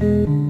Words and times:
estás? 0.00 0.47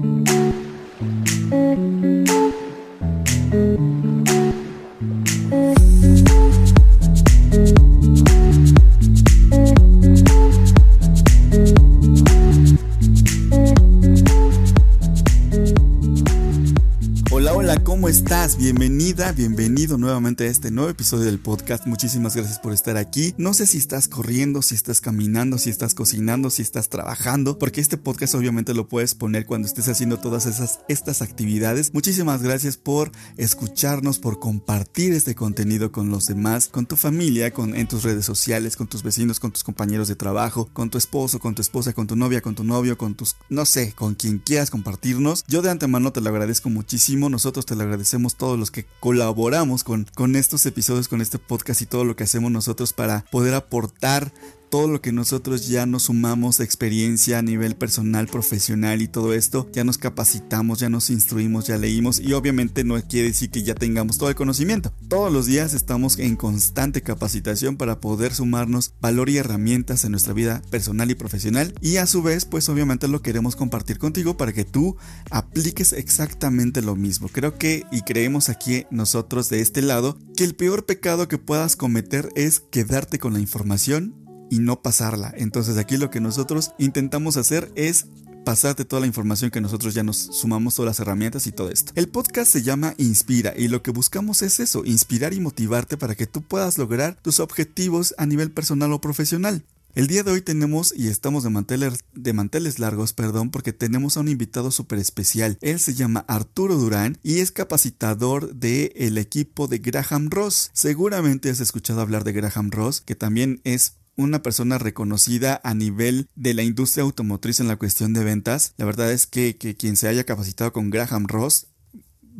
Bienvenida, 18.59 19.31
bienvenido 19.31 19.97
nuevamente 19.97 20.43
a 20.43 20.47
este 20.47 20.69
nuevo 20.69 20.89
episodio 20.89 21.23
del 21.23 21.39
podcast. 21.39 21.87
Muchísimas 21.87 22.35
gracias 22.35 22.59
por 22.59 22.73
estar 22.73 22.97
aquí. 22.97 23.33
No 23.37 23.53
sé 23.53 23.65
si 23.65 23.77
estás 23.77 24.09
corriendo, 24.09 24.61
si 24.61 24.75
estás 24.75 24.99
caminando, 24.99 25.57
si 25.57 25.69
estás 25.69 25.93
cocinando, 25.93 26.49
si 26.49 26.61
estás 26.61 26.89
trabajando, 26.89 27.57
porque 27.57 27.79
este 27.79 27.97
podcast 27.97 28.35
obviamente 28.35 28.73
lo 28.73 28.89
puedes 28.89 29.15
poner 29.15 29.45
cuando 29.45 29.65
estés 29.65 29.87
haciendo 29.87 30.19
todas 30.19 30.45
esas 30.45 30.81
estas 30.89 31.21
actividades. 31.21 31.93
Muchísimas 31.93 32.43
gracias 32.43 32.75
por 32.75 33.13
escucharnos, 33.37 34.19
por 34.19 34.39
compartir 34.39 35.13
este 35.13 35.35
contenido 35.35 35.93
con 35.93 36.09
los 36.09 36.27
demás, 36.27 36.67
con 36.67 36.85
tu 36.85 36.97
familia, 36.97 37.51
con 37.51 37.77
en 37.77 37.87
tus 37.87 38.03
redes 38.03 38.25
sociales, 38.25 38.75
con 38.75 38.87
tus 38.87 39.03
vecinos, 39.03 39.39
con 39.39 39.53
tus 39.53 39.63
compañeros 39.63 40.09
de 40.09 40.17
trabajo, 40.17 40.69
con 40.73 40.89
tu 40.89 40.97
esposo, 40.97 41.39
con 41.39 41.55
tu 41.55 41.61
esposa, 41.61 41.93
con 41.93 42.07
tu 42.07 42.17
novia, 42.17 42.41
con 42.41 42.55
tu 42.55 42.65
novio, 42.65 42.97
con 42.97 43.15
tus 43.15 43.37
no 43.47 43.65
sé, 43.65 43.93
con 43.93 44.15
quien 44.15 44.39
quieras 44.39 44.69
compartirnos. 44.69 45.45
Yo 45.47 45.61
de 45.61 45.69
antemano 45.69 46.11
te 46.11 46.19
lo 46.19 46.29
agradezco 46.29 46.69
muchísimo. 46.69 47.29
Nosotros 47.29 47.65
te 47.65 47.75
lo 47.75 47.83
agradecemos 47.83 47.99
agradecemos 47.99 48.35
todos 48.49 48.57
los 48.59 48.71
que 48.71 48.87
colaboramos 48.99 49.83
con, 49.83 50.07
con 50.15 50.35
estos 50.35 50.65
episodios, 50.65 51.07
con 51.07 51.21
este 51.21 51.37
podcast 51.37 51.83
y 51.83 51.85
todo 51.85 52.03
lo 52.03 52.15
que 52.15 52.23
hacemos 52.23 52.51
nosotros 52.51 52.93
para 52.93 53.23
poder 53.29 53.53
aportar 53.53 54.31
todo 54.69 54.87
lo 54.87 55.01
que 55.01 55.11
nosotros 55.11 55.67
ya 55.67 55.85
nos 55.85 56.03
sumamos 56.03 56.59
experiencia 56.59 57.39
a 57.39 57.41
nivel 57.41 57.75
personal, 57.75 58.27
profesional 58.27 59.01
y 59.01 59.07
todo 59.07 59.33
esto, 59.33 59.69
ya 59.73 59.83
nos 59.83 59.97
capacitamos, 59.97 60.79
ya 60.79 60.89
nos 60.89 61.09
instruimos, 61.09 61.67
ya 61.67 61.77
leímos 61.77 62.19
y 62.19 62.33
obviamente 62.33 62.83
no 62.83 63.01
quiere 63.01 63.29
decir 63.29 63.49
que 63.49 63.63
ya 63.63 63.75
tengamos 63.75 64.17
todo 64.17 64.29
el 64.29 64.35
conocimiento. 64.35 64.93
Todos 65.07 65.31
los 65.31 65.45
días 65.45 65.73
estamos 65.73 66.19
en 66.19 66.35
constante 66.35 67.01
capacitación 67.01 67.77
para 67.77 67.99
poder 67.99 68.33
sumarnos 68.33 68.93
valor 69.01 69.29
y 69.29 69.37
herramientas 69.37 70.05
en 70.05 70.11
nuestra 70.11 70.33
vida 70.33 70.61
personal 70.69 71.09
y 71.11 71.15
profesional 71.15 71.73
y 71.81 71.97
a 71.97 72.05
su 72.05 72.21
vez 72.21 72.45
pues 72.45 72.69
obviamente 72.69 73.07
lo 73.07 73.21
queremos 73.21 73.55
compartir 73.55 73.97
contigo 73.97 74.37
para 74.37 74.53
que 74.53 74.65
tú 74.65 74.97
apliques 75.31 75.93
exactamente 75.93 76.81
lo 76.81 76.95
mismo. 76.95 77.27
Creo 77.27 77.57
que 77.57 77.83
y 77.91 78.01
creemos 78.01 78.49
aquí 78.49 78.85
nosotros 78.91 79.49
de 79.49 79.61
este 79.61 79.81
lado 79.81 80.17
que 80.35 80.43
el 80.43 80.55
peor 80.55 80.85
pecado 80.85 81.27
que 81.27 81.37
puedas 81.37 81.75
cometer 81.75 82.29
es 82.35 82.59
quedarte 82.59 83.19
con 83.19 83.33
la 83.33 83.39
información 83.39 84.28
y 84.49 84.59
no 84.59 84.81
pasarla. 84.81 85.33
Entonces 85.35 85.77
aquí 85.77 85.97
lo 85.97 86.09
que 86.09 86.19
nosotros 86.19 86.71
intentamos 86.77 87.37
hacer 87.37 87.71
es 87.75 88.07
pasarte 88.45 88.85
toda 88.85 89.01
la 89.01 89.07
información 89.07 89.51
que 89.51 89.61
nosotros 89.61 89.93
ya 89.93 90.03
nos 90.03 90.17
sumamos 90.17 90.75
todas 90.75 90.87
las 90.87 90.99
herramientas 90.99 91.45
y 91.47 91.51
todo 91.51 91.69
esto. 91.69 91.91
El 91.95 92.09
podcast 92.09 92.51
se 92.51 92.63
llama 92.63 92.95
Inspira 92.97 93.53
y 93.55 93.67
lo 93.67 93.83
que 93.83 93.91
buscamos 93.91 94.41
es 94.41 94.59
eso, 94.59 94.85
inspirar 94.85 95.33
y 95.33 95.39
motivarte 95.39 95.97
para 95.97 96.15
que 96.15 96.27
tú 96.27 96.41
puedas 96.41 96.77
lograr 96.77 97.17
tus 97.21 97.39
objetivos 97.39 98.15
a 98.17 98.25
nivel 98.25 98.51
personal 98.51 98.91
o 98.93 99.01
profesional. 99.01 99.63
El 99.95 100.07
día 100.07 100.21
de 100.21 100.31
hoy 100.31 100.41
tenemos 100.41 100.93
y 100.95 101.07
estamos 101.07 101.43
de 101.43 101.49
manteles, 101.49 101.99
de 102.13 102.73
largos, 102.77 103.13
perdón, 103.13 103.49
porque 103.49 103.73
tenemos 103.73 104.17
a 104.17 104.19
un 104.19 104.27
invitado 104.27 104.69
súper 104.69 104.99
especial. 104.99 105.57
Él 105.61 105.79
se 105.79 105.95
llama 105.95 106.25
Arturo 106.27 106.75
Durán 106.75 107.17
y 107.23 107.39
es 107.39 107.51
capacitador 107.51 108.53
del 108.53 108.91
el 108.95 109.17
equipo 109.17 109.67
de 109.67 109.79
Graham 109.79 110.29
Ross. 110.29 110.69
Seguramente 110.73 111.49
has 111.49 111.59
escuchado 111.59 112.01
hablar 112.01 112.23
de 112.23 112.33
Graham 112.33 112.69
Ross, 112.69 113.01
que 113.01 113.15
también 113.15 113.61
es 113.63 113.95
una 114.19 114.41
persona 114.43 114.77
reconocida 114.77 115.61
a 115.63 115.73
nivel 115.73 116.27
de 116.35 116.53
la 116.53 116.63
industria 116.63 117.03
automotriz 117.03 117.59
en 117.59 117.67
la 117.67 117.77
cuestión 117.77 118.13
de 118.13 118.23
ventas. 118.23 118.73
La 118.77 118.85
verdad 118.85 119.11
es 119.11 119.27
que, 119.27 119.55
quien 119.55 119.95
se 119.95 120.07
haya 120.07 120.25
capacitado 120.25 120.73
con 120.73 120.89
Graham 120.89 121.27
Ross 121.27 121.67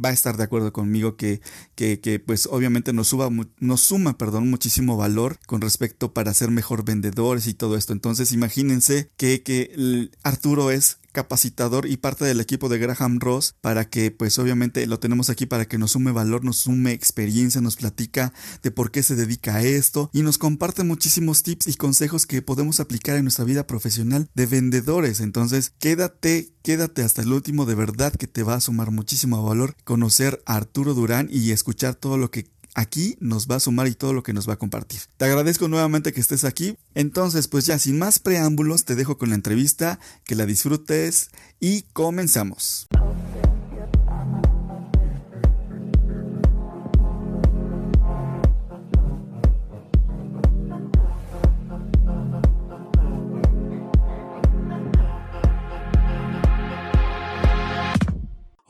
va 0.04 0.10
a 0.10 0.14
estar 0.14 0.38
de 0.38 0.44
acuerdo 0.44 0.72
conmigo 0.72 1.16
que, 1.16 1.42
que, 1.76 2.00
que, 2.00 2.20
pues 2.20 2.48
obviamente 2.52 2.94
nos, 2.94 3.16
nos 3.60 3.82
suma 3.82 4.18
perdón, 4.18 4.50
muchísimo 4.50 4.98
valor 4.98 5.40
con 5.46 5.62
respecto 5.62 6.14
para 6.14 6.34
ser 6.34 6.52
mejor 6.52 6.86
vendedores 6.86 7.48
y 7.48 7.54
todo 7.54 7.76
esto. 7.78 7.94
Entonces 7.94 8.32
imagínense 8.32 9.10
que, 9.18 9.42
que 9.42 10.10
Arturo 10.24 10.72
es 10.72 10.99
capacitador 11.12 11.86
y 11.86 11.98
parte 11.98 12.26
del 12.26 12.40
equipo 12.40 12.70
de 12.70 12.78
Graham 12.78 13.20
Ross 13.20 13.56
para 13.62 13.90
que 13.90 14.12
pues 14.12 14.40
obviamente 14.40 14.86
lo 14.88 15.00
tenemos 15.00 15.30
aquí 15.30 15.46
para 15.46 15.66
que 15.66 15.78
nos 15.78 15.92
sume 15.92 16.12
valor, 16.12 16.44
nos 16.44 16.58
sume 16.58 16.92
experiencia, 16.92 17.62
nos 17.62 17.76
platica 17.76 18.34
de 18.64 18.72
por 18.72 18.92
qué 18.92 19.04
se 19.04 19.16
dedica 19.16 19.56
a 19.56 19.64
esto 19.64 20.10
y 20.14 20.22
nos 20.22 20.38
comparte 20.38 20.84
muchísimos 20.84 21.44
tips 21.44 21.68
y 21.68 21.74
consejos 21.76 22.26
que 22.26 22.42
podemos 22.42 22.80
aplicar 22.80 23.18
en 23.18 23.24
nuestra 23.24 23.46
vida 23.46 23.68
profesional 23.68 24.30
de 24.34 24.46
vendedores. 24.46 25.20
Entonces 25.20 25.74
quédate, 25.80 26.54
quédate 26.62 27.04
hasta 27.04 27.22
el 27.22 27.32
último 27.32 27.66
de 27.66 27.76
verdad 27.76 28.14
que 28.14 28.28
te 28.28 28.44
va 28.44 28.56
a 28.56 28.62
sumar 28.62 28.92
muchísimo 28.92 29.44
valor 29.44 29.76
conocer 29.84 30.42
a 30.46 30.56
Arturo 30.56 30.94
Durán 30.94 31.30
y 31.32 31.52
escuchar 31.52 31.96
todo 31.96 32.18
lo 32.18 32.32
que 32.32 32.48
aquí 32.76 33.18
nos 33.20 33.48
va 33.48 33.56
a 33.56 33.60
sumar 33.60 33.88
y 33.88 33.96
todo 33.96 34.14
lo 34.14 34.24
que 34.24 34.34
nos 34.34 34.48
va 34.48 34.54
a 34.54 34.60
compartir. 34.60 35.02
Te 35.18 35.26
agradezco 35.26 35.68
nuevamente 35.68 36.14
que 36.14 36.22
estés 36.22 36.44
aquí. 36.44 36.78
Entonces, 36.96 37.48
pues 37.48 37.66
ya 37.66 37.80
sin 37.80 38.00
más 38.00 38.20
preámbulos, 38.20 38.86
te 38.86 38.96
dejo 38.96 39.18
con 39.18 39.30
la 39.30 39.36
entrevista, 39.36 40.00
que 40.26 40.36
la 40.36 40.46
disfrutes 40.46 41.30
y 41.60 41.84
comenzamos. 41.94 42.88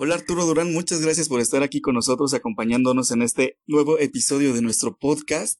Hola 0.02 0.16
Arturo 0.16 0.46
Durán, 0.46 0.72
muchas 0.72 1.02
gracias 1.02 1.28
por 1.28 1.42
estar 1.42 1.62
aquí 1.62 1.82
con 1.82 1.94
nosotros 1.94 2.34
acompañándonos 2.34 3.12
en 3.12 3.22
este 3.22 3.58
nuevo 3.68 4.00
episodio 4.00 4.54
de 4.54 4.62
nuestro 4.62 4.96
podcast. 4.98 5.60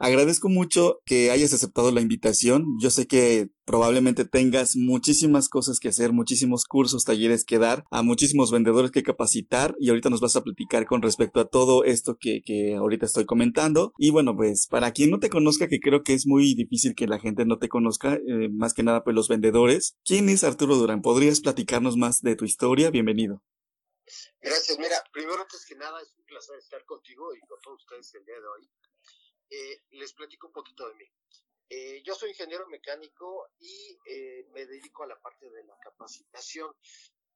Agradezco 0.00 0.48
mucho 0.48 0.98
que 1.04 1.30
hayas 1.30 1.54
aceptado 1.54 1.92
la 1.92 2.00
invitación. 2.00 2.66
Yo 2.80 2.90
sé 2.90 3.06
que 3.06 3.48
probablemente 3.64 4.24
tengas 4.24 4.74
muchísimas 4.74 5.48
cosas 5.48 5.78
que 5.78 5.86
hacer, 5.86 6.12
muchísimos 6.12 6.64
cursos, 6.64 7.04
talleres 7.04 7.44
que 7.44 7.60
dar, 7.60 7.84
a 7.92 8.02
muchísimos 8.02 8.50
vendedores 8.50 8.90
que 8.90 9.04
capacitar 9.04 9.76
y 9.78 9.90
ahorita 9.90 10.10
nos 10.10 10.20
vas 10.20 10.34
a 10.34 10.42
platicar 10.42 10.84
con 10.86 11.00
respecto 11.00 11.38
a 11.38 11.46
todo 11.46 11.84
esto 11.84 12.16
que, 12.18 12.42
que 12.44 12.74
ahorita 12.74 13.06
estoy 13.06 13.24
comentando. 13.24 13.92
Y 13.98 14.10
bueno, 14.10 14.34
pues 14.34 14.66
para 14.66 14.90
quien 14.90 15.10
no 15.10 15.20
te 15.20 15.30
conozca, 15.30 15.68
que 15.68 15.78
creo 15.78 16.02
que 16.02 16.14
es 16.14 16.26
muy 16.26 16.56
difícil 16.56 16.96
que 16.96 17.06
la 17.06 17.20
gente 17.20 17.46
no 17.46 17.58
te 17.58 17.68
conozca, 17.68 18.14
eh, 18.14 18.48
más 18.52 18.74
que 18.74 18.82
nada 18.82 19.04
pues 19.04 19.14
los 19.14 19.28
vendedores. 19.28 19.94
¿Quién 20.04 20.28
es 20.28 20.42
Arturo 20.42 20.74
Durán? 20.74 21.02
¿Podrías 21.02 21.40
platicarnos 21.40 21.96
más 21.96 22.20
de 22.22 22.34
tu 22.34 22.44
historia? 22.44 22.90
Bienvenido. 22.90 23.44
Gracias. 24.40 24.78
Mira, 24.78 25.02
primero 25.12 25.42
antes 25.42 25.66
que 25.66 25.74
nada 25.74 26.00
es 26.00 26.14
un 26.16 26.24
placer 26.24 26.56
estar 26.58 26.84
contigo 26.84 27.34
y 27.34 27.40
con 27.40 27.60
todos 27.60 27.82
ustedes 27.82 28.14
el 28.14 28.24
día 28.24 28.40
de 28.40 28.46
hoy. 28.46 28.70
Eh, 29.50 29.82
les 29.90 30.12
platico 30.12 30.46
un 30.48 30.52
poquito 30.52 30.88
de 30.88 30.94
mí. 30.94 31.12
Eh, 31.68 32.02
yo 32.04 32.14
soy 32.14 32.30
ingeniero 32.30 32.66
mecánico 32.68 33.50
y 33.58 33.98
eh, 34.06 34.46
me 34.52 34.66
dedico 34.66 35.02
a 35.02 35.08
la 35.08 35.20
parte 35.20 35.50
de 35.50 35.64
la 35.64 35.76
capacitación. 35.82 36.72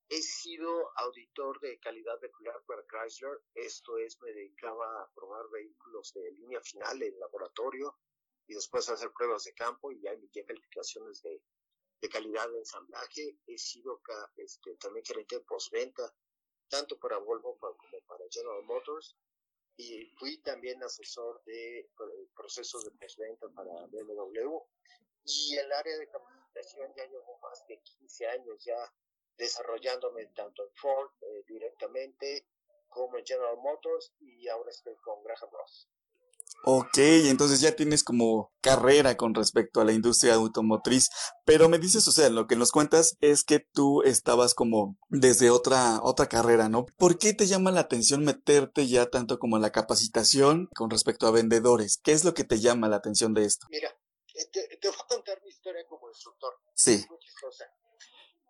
He 0.09 0.23
sido 0.23 0.93
auditor 0.97 1.61
de 1.61 1.79
calidad 1.79 2.19
vehicular 2.21 2.63
para 2.67 2.85
Chrysler. 2.87 3.41
Esto 3.55 3.99
es, 3.99 4.21
me 4.21 4.33
dedicaba 4.33 5.03
a 5.03 5.11
probar 5.13 5.49
vehículos 5.51 6.13
de 6.15 6.33
línea 6.33 6.61
final 6.61 7.03
en 7.03 7.19
laboratorio 7.19 7.99
y 8.47 8.55
después 8.55 8.89
a 8.89 8.95
hacer 8.95 9.13
pruebas 9.13 9.45
de 9.45 9.55
campo 9.55 9.91
y 9.93 10.01
ya 10.01 10.13
emitía 10.13 10.45
calificaciones 10.45 11.23
de, 11.23 11.43
de 12.01 12.09
calidad 12.09 12.49
de 12.51 12.59
ensamblaje. 12.59 13.39
He 13.47 13.59
sido 13.59 14.01
este, 14.37 14.77
también 14.77 15.05
gerente 15.05 15.37
de 15.37 15.45
postventa 15.45 16.13
tanto 16.71 16.99
para 16.99 17.19
Volvo 17.19 17.59
como 17.59 18.01
para 18.07 18.25
General 18.31 18.63
Motors. 18.63 19.17
Y 19.77 20.07
fui 20.19 20.39
también 20.39 20.83
asesor 20.83 21.43
de 21.45 21.91
procesos 22.35 22.85
de 22.85 22.91
postventa 22.93 23.49
para 23.49 23.87
BMW. 23.87 24.59
Y 25.25 25.57
el 25.57 25.73
área 25.73 25.97
de 25.99 26.09
capacitación 26.09 26.93
ya 26.97 27.07
llevo 27.07 27.39
más 27.39 27.67
de 27.67 27.79
15 27.79 28.27
años 28.29 28.65
ya 28.65 28.93
desarrollándome 29.37 30.27
tanto 30.27 30.65
en 30.65 30.75
Ford 30.75 31.11
eh, 31.23 31.45
directamente 31.47 32.47
como 32.89 33.17
en 33.17 33.25
General 33.25 33.57
Motors 33.57 34.13
y 34.21 34.49
ahora 34.49 34.71
estoy 34.71 34.95
con 34.97 35.23
Graham 35.23 35.51
Ross. 35.53 35.89
Ok, 36.65 36.99
entonces 36.99 37.61
ya 37.61 37.75
tienes 37.75 38.05
como 38.05 38.53
carrera 38.61 39.17
con 39.17 39.35
respecto 39.35 39.81
a 39.81 39.85
la 39.85 39.93
industria 39.93 40.35
automotriz, 40.35 41.09
pero 41.47 41.71
me 41.71 41.79
dices, 41.79 42.07
o 42.07 42.13
sea, 42.13 42.29
lo 42.29 42.47
que 42.47 42.57
nos 42.57 42.71
cuentas 42.71 43.17
es 43.21 43.45
que 43.45 43.61
tú 43.61 44.03
estabas 44.03 44.55
como 44.55 44.99
desde 45.09 45.51
otra 45.51 46.01
otra 46.03 46.29
carrera, 46.29 46.69
¿no? 46.69 46.85
¿Por 46.99 47.19
qué 47.19 47.33
te 47.33 47.47
llama 47.47 47.71
la 47.71 47.81
atención 47.81 48.25
meterte 48.25 48.87
ya 48.87 49.07
tanto 49.07 49.39
como 49.39 49.57
en 49.57 49.63
la 49.63 49.73
capacitación 49.73 50.69
con 50.75 50.91
respecto 50.91 51.27
a 51.27 51.31
vendedores? 51.31 51.99
¿Qué 52.03 52.13
es 52.13 52.25
lo 52.25 52.35
que 52.35 52.45
te 52.45 52.61
llama 52.61 52.89
la 52.89 52.97
atención 52.97 53.33
de 53.33 53.47
esto? 53.47 53.67
Mira, 53.71 53.97
te, 54.53 54.77
te 54.77 54.89
voy 54.89 54.99
a 55.01 55.07
contar 55.07 55.41
mi 55.43 55.49
historia 55.49 55.87
como 55.89 56.09
instructor. 56.09 56.55
Sí. 56.75 57.07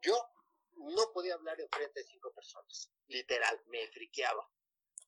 Yo 0.02 0.16
no 0.76 1.12
podía 1.12 1.34
hablar 1.34 1.60
en 1.60 1.68
frente 1.70 2.00
de 2.00 2.06
cinco 2.06 2.32
personas, 2.34 2.90
literal, 3.06 3.60
me 3.68 3.86
friqueaba 3.92 4.48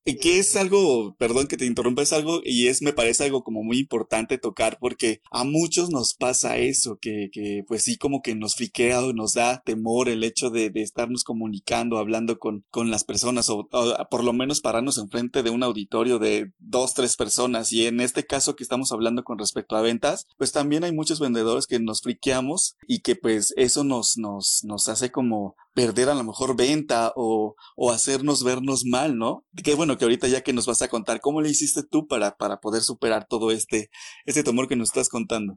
que 0.04 0.38
es 0.38 0.56
algo, 0.56 1.14
perdón 1.16 1.46
que 1.46 1.56
te 1.56 1.66
interrumpa, 1.66 2.02
es 2.02 2.12
algo 2.12 2.40
y 2.44 2.68
es, 2.68 2.82
me 2.82 2.92
parece 2.92 3.24
algo 3.24 3.44
como 3.44 3.62
muy 3.62 3.78
importante 3.78 4.38
tocar 4.38 4.78
porque 4.80 5.20
a 5.30 5.44
muchos 5.44 5.90
nos 5.90 6.14
pasa 6.14 6.58
eso, 6.58 6.98
que, 7.00 7.30
que 7.32 7.64
pues 7.66 7.84
sí 7.84 7.96
como 7.96 8.20
que 8.20 8.34
nos 8.34 8.56
friquea 8.56 9.04
o 9.04 9.12
nos 9.12 9.34
da 9.34 9.62
temor 9.62 10.08
el 10.08 10.24
hecho 10.24 10.50
de, 10.50 10.70
de 10.70 10.82
estarnos 10.82 11.24
comunicando, 11.24 11.98
hablando 11.98 12.38
con, 12.38 12.64
con 12.70 12.90
las 12.90 13.04
personas 13.04 13.48
o, 13.48 13.68
o, 13.70 14.08
por 14.10 14.24
lo 14.24 14.32
menos 14.32 14.60
pararnos 14.60 14.98
enfrente 14.98 15.42
de 15.42 15.50
un 15.50 15.62
auditorio 15.62 16.18
de 16.18 16.52
dos, 16.58 16.94
tres 16.94 17.16
personas 17.16 17.72
y 17.72 17.86
en 17.86 18.00
este 18.00 18.26
caso 18.26 18.56
que 18.56 18.64
estamos 18.64 18.92
hablando 18.92 19.22
con 19.22 19.38
respecto 19.38 19.76
a 19.76 19.82
ventas, 19.82 20.26
pues 20.36 20.52
también 20.52 20.84
hay 20.84 20.92
muchos 20.92 21.20
vendedores 21.20 21.66
que 21.66 21.78
nos 21.78 22.02
friqueamos 22.02 22.76
y 22.86 23.00
que 23.00 23.14
pues 23.16 23.54
eso 23.56 23.84
nos, 23.84 24.18
nos, 24.18 24.64
nos 24.64 24.88
hace 24.88 25.10
como 25.10 25.54
perder 25.74 26.08
a 26.08 26.14
lo 26.14 26.24
mejor 26.24 26.56
venta 26.56 27.12
o, 27.16 27.54
o 27.76 27.90
hacernos 27.90 28.44
vernos 28.44 28.84
mal, 28.84 29.16
¿no? 29.16 29.46
Qué 29.64 29.74
bueno 29.74 29.96
que 29.96 30.04
ahorita 30.04 30.28
ya 30.28 30.42
que 30.42 30.52
nos 30.52 30.66
vas 30.66 30.82
a 30.82 30.88
contar, 30.88 31.20
¿cómo 31.20 31.40
le 31.40 31.48
hiciste 31.48 31.82
tú 31.82 32.06
para, 32.06 32.36
para 32.36 32.60
poder 32.60 32.82
superar 32.82 33.26
todo 33.26 33.50
este, 33.50 33.90
este 34.26 34.42
temor 34.42 34.68
que 34.68 34.76
nos 34.76 34.88
estás 34.88 35.08
contando? 35.08 35.54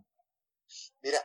Mira, 1.01 1.19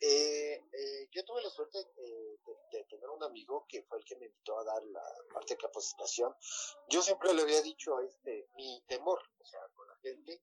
eh, 0.00 0.60
eh, 0.72 1.08
yo 1.12 1.24
tuve 1.24 1.42
la 1.42 1.50
suerte 1.50 1.78
eh, 1.78 2.38
de, 2.72 2.84
tener 2.84 3.08
un 3.08 3.22
amigo 3.22 3.66
que 3.68 3.82
fue 3.82 3.98
el 3.98 4.04
que 4.04 4.16
me 4.16 4.26
invitó 4.26 4.58
a 4.58 4.64
dar 4.64 4.82
la 4.84 5.02
parte 5.32 5.54
de 5.54 5.60
capacitación. 5.60 6.34
Yo 6.88 7.02
siempre 7.02 7.32
le 7.34 7.42
había 7.42 7.62
dicho 7.62 7.96
a 7.96 8.04
este 8.04 8.48
mi 8.56 8.82
temor, 8.88 9.20
o 9.38 9.44
sea, 9.44 9.60
con 9.74 9.86
la 9.86 9.96
gente, 10.02 10.42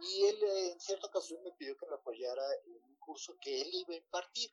y 0.00 0.24
él 0.24 0.42
eh, 0.42 0.72
en 0.72 0.80
cierta 0.80 1.08
ocasión 1.08 1.42
me 1.42 1.52
pidió 1.52 1.76
que 1.76 1.86
me 1.86 1.94
apoyara 1.94 2.42
en 2.66 2.82
un 2.84 2.96
curso 2.98 3.36
que 3.40 3.60
él 3.60 3.68
iba 3.72 3.94
a 3.94 3.98
impartir. 3.98 4.50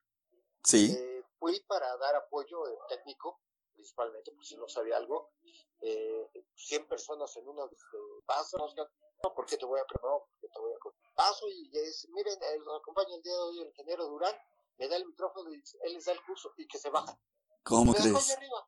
Sí. 0.68 0.92
Eh, 0.92 1.24
fui 1.40 1.58
para 1.62 1.96
dar 1.96 2.14
apoyo 2.18 2.62
técnico, 2.90 3.40
principalmente, 3.74 4.34
por 4.34 4.46
si 4.46 4.58
no 4.58 4.68
sabía 4.68 4.98
algo. 4.98 5.32
Eh, 5.80 6.30
100 6.56 6.90
personas 6.90 7.34
en 7.38 7.48
una 7.48 7.64
este, 7.64 7.98
paso, 8.26 8.58
no, 8.76 9.34
¿por 9.34 9.46
qué 9.46 9.56
te 9.56 9.66
voy 9.66 9.80
a 9.80 9.86
preparar? 9.86 10.20
porque 10.20 10.50
te 10.50 10.60
voy 10.60 10.74
a 10.74 11.16
paso 11.16 11.48
y 11.48 11.72
es, 11.72 12.10
miren, 12.10 12.38
eh, 12.44 12.60
nos 12.66 12.82
acompaña 12.82 13.16
el 13.16 13.22
día 13.22 13.32
de 13.32 13.40
hoy 13.40 13.62
el 13.62 13.68
ingeniero 13.68 14.08
Durán, 14.08 14.36
me 14.78 14.90
da 14.90 14.98
el 14.98 15.06
micrófono 15.06 15.54
y 15.54 15.64
él 15.84 15.94
les 15.94 16.04
da 16.04 16.12
el 16.12 16.22
curso 16.26 16.52
y 16.58 16.68
que 16.68 16.78
se 16.78 16.90
baja. 16.90 17.18
¿Cómo 17.64 17.94
me 17.94 17.98
crees? 17.98 18.32
Arriba. 18.32 18.68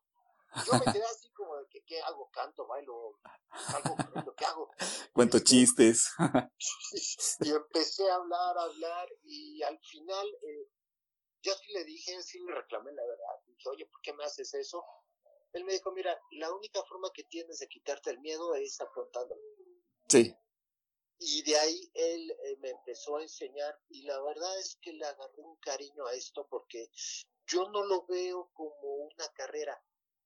Yo 0.66 0.72
me 0.72 0.92
quedé 0.92 1.04
así 1.04 1.30
como 1.32 1.56
de 1.56 1.66
que, 1.68 1.82
¿qué 1.84 2.00
hago? 2.00 2.30
¿Canto, 2.32 2.66
bailo? 2.66 3.18
¿Algo? 3.50 4.34
¿Qué 4.36 4.44
hago? 4.46 4.70
Cuento 5.12 5.36
este, 5.36 5.50
chistes. 5.50 6.10
y 7.40 7.50
empecé 7.50 8.10
a 8.10 8.14
hablar, 8.14 8.58
a 8.58 8.62
hablar 8.62 9.08
y 9.22 9.62
al 9.62 9.78
final 9.80 10.26
eh, 10.42 10.70
yo 11.42 11.54
sí 11.54 11.72
le 11.72 11.84
dije, 11.84 12.22
sí 12.22 12.38
le 12.40 12.54
reclamé 12.54 12.92
la 12.92 13.02
verdad. 13.02 13.40
Dije, 13.46 13.68
oye, 13.68 13.86
¿por 13.86 14.00
qué 14.02 14.12
me 14.12 14.24
haces 14.24 14.52
eso? 14.54 14.84
Él 15.52 15.64
me 15.64 15.72
dijo, 15.72 15.90
mira, 15.92 16.18
la 16.32 16.52
única 16.52 16.82
forma 16.84 17.10
que 17.12 17.24
tienes 17.24 17.58
de 17.58 17.68
quitarte 17.68 18.10
el 18.10 18.20
miedo 18.20 18.54
es 18.54 18.80
afrontándolo. 18.80 19.40
Sí. 20.08 20.34
Y 21.18 21.42
de 21.42 21.56
ahí 21.58 21.90
él 21.94 22.30
eh, 22.30 22.56
me 22.60 22.70
empezó 22.70 23.16
a 23.16 23.22
enseñar 23.22 23.78
y 23.90 24.02
la 24.02 24.20
verdad 24.22 24.58
es 24.58 24.78
que 24.80 24.92
le 24.92 25.04
agarré 25.04 25.42
un 25.42 25.56
cariño 25.56 26.06
a 26.06 26.14
esto 26.14 26.46
porque 26.48 26.88
yo 27.46 27.68
no 27.68 27.84
lo 27.84 28.06
veo 28.06 28.50
como 28.54 28.94
una 28.94 29.28
carrera. 29.34 29.78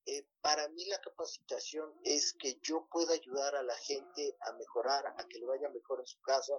Eh, 0.07 0.29
para 0.41 0.69
mí 0.69 0.85
la 0.85 1.01
capacitación 1.01 1.93
es 2.05 2.35
que 2.35 2.61
yo 2.63 2.87
pueda 2.93 3.15
ayudar 3.15 3.57
a 3.57 3.63
la 3.63 3.75
gente 3.77 4.37
a 4.41 4.53
mejorar, 4.53 5.07
a 5.07 5.27
que 5.27 5.39
le 5.39 5.47
vaya 5.47 5.69
mejor 5.71 6.01
en 6.01 6.07
su 6.07 6.21
casa, 6.21 6.55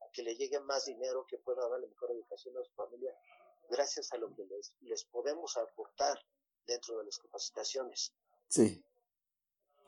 a 0.00 0.10
que 0.12 0.22
le 0.22 0.36
llegue 0.36 0.58
más 0.60 0.84
dinero, 0.84 1.24
que 1.26 1.38
pueda 1.38 1.66
darle 1.68 1.86
mejor 1.86 2.10
educación 2.10 2.56
a 2.58 2.64
su 2.64 2.74
familia, 2.74 3.16
gracias 3.68 4.12
a 4.12 4.18
lo 4.18 4.34
que 4.34 4.44
les, 4.80 5.04
podemos 5.04 5.56
aportar 5.56 6.18
dentro 6.66 6.98
de 6.98 7.04
las 7.04 7.18
capacitaciones. 7.18 8.12
Sí. 8.48 8.82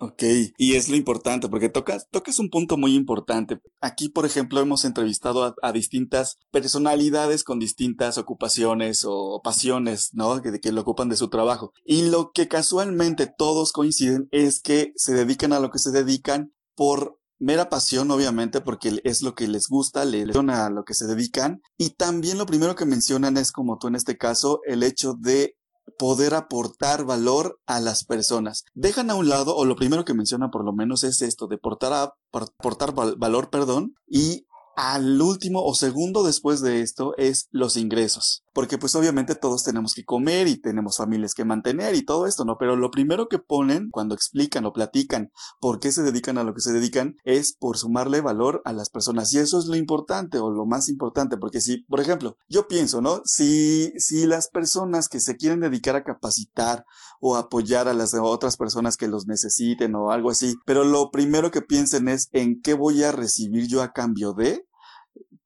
Ok, 0.03 0.23
y 0.56 0.77
es 0.77 0.88
lo 0.88 0.97
importante, 0.97 1.50
porque 1.50 1.69
tocas, 1.69 2.09
tocas 2.11 2.38
un 2.38 2.49
punto 2.49 2.79
muy 2.79 2.94
importante. 2.94 3.61
Aquí, 3.82 4.09
por 4.09 4.25
ejemplo, 4.25 4.59
hemos 4.61 4.87
entrevistado 4.87 5.55
a, 5.61 5.73
distintas 5.73 6.38
personalidades 6.50 7.44
con 7.44 7.59
distintas 7.59 8.17
ocupaciones 8.17 9.05
o 9.05 9.43
pasiones, 9.44 10.15
¿no? 10.15 10.41
Que 10.41 10.73
lo 10.73 10.81
ocupan 10.81 11.11
de 11.11 11.17
su 11.17 11.29
trabajo. 11.29 11.75
Y 11.85 12.09
lo 12.09 12.32
que 12.32 12.49
casualmente 12.49 13.27
todos 13.27 13.73
coinciden 13.73 14.27
es 14.31 14.62
que 14.62 14.94
se 14.97 15.12
dedican 15.12 15.53
a 15.53 15.61
lo 15.61 15.71
que 15.71 15.79
se 15.79 15.91
dedican 15.91 16.55
por 16.75 17.19
mera 17.40 17.69
pasión, 17.69 18.10
obviamente, 18.10 18.60
porque 18.60 19.00
es 19.02 19.22
lo 19.22 19.34
que 19.34 19.48
les 19.48 19.66
gusta, 19.69 20.04
le 20.04 20.22
a 20.22 20.70
lo 20.70 20.84
que 20.84 20.94
se 20.94 21.06
dedican. 21.06 21.60
Y 21.76 21.90
también 21.90 22.38
lo 22.38 22.46
primero 22.46 22.76
que 22.76 22.84
mencionan 22.84 23.37
es, 23.37 23.50
como 23.50 23.78
tú 23.78 23.88
en 23.88 23.96
este 23.96 24.16
caso, 24.16 24.60
el 24.66 24.82
hecho 24.82 25.14
de 25.19 25.56
poder 25.98 26.34
aportar 26.34 27.04
valor 27.04 27.58
a 27.66 27.81
las 27.81 28.04
personas. 28.04 28.64
Dejan 28.75 29.10
a 29.10 29.16
un 29.16 29.28
lado, 29.28 29.56
o 29.56 29.64
lo 29.64 29.75
primero 29.75 30.04
que 30.04 30.14
mencionan 30.14 30.50
por 30.50 30.64
lo 30.64 30.72
menos 30.72 31.02
es 31.02 31.20
esto, 31.22 31.48
de 31.48 31.58
portar 31.58 31.92
a, 31.92 32.14
aportar 32.32 32.94
val, 32.94 33.16
valor, 33.16 33.50
perdón, 33.50 33.94
y 34.06 34.46
al 34.76 35.20
último 35.20 35.62
o 35.62 35.75
segundo 35.75 36.22
después 36.22 36.60
de 36.60 36.81
esto 36.81 37.14
es 37.19 37.48
los 37.50 37.76
ingresos. 37.76 38.44
Porque 38.52 38.79
pues 38.79 38.94
obviamente 38.94 39.35
todos 39.35 39.62
tenemos 39.62 39.94
que 39.94 40.05
comer 40.05 40.49
y 40.49 40.61
tenemos 40.61 40.97
familias 40.97 41.35
que 41.35 41.44
mantener 41.44 41.94
y 41.94 42.05
todo 42.05 42.26
esto, 42.26 42.44
¿no? 42.44 42.56
Pero 42.58 42.76
lo 42.76 42.91
primero 42.91 43.29
que 43.29 43.38
ponen 43.38 43.91
cuando 43.91 44.14
explican 44.14 44.64
o 44.64 44.73
platican 44.73 45.31
por 45.61 45.79
qué 45.81 45.93
se 45.93 46.02
dedican 46.02 46.38
a 46.38 46.44
lo 46.44 46.55
que 46.55 46.61
se 46.61 46.73
dedican 46.73 47.17
es 47.25 47.55
por 47.55 47.79
sumarle 47.79 48.20
valor 48.20 48.62
a 48.64 48.73
las 48.73 48.91
personas. 48.91 49.32
Y 49.32 49.38
eso 49.38 49.58
es 49.58 49.67
lo 49.67 49.76
importante 49.76 50.38
o 50.38 50.50
lo 50.50 50.67
más 50.67 50.88
importante, 50.88 51.37
porque 51.37 51.61
si, 51.61 51.82
por 51.85 52.00
ejemplo, 52.00 52.37
yo 52.49 52.67
pienso, 52.69 53.00
¿no? 53.00 53.23
Si, 53.25 53.93
si 53.99 54.26
las 54.26 54.49
personas 54.49 55.08
que 55.08 55.20
se 55.20 55.37
quieren 55.37 55.61
dedicar 55.61 55.96
a 55.96 56.05
capacitar 56.05 56.85
o 57.20 57.37
apoyar 57.37 57.88
a 57.88 57.94
las 57.94 58.14
otras 58.14 58.56
personas 58.56 58.96
que 58.96 59.08
los 59.08 59.26
necesiten 59.26 59.94
o 59.94 60.11
algo 60.11 60.31
así, 60.31 60.56
pero 60.64 60.85
lo 60.85 61.11
primero 61.11 61.50
que 61.50 61.62
piensen 61.62 62.08
es 62.08 62.29
en 62.32 62.61
qué 62.61 62.75
voy 62.75 63.03
a 63.05 63.12
recibir 63.12 63.67
yo 63.69 63.82
a 63.82 63.93
cambio 63.93 64.32
de, 64.32 64.64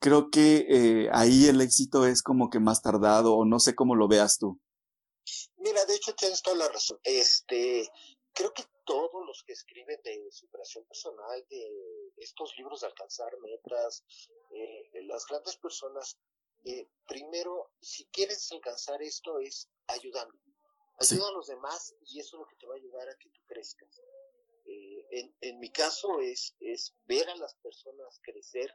creo 0.01 0.31
que 0.31 0.67
eh, 0.69 1.09
ahí 1.13 1.47
el 1.47 1.61
éxito 1.61 2.07
es 2.07 2.23
como 2.23 2.51
que 2.51 2.61
más 2.61 2.83
tardado 2.83 3.35
o 3.35 3.45
no 3.45 3.59
sé 3.59 3.75
cómo 3.75 3.95
lo 3.95 4.09
veas 4.09 4.39
tú. 4.39 4.61
Mira, 5.57 5.85
de 5.87 5.95
hecho 5.95 6.15
tienes 6.15 6.43
toda 6.43 6.57
la 6.57 6.69
razón. 6.69 6.99
Este, 7.03 7.89
creo 8.35 8.53
que 8.53 8.65
todos 8.85 9.27
los 9.27 9.43
que 9.45 9.53
escriben 9.53 10.01
de 10.03 10.31
superación 10.31 10.85
personal, 10.85 11.45
de 11.49 12.13
estos 12.19 12.55
libros 12.59 12.81
de 12.81 12.89
alcanzar 12.89 13.33
metas, 13.41 14.05
eh, 14.51 14.91
las 15.05 15.25
grandes 15.27 15.57
personas, 15.57 16.19
eh, 16.65 16.89
primero, 17.07 17.71
si 17.81 18.05
quieres 18.07 18.51
alcanzar 18.53 19.01
esto 19.03 19.39
es 19.39 19.69
ayudando. 19.87 20.37
Ayuda 20.99 21.25
sí. 21.25 21.29
a 21.29 21.33
los 21.33 21.47
demás 21.47 21.95
y 22.03 22.21
eso 22.21 22.37
es 22.37 22.41
lo 22.41 22.47
que 22.47 22.57
te 22.57 22.67
va 22.67 22.75
a 22.75 22.77
ayudar 22.77 23.09
a 23.09 23.17
que 23.17 23.31
tú 23.31 23.41
crezcas. 23.47 23.89
Eh, 24.67 25.07
en, 25.11 25.37
en 25.41 25.59
mi 25.59 25.71
caso 25.71 26.21
es, 26.21 26.55
es 26.61 26.95
ver 27.07 27.29
a 27.29 27.37
las 27.37 27.55
personas 27.57 28.21
crecer 28.23 28.75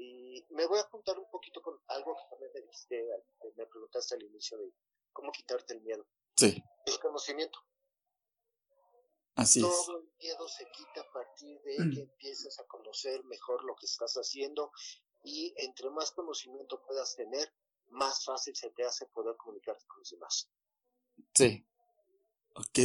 y 0.00 0.46
me 0.48 0.66
voy 0.66 0.78
a 0.78 0.84
juntar 0.84 1.18
un 1.18 1.28
poquito 1.30 1.60
con 1.60 1.78
algo 1.88 2.16
que 2.16 2.22
también 2.30 2.50
me 2.54 2.60
dijiste, 2.62 3.06
me 3.54 3.66
preguntaste 3.66 4.14
al 4.14 4.22
inicio 4.22 4.56
de 4.56 4.72
cómo 5.12 5.30
quitarte 5.30 5.74
el 5.74 5.82
miedo. 5.82 6.06
Sí. 6.36 6.64
El 6.86 6.98
conocimiento. 7.00 7.58
Así 9.34 9.60
Todo 9.60 9.72
es. 9.72 9.88
el 9.88 10.12
miedo 10.18 10.48
se 10.48 10.64
quita 10.70 11.02
a 11.02 11.12
partir 11.12 11.60
de 11.60 11.84
mm. 11.84 11.90
que 11.92 12.00
empiezas 12.00 12.58
a 12.58 12.64
conocer 12.64 13.22
mejor 13.24 13.62
lo 13.64 13.76
que 13.76 13.84
estás 13.84 14.14
haciendo 14.14 14.72
y 15.22 15.52
entre 15.58 15.90
más 15.90 16.12
conocimiento 16.12 16.82
puedas 16.82 17.14
tener, 17.14 17.52
más 17.88 18.24
fácil 18.24 18.56
se 18.56 18.70
te 18.70 18.84
hace 18.84 19.04
poder 19.06 19.36
comunicarte 19.36 19.84
con 19.86 19.98
los 19.98 20.10
demás. 20.10 20.50
Sí. 21.34 21.66
Ok. 22.54 22.78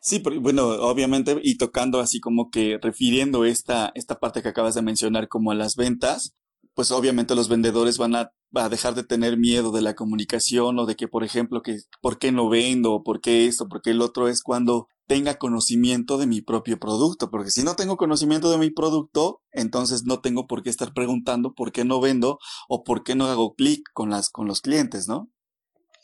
Sí, 0.00 0.20
pero, 0.20 0.40
bueno, 0.40 0.68
obviamente, 0.68 1.38
y 1.42 1.56
tocando 1.56 2.00
así 2.00 2.20
como 2.20 2.50
que 2.50 2.78
refiriendo 2.80 3.44
esta, 3.44 3.92
esta 3.94 4.18
parte 4.18 4.42
que 4.42 4.48
acabas 4.48 4.74
de 4.74 4.82
mencionar 4.82 5.28
como 5.28 5.50
a 5.50 5.54
las 5.54 5.76
ventas, 5.76 6.34
pues 6.74 6.90
obviamente 6.90 7.34
los 7.34 7.48
vendedores 7.48 7.96
van 7.96 8.14
a, 8.14 8.32
a, 8.54 8.68
dejar 8.68 8.94
de 8.94 9.02
tener 9.02 9.38
miedo 9.38 9.72
de 9.72 9.80
la 9.80 9.94
comunicación 9.94 10.78
o 10.78 10.86
de 10.86 10.94
que, 10.94 11.08
por 11.08 11.24
ejemplo, 11.24 11.62
que 11.62 11.78
por 12.02 12.18
qué 12.18 12.32
no 12.32 12.48
vendo, 12.50 12.92
o 12.92 13.02
por 13.02 13.20
qué 13.20 13.46
esto, 13.46 13.66
porque 13.66 13.90
el 13.90 14.02
otro 14.02 14.28
es 14.28 14.42
cuando 14.42 14.86
tenga 15.06 15.36
conocimiento 15.36 16.18
de 16.18 16.26
mi 16.26 16.42
propio 16.42 16.78
producto, 16.78 17.30
porque 17.30 17.50
si 17.50 17.62
no 17.62 17.76
tengo 17.76 17.96
conocimiento 17.96 18.50
de 18.50 18.58
mi 18.58 18.70
producto, 18.70 19.40
entonces 19.52 20.04
no 20.04 20.20
tengo 20.20 20.46
por 20.46 20.62
qué 20.62 20.70
estar 20.70 20.92
preguntando 20.92 21.54
por 21.54 21.72
qué 21.72 21.84
no 21.84 22.00
vendo 22.00 22.38
o 22.68 22.84
por 22.84 23.04
qué 23.04 23.14
no 23.14 23.26
hago 23.26 23.54
clic 23.54 23.80
con 23.94 24.10
las, 24.10 24.30
con 24.30 24.46
los 24.46 24.60
clientes, 24.60 25.08
¿no? 25.08 25.30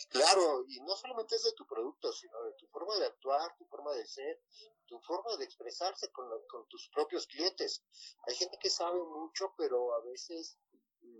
Claro, 0.08 0.64
y 0.68 0.80
no 0.80 0.96
solamente 0.96 1.36
es 1.36 1.44
de 1.44 1.52
tu 1.52 1.66
producto, 1.66 2.12
sino 2.12 2.42
de 2.44 2.52
tu 2.54 2.66
forma 2.68 2.96
de 2.96 3.06
actuar, 3.06 3.56
tu 3.56 3.64
forma 3.66 3.92
de 3.92 4.06
ser, 4.06 4.42
tu 4.86 5.00
forma 5.00 5.36
de 5.36 5.44
expresarse 5.44 6.10
con, 6.10 6.28
lo, 6.28 6.46
con 6.46 6.66
tus 6.68 6.88
propios 6.88 7.26
clientes. 7.26 7.82
Hay 8.26 8.34
gente 8.34 8.58
que 8.60 8.70
sabe 8.70 9.02
mucho, 9.02 9.54
pero 9.56 9.94
a 9.94 10.00
veces 10.04 10.58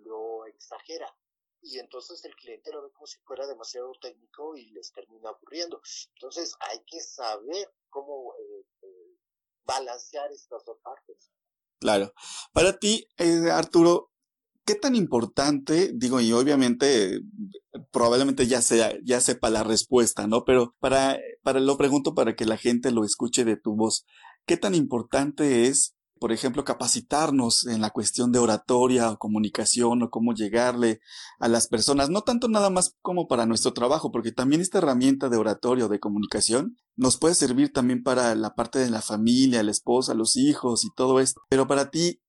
lo 0.04 0.46
exagera. 0.46 1.14
Y 1.62 1.78
entonces 1.78 2.24
el 2.24 2.34
cliente 2.34 2.72
lo 2.72 2.82
ve 2.82 2.92
como 2.92 3.06
si 3.06 3.18
fuera 3.20 3.46
demasiado 3.46 3.92
técnico 4.00 4.56
y 4.56 4.70
les 4.70 4.92
termina 4.92 5.30
aburriendo. 5.30 5.80
Entonces 6.14 6.54
hay 6.58 6.82
que 6.84 7.00
saber 7.00 7.72
cómo 7.88 8.34
eh, 8.34 8.66
eh, 8.82 9.16
balancear 9.64 10.32
estas 10.32 10.64
dos 10.64 10.78
partes. 10.82 11.30
Claro. 11.78 12.12
Para 12.52 12.78
ti, 12.78 13.08
eh, 13.16 13.50
Arturo, 13.50 14.11
¿qué 14.64 14.74
tan 14.74 14.94
importante, 14.94 15.92
digo, 15.94 16.20
y 16.20 16.32
obviamente 16.32 17.20
probablemente 17.90 18.46
ya 18.46 18.62
sea, 18.62 18.92
ya 19.04 19.20
sepa 19.20 19.50
la 19.50 19.64
respuesta, 19.64 20.26
¿no? 20.26 20.44
Pero 20.44 20.74
para, 20.80 21.18
para 21.42 21.60
lo 21.60 21.76
pregunto 21.76 22.14
para 22.14 22.34
que 22.34 22.44
la 22.44 22.56
gente 22.56 22.90
lo 22.90 23.04
escuche 23.04 23.44
de 23.44 23.56
tu 23.56 23.74
voz. 23.74 24.04
¿qué 24.46 24.56
tan 24.56 24.74
importante 24.74 25.66
es 25.66 25.94
por 26.18 26.30
ejemplo, 26.30 26.62
capacitarnos 26.62 27.66
en 27.66 27.80
la 27.80 27.90
cuestión 27.90 28.30
de 28.30 28.38
oratoria 28.38 29.10
o 29.10 29.18
comunicación 29.18 30.04
o 30.04 30.10
cómo 30.10 30.34
llegarle 30.34 31.00
a 31.40 31.48
las 31.48 31.66
personas, 31.66 32.10
no 32.10 32.22
tanto 32.22 32.46
nada 32.46 32.70
más 32.70 32.94
como 33.02 33.26
para 33.26 33.44
nuestro 33.44 33.72
trabajo, 33.72 34.12
porque 34.12 34.30
también 34.30 34.60
esta 34.60 34.78
herramienta 34.78 35.28
de 35.28 35.36
oratoria 35.36 35.86
o 35.86 35.88
de 35.88 35.98
comunicación 35.98 36.76
nos 36.94 37.16
puede 37.16 37.34
servir 37.34 37.72
también 37.72 38.04
para 38.04 38.36
la 38.36 38.54
parte 38.54 38.78
de 38.78 38.88
la 38.88 39.02
familia, 39.02 39.64
la 39.64 39.72
esposa, 39.72 40.14
los 40.14 40.36
hijos 40.36 40.84
y 40.84 40.90
todo 40.94 41.18
esto. 41.18 41.40
Pero 41.48 41.66
para 41.66 41.90
ti 41.90 42.20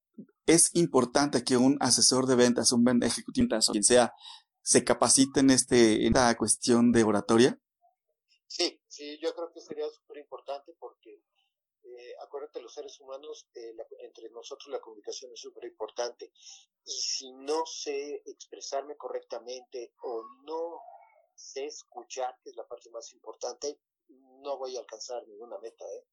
es 0.46 0.76
importante 0.76 1.44
que 1.44 1.58
un 1.58 1.78
asesor 1.80 2.26
de 2.28 2.36
ventas, 2.36 2.72
un 2.72 3.04
ejecutivo 3.04 3.48
o 3.56 3.72
quien 3.72 3.84
sea, 3.84 4.14
se 4.62 4.84
capacite 4.84 5.42
en, 5.42 5.50
este, 5.50 6.06
en 6.06 6.16
esta 6.16 6.36
cuestión 6.38 6.92
de 6.92 7.04
oratoria. 7.04 7.60
Sí, 8.48 8.82
sí, 8.88 9.20
yo 9.22 9.34
creo 9.34 9.52
que 9.54 9.62
sería 9.62 9.90
súper 9.90 10.18
importante 10.18 10.74
porque 10.80 11.22
eh, 11.84 12.16
acuérdate, 12.22 12.62
los 12.62 12.74
seres 12.74 13.00
humanos, 13.00 13.48
eh, 13.54 13.76
entre 14.00 14.30
nosotros 14.30 14.72
la 14.72 14.80
comunicación 14.80 15.32
es 15.34 15.40
súper 15.40 15.66
importante. 15.66 16.32
Y 16.86 16.92
si 16.92 17.32
no 17.32 17.66
sé 17.66 18.22
expresarme 18.26 18.96
correctamente 18.96 19.94
o 20.02 20.24
no 20.44 20.82
sé 21.36 21.66
escuchar, 21.66 22.38
que 22.44 22.52
es 22.52 22.56
la 22.56 22.68
parte 22.68 22.90
más 22.90 23.12
importante, 23.14 23.80
no 24.08 24.58
voy 24.58 24.76
a 24.76 24.80
alcanzar 24.80 25.28
ninguna 25.28 25.58
meta. 25.60 25.86
¿eh? 25.86 26.06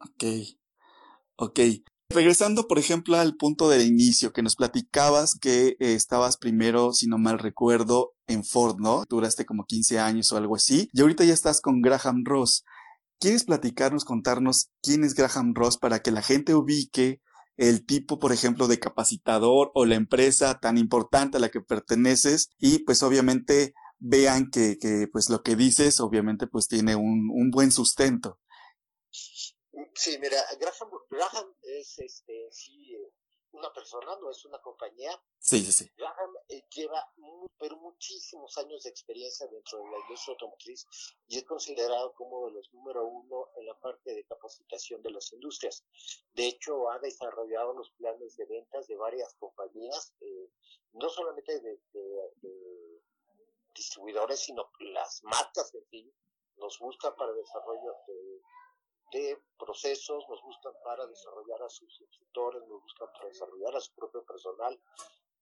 Ok, 0.00 1.50
ok. 1.50 1.60
Regresando, 2.08 2.68
por 2.68 2.78
ejemplo, 2.78 3.16
al 3.16 3.36
punto 3.36 3.68
del 3.68 3.84
inicio, 3.84 4.32
que 4.32 4.42
nos 4.42 4.54
platicabas 4.54 5.36
que 5.38 5.76
eh, 5.80 5.94
estabas 5.94 6.36
primero, 6.36 6.92
si 6.92 7.08
no 7.08 7.18
mal 7.18 7.38
recuerdo, 7.38 8.14
en 8.28 8.44
Ford, 8.44 8.76
¿no? 8.78 9.04
Duraste 9.08 9.44
como 9.44 9.64
15 9.64 9.98
años 9.98 10.30
o 10.32 10.36
algo 10.36 10.56
así, 10.56 10.88
y 10.92 11.00
ahorita 11.00 11.24
ya 11.24 11.34
estás 11.34 11.60
con 11.60 11.82
Graham 11.82 12.24
Ross. 12.24 12.64
¿Quieres 13.18 13.44
platicarnos, 13.44 14.04
contarnos 14.04 14.70
quién 14.82 15.02
es 15.02 15.14
Graham 15.14 15.54
Ross 15.54 15.78
para 15.78 16.00
que 16.00 16.10
la 16.10 16.22
gente 16.22 16.54
ubique 16.54 17.20
el 17.56 17.84
tipo, 17.84 18.18
por 18.18 18.32
ejemplo, 18.32 18.68
de 18.68 18.78
capacitador 18.78 19.72
o 19.74 19.86
la 19.86 19.94
empresa 19.94 20.60
tan 20.60 20.78
importante 20.78 21.38
a 21.38 21.40
la 21.40 21.48
que 21.48 21.60
perteneces 21.60 22.50
y 22.58 22.80
pues 22.80 23.02
obviamente 23.02 23.74
vean 23.98 24.50
que, 24.50 24.78
que 24.78 25.08
pues 25.10 25.30
lo 25.30 25.42
que 25.42 25.56
dices 25.56 26.00
obviamente 26.00 26.46
pues 26.46 26.68
tiene 26.68 26.96
un, 26.96 27.30
un 27.32 27.50
buen 27.50 27.72
sustento. 27.72 28.38
Sí, 29.94 30.18
mira, 30.18 30.42
Graham, 30.58 30.90
Graham 31.10 31.54
es 31.62 31.98
este, 31.98 32.48
sí, 32.50 32.96
una 33.52 33.72
persona, 33.72 34.16
no 34.20 34.30
es 34.30 34.44
una 34.44 34.60
compañía. 34.60 35.20
Sí, 35.38 35.60
sí, 35.64 35.72
sí. 35.72 35.90
Graham 35.96 36.34
eh, 36.48 36.62
lleva 36.70 37.06
pero 37.58 37.76
muchísimos 37.76 38.56
años 38.58 38.82
de 38.82 38.90
experiencia 38.90 39.46
dentro 39.46 39.78
de 39.78 39.90
la 39.90 39.98
industria 39.98 40.32
automotriz 40.32 40.86
y 41.26 41.38
es 41.38 41.44
considerado 41.44 42.12
como 42.14 42.46
de 42.46 42.52
los 42.52 42.72
número 42.72 43.06
uno 43.06 43.48
en 43.56 43.66
la 43.66 43.78
parte 43.80 44.14
de 44.14 44.24
capacitación 44.24 45.02
de 45.02 45.10
las 45.10 45.32
industrias. 45.32 45.84
De 46.34 46.46
hecho, 46.46 46.90
ha 46.90 46.98
desarrollado 46.98 47.72
los 47.74 47.90
planes 47.92 48.36
de 48.36 48.44
ventas 48.46 48.86
de 48.86 48.96
varias 48.96 49.34
compañías, 49.38 50.14
eh, 50.20 50.50
no 50.92 51.08
solamente 51.08 51.60
de, 51.60 51.80
distribuidores, 53.74 54.40
sino 54.40 54.70
las 54.80 55.22
marcas 55.24 55.74
en 55.74 55.84
sí 55.90 56.14
nos 56.56 56.78
buscan 56.78 57.14
para 57.16 57.32
desarrollo 57.32 57.94
de 58.06 58.40
de 59.12 59.40
procesos, 59.58 60.24
nos 60.28 60.42
buscan 60.42 60.72
para 60.84 61.06
desarrollar 61.06 61.62
a 61.62 61.68
sus 61.68 62.00
instructores, 62.00 62.62
nos 62.68 62.82
buscan 62.82 63.08
para 63.12 63.28
desarrollar 63.28 63.76
a 63.76 63.80
su 63.80 63.94
propio 63.94 64.24
personal. 64.24 64.80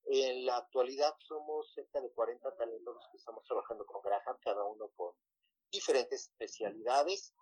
En 0.07 0.45
la 0.45 0.59
actualidad 0.59 1.15
somos 1.19 1.73
cerca 1.73 2.01
de 2.01 2.11
40 2.13 2.55
talentos 2.57 2.95
los 2.95 3.09
que 3.11 3.17
estamos 3.17 3.45
trabajando 3.45 3.87
con 3.87 4.03
Graham, 4.03 4.39
cada 4.43 4.65
uno 4.65 4.89
con 4.97 5.13
diferentes 5.71 6.29
especialidades 6.29 7.35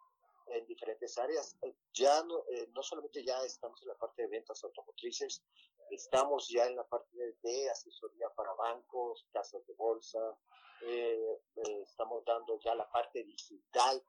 en 0.47 0.67
diferentes 0.67 1.19
áreas. 1.19 1.57
Ya 1.93 2.23
no, 2.25 2.45
eh, 2.51 2.69
no 2.73 2.83
solamente 2.83 3.25
ya 3.25 3.43
estamos 3.45 3.81
en 3.83 3.89
la 3.89 3.95
parte 3.97 4.23
de 4.23 4.29
ventas 4.29 4.63
automotrices, 4.65 5.43
estamos 5.91 6.49
ya 6.49 6.67
en 6.67 6.77
la 6.77 6.85
parte 6.85 7.37
de, 7.43 7.71
asesoría 7.71 8.29
para 8.31 8.53
bancos, 8.55 9.27
casas 9.33 9.67
de 9.67 9.75
bolsa, 9.75 10.39
eh, 10.83 11.41
eh, 11.57 11.83
estamos 11.83 12.25
dando 12.25 12.59
ya 12.61 12.75
la 12.75 12.91
parte 12.91 13.23
digital 13.25 14.03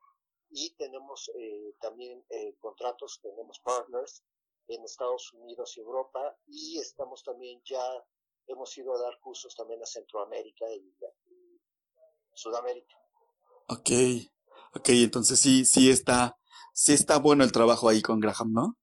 y 0.54 0.70
tenemos 0.76 1.32
eh, 1.36 1.76
también 1.82 2.24
eh, 2.30 2.56
contratos, 2.60 3.20
tenemos 3.22 3.60
partners 3.60 4.24
en 4.68 4.84
Estados 4.84 5.34
Unidos 5.34 5.76
y 5.76 5.82
Europa 5.82 6.38
y 6.48 6.78
estamos 6.80 7.24
también 7.24 7.62
ya, 7.66 7.84
hemos 8.48 8.78
ido 8.78 8.94
a 8.94 9.02
dar 9.02 9.20
cursos 9.20 9.56
también 9.56 9.82
a 9.82 9.86
Centroamérica 9.86 10.66
y, 10.72 10.94
Sudamérica. 12.36 12.96
Ok, 13.68 13.92
ok, 14.74 14.90
entonces 14.90 15.40
sí, 15.40 15.66
sí 15.66 15.92
está, 15.92 16.36
sí 16.74 16.94
está 16.94 17.20
bueno 17.20 17.44
el 17.44 17.52
trabajo 17.52 17.88
ahí 17.88 18.02
con 18.02 18.20
Graham, 18.20 18.54
¿no? 18.54 18.78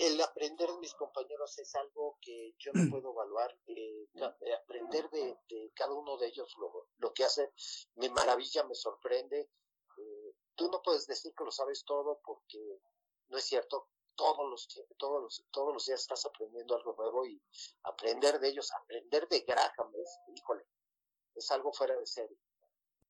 El 0.00 0.18
aprender 0.22 0.66
de 0.66 0.78
mis 0.78 0.94
compañeros 0.94 1.58
es 1.58 1.74
algo 1.74 2.16
que 2.22 2.54
yo 2.58 2.72
no 2.72 2.90
puedo 2.90 3.10
evaluar. 3.10 3.54
Eh, 3.66 4.08
eh, 4.14 4.54
aprender 4.54 5.10
de, 5.10 5.36
cada 5.74 5.92
uno 5.92 6.16
de 6.16 6.28
ellos 6.28 6.54
lo, 6.58 6.88
lo, 6.96 7.12
que 7.12 7.22
hace 7.22 7.52
me 7.96 8.08
maravilla, 8.08 8.64
me 8.64 8.74
sorprende. 8.74 9.50
Eh, 9.98 10.34
tú 10.54 10.70
no 10.70 10.80
puedes 10.80 11.06
decir 11.06 11.34
que 11.36 11.44
lo 11.44 11.50
sabes 11.50 11.84
todo 11.84 12.18
porque 12.24 12.80
no 13.28 13.36
es 13.36 13.44
cierto. 13.44 13.88
Todos 14.14 14.48
los, 14.48 14.68
todos 14.96 15.22
los, 15.22 15.44
todos 15.50 15.74
los 15.74 15.84
días 15.84 16.00
estás 16.00 16.24
aprendiendo 16.24 16.76
algo 16.76 16.94
nuevo 16.96 17.26
y 17.26 17.38
aprender 17.82 18.40
de 18.40 18.48
ellos, 18.48 18.72
aprender 18.72 19.28
de 19.28 19.40
Graham 19.40 19.92
es, 20.02 20.18
híjole, 20.34 20.64
es 21.34 21.50
algo 21.50 21.74
fuera 21.74 21.94
de 21.94 22.06
serie. 22.06 22.38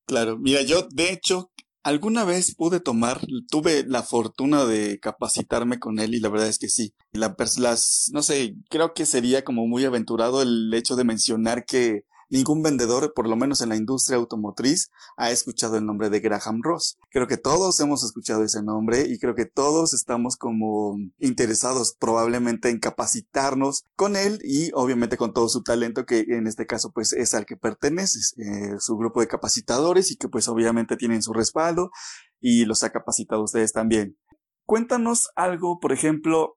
Claro, 0.07 0.37
mira, 0.37 0.61
yo 0.61 0.81
de 0.89 1.13
hecho 1.13 1.51
Alguna 1.83 2.25
vez 2.25 2.53
pude 2.53 2.79
tomar, 2.79 3.21
tuve 3.49 3.83
la 3.87 4.03
fortuna 4.03 4.65
de 4.65 4.99
capacitarme 4.99 5.79
con 5.79 5.99
él 5.99 6.13
y 6.13 6.19
la 6.19 6.29
verdad 6.29 6.47
es 6.47 6.59
que 6.59 6.69
sí. 6.69 6.93
La, 7.11 7.35
las, 7.57 8.11
no 8.13 8.21
sé, 8.21 8.55
creo 8.69 8.93
que 8.93 9.07
sería 9.07 9.43
como 9.43 9.65
muy 9.65 9.83
aventurado 9.85 10.43
el 10.43 10.71
hecho 10.75 10.95
de 10.95 11.03
mencionar 11.03 11.65
que 11.65 12.05
Ningún 12.31 12.63
vendedor, 12.63 13.13
por 13.13 13.27
lo 13.27 13.35
menos 13.35 13.59
en 13.59 13.67
la 13.67 13.75
industria 13.75 14.17
automotriz, 14.17 14.89
ha 15.17 15.31
escuchado 15.31 15.75
el 15.75 15.85
nombre 15.85 16.09
de 16.09 16.21
Graham 16.21 16.61
Ross. 16.63 16.97
Creo 17.09 17.27
que 17.27 17.35
todos 17.35 17.77
hemos 17.81 18.05
escuchado 18.05 18.45
ese 18.45 18.63
nombre 18.63 19.05
y 19.05 19.19
creo 19.19 19.35
que 19.35 19.45
todos 19.45 19.93
estamos 19.93 20.37
como 20.37 20.95
interesados 21.19 21.93
probablemente 21.99 22.69
en 22.69 22.79
capacitarnos 22.79 23.83
con 23.97 24.15
él 24.15 24.39
y 24.45 24.71
obviamente 24.73 25.17
con 25.17 25.33
todo 25.33 25.49
su 25.49 25.61
talento 25.61 26.05
que 26.05 26.21
en 26.29 26.47
este 26.47 26.65
caso 26.65 26.93
pues 26.93 27.11
es 27.11 27.33
al 27.33 27.45
que 27.45 27.57
pertenece, 27.57 28.19
eh, 28.37 28.75
su 28.79 28.95
grupo 28.95 29.19
de 29.19 29.27
capacitadores 29.27 30.09
y 30.09 30.15
que 30.15 30.29
pues 30.29 30.47
obviamente 30.47 30.95
tienen 30.95 31.21
su 31.21 31.33
respaldo 31.33 31.91
y 32.39 32.63
los 32.63 32.81
ha 32.83 32.91
capacitado 32.91 33.43
ustedes 33.43 33.73
también. 33.73 34.17
Cuéntanos 34.65 35.27
algo, 35.35 35.79
por 35.81 35.91
ejemplo, 35.91 36.55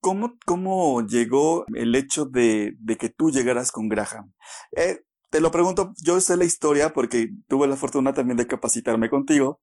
¿Cómo, 0.00 0.36
¿Cómo 0.46 1.06
llegó 1.06 1.64
el 1.74 1.94
hecho 1.94 2.24
de, 2.24 2.74
de 2.78 2.96
que 2.96 3.08
tú 3.08 3.30
llegaras 3.30 3.72
con 3.72 3.88
Graham? 3.88 4.32
Eh, 4.76 5.00
te 5.30 5.40
lo 5.40 5.50
pregunto, 5.50 5.92
yo 6.02 6.20
sé 6.20 6.36
la 6.36 6.44
historia 6.44 6.92
porque 6.92 7.30
tuve 7.48 7.66
la 7.66 7.76
fortuna 7.76 8.12
también 8.12 8.36
de 8.36 8.46
capacitarme 8.46 9.10
contigo 9.10 9.60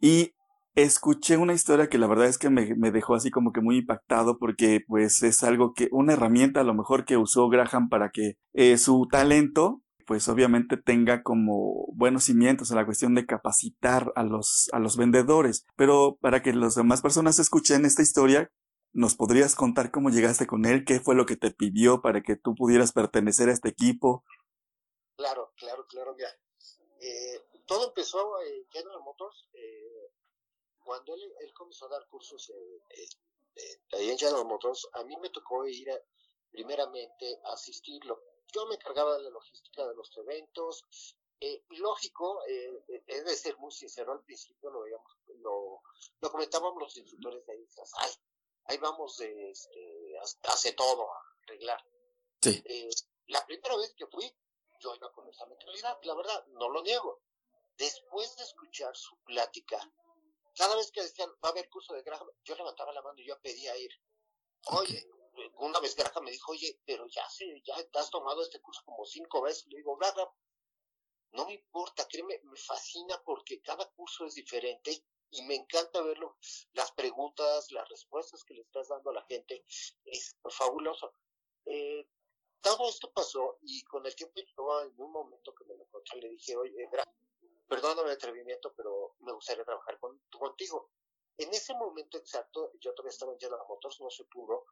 y 0.00 0.32
escuché 0.74 1.36
una 1.36 1.54
historia 1.54 1.88
que 1.88 1.98
la 1.98 2.06
verdad 2.06 2.26
es 2.26 2.38
que 2.38 2.50
me, 2.50 2.74
me, 2.76 2.90
dejó 2.90 3.14
así 3.14 3.30
como 3.30 3.52
que 3.52 3.60
muy 3.60 3.78
impactado 3.78 4.38
porque 4.38 4.80
pues 4.86 5.22
es 5.22 5.42
algo 5.42 5.72
que, 5.74 5.88
una 5.92 6.14
herramienta 6.14 6.60
a 6.60 6.64
lo 6.64 6.74
mejor 6.74 7.04
que 7.04 7.16
usó 7.16 7.48
Graham 7.48 7.88
para 7.88 8.10
que 8.10 8.34
eh, 8.54 8.78
su 8.78 9.06
talento 9.10 9.82
pues 10.08 10.26
obviamente 10.28 10.78
tenga 10.78 11.22
como 11.22 11.86
buenos 11.94 12.24
cimientos 12.24 12.70
en 12.70 12.78
la 12.78 12.86
cuestión 12.86 13.14
de 13.14 13.26
capacitar 13.26 14.10
a 14.16 14.22
los, 14.22 14.70
a 14.72 14.78
los 14.78 14.96
vendedores. 14.96 15.66
Pero 15.76 16.16
para 16.22 16.42
que 16.42 16.54
las 16.54 16.74
demás 16.76 17.02
personas 17.02 17.38
escuchen 17.38 17.84
esta 17.84 18.00
historia, 18.00 18.50
¿Nos 18.92 19.14
podrías 19.14 19.54
contar 19.54 19.90
cómo 19.90 20.10
llegaste 20.10 20.46
con 20.46 20.64
él? 20.64 20.84
¿Qué 20.84 21.00
fue 21.00 21.14
lo 21.14 21.26
que 21.26 21.36
te 21.36 21.50
pidió 21.50 22.00
para 22.00 22.22
que 22.22 22.36
tú 22.36 22.54
pudieras 22.54 22.92
pertenecer 22.92 23.48
a 23.48 23.52
este 23.52 23.68
equipo? 23.68 24.24
Claro, 25.16 25.52
claro, 25.56 25.86
claro, 25.86 26.14
mira. 26.14 26.30
Eh, 27.00 27.44
todo 27.66 27.88
empezó 27.88 28.40
en 28.42 28.66
General 28.70 29.00
Motors 29.00 29.48
eh, 29.52 30.12
cuando 30.78 31.14
él, 31.14 31.52
comenzó 31.54 31.86
a 31.86 31.90
dar 31.90 32.08
cursos 32.08 32.50
ahí 33.92 34.10
en 34.10 34.18
General 34.18 34.46
Motors. 34.46 34.88
A 34.94 35.04
mí 35.04 35.16
me 35.18 35.30
tocó 35.30 35.66
ir 35.66 35.88
primeramente 36.50 37.40
a 37.44 37.52
asistirlo. 37.52 38.22
Yo 38.52 38.66
me 38.66 38.76
encargaba 38.76 39.18
de 39.18 39.24
la 39.24 39.30
logística 39.30 39.86
de 39.86 39.94
los 39.94 40.16
eventos. 40.16 41.16
Eh, 41.40 41.62
lógico, 41.68 42.42
es 43.06 43.24
de 43.24 43.36
ser 43.36 43.56
muy 43.58 43.70
sincero, 43.70 44.12
al 44.12 44.24
principio 44.24 44.70
lo 44.70 44.80
veíamos, 44.80 45.12
lo, 45.40 45.82
comentábamos 46.32 46.82
los 46.82 46.96
instructores 46.96 47.46
de 47.46 47.52
ahí, 47.52 47.66
ahí 48.68 48.78
vamos 48.78 49.16
de, 49.16 49.50
este, 49.50 50.18
hace 50.44 50.72
todo 50.72 51.12
a 51.12 51.22
arreglar. 51.42 51.84
Sí. 52.42 52.62
Eh, 52.64 52.88
la 53.26 53.44
primera 53.46 53.76
vez 53.76 53.94
que 53.94 54.06
fui, 54.06 54.30
yo 54.80 54.94
iba 54.94 55.12
con 55.12 55.28
esa 55.28 55.46
mentalidad, 55.46 55.98
la 56.02 56.14
verdad, 56.14 56.46
no 56.48 56.68
lo 56.68 56.82
niego. 56.82 57.22
Después 57.76 58.36
de 58.36 58.44
escuchar 58.44 58.96
su 58.96 59.16
plática, 59.24 59.78
cada 60.54 60.76
vez 60.76 60.90
que 60.92 61.02
decían, 61.02 61.30
va 61.44 61.48
a 61.48 61.52
haber 61.52 61.68
curso 61.68 61.94
de 61.94 62.02
Graham, 62.02 62.28
yo 62.44 62.54
levantaba 62.56 62.92
la 62.92 63.02
mano 63.02 63.18
y 63.18 63.26
yo 63.26 63.40
pedía 63.40 63.76
ir. 63.76 63.90
Oye, 64.66 65.08
una 65.58 65.80
vez 65.80 65.94
Graham 65.94 66.24
me 66.24 66.30
dijo, 66.30 66.52
oye, 66.52 66.80
pero 66.84 67.06
ya 67.06 67.28
sé, 67.30 67.62
ya 67.64 67.74
has 67.94 68.10
tomado 68.10 68.42
este 68.42 68.60
curso 68.60 68.82
como 68.84 69.04
cinco 69.06 69.42
veces. 69.42 69.66
Le 69.68 69.78
digo, 69.78 69.96
Graham, 69.96 70.28
no 71.32 71.46
me 71.46 71.54
importa, 71.54 72.06
créeme, 72.08 72.40
me 72.44 72.56
fascina 72.56 73.22
porque 73.24 73.60
cada 73.62 73.88
curso 73.90 74.26
es 74.26 74.34
diferente 74.34 75.04
y 75.30 75.42
me 75.42 75.56
encanta 75.56 76.02
verlo, 76.02 76.36
las 76.72 76.92
preguntas, 76.92 77.70
las 77.72 77.88
respuestas 77.88 78.44
que 78.44 78.54
le 78.54 78.62
estás 78.62 78.88
dando 78.88 79.10
a 79.10 79.14
la 79.14 79.24
gente, 79.26 79.64
es 80.04 80.36
fabuloso. 80.50 81.12
Eh, 81.66 82.08
todo 82.60 82.88
esto 82.88 83.12
pasó 83.12 83.58
y 83.62 83.82
con 83.84 84.04
el 84.06 84.14
tiempo 84.16 84.34
yo 84.36 84.82
en 84.82 85.00
un 85.00 85.12
momento 85.12 85.54
que 85.54 85.64
me 85.64 85.76
lo 85.76 85.84
encontré 85.84 86.20
le 86.20 86.30
dije, 86.30 86.56
oye, 86.56 86.88
perdóname 87.68 88.08
el 88.10 88.16
atrevimiento, 88.16 88.72
pero 88.74 89.14
me 89.20 89.32
gustaría 89.32 89.64
trabajar 89.64 89.98
con, 90.00 90.18
contigo. 90.30 90.90
En 91.36 91.50
ese 91.50 91.74
momento 91.74 92.18
exacto, 92.18 92.72
yo 92.80 92.92
todavía 92.94 93.10
estaba 93.10 93.32
en 93.32 93.38
General 93.38 93.64
Motors, 93.68 94.00
no 94.00 94.10
se 94.10 94.24
pudo. 94.24 94.66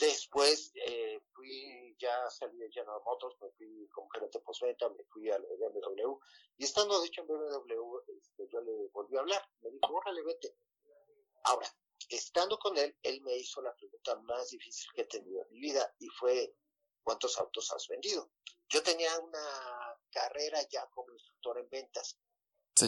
Después 0.00 0.72
eh, 0.86 1.20
fui, 1.34 1.94
ya 1.98 2.30
salí 2.30 2.56
de 2.56 2.70
General 2.70 3.02
Motors, 3.04 3.36
me 3.42 3.50
fui 3.50 3.86
como 3.88 4.08
gerente 4.08 4.40
postventa, 4.40 4.88
me 4.88 5.04
fui 5.04 5.30
a 5.30 5.36
BMW. 5.36 6.18
Y 6.56 6.64
estando 6.64 6.98
de 7.00 7.06
hecho 7.06 7.20
en 7.20 7.28
BMW, 7.28 7.98
este, 8.16 8.48
yo 8.50 8.62
le 8.62 8.88
volví 8.94 9.16
a 9.18 9.20
hablar. 9.20 9.46
Me 9.60 9.70
dijo, 9.70 9.92
órale, 9.92 10.22
vete. 10.22 10.56
Ahora, 11.44 11.68
estando 12.08 12.58
con 12.58 12.78
él, 12.78 12.96
él 13.02 13.20
me 13.20 13.36
hizo 13.36 13.60
la 13.60 13.74
pregunta 13.76 14.16
más 14.20 14.48
difícil 14.48 14.90
que 14.94 15.02
he 15.02 15.06
tenido 15.06 15.42
en 15.42 15.50
mi 15.50 15.60
vida 15.60 15.94
y 15.98 16.08
fue, 16.08 16.56
¿cuántos 17.02 17.38
autos 17.38 17.70
has 17.72 17.86
vendido? 17.86 18.30
Yo 18.70 18.82
tenía 18.82 19.18
una 19.18 19.98
carrera 20.10 20.60
ya 20.70 20.88
como 20.94 21.12
instructor 21.12 21.58
en 21.58 21.68
ventas. 21.68 22.18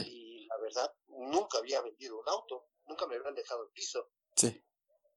Y 0.07 0.47
la 0.47 0.57
verdad, 0.57 0.95
nunca 1.09 1.59
había 1.59 1.83
vendido 1.83 2.19
un 2.19 2.29
auto, 2.29 2.69
nunca 2.87 3.07
me 3.07 3.17
habían 3.17 3.35
dejado 3.35 3.65
el 3.65 3.71
piso. 3.73 4.11
Sí. 4.35 4.65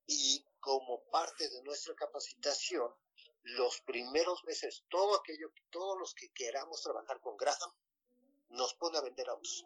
Y 0.08 0.46
como 0.66 1.04
parte 1.12 1.48
de 1.48 1.62
nuestra 1.62 1.94
capacitación, 1.94 2.92
los 3.44 3.82
primeros 3.82 4.44
meses, 4.46 4.84
todo 4.90 5.16
aquello, 5.16 5.52
todos 5.70 5.96
los 6.00 6.16
que 6.16 6.34
queramos 6.34 6.82
trabajar 6.82 7.22
con 7.22 7.38
Graham, 7.38 7.72
nos 8.50 8.74
pone 8.74 8.98
a 8.98 9.02
vender 9.02 9.30
autos. 9.30 9.64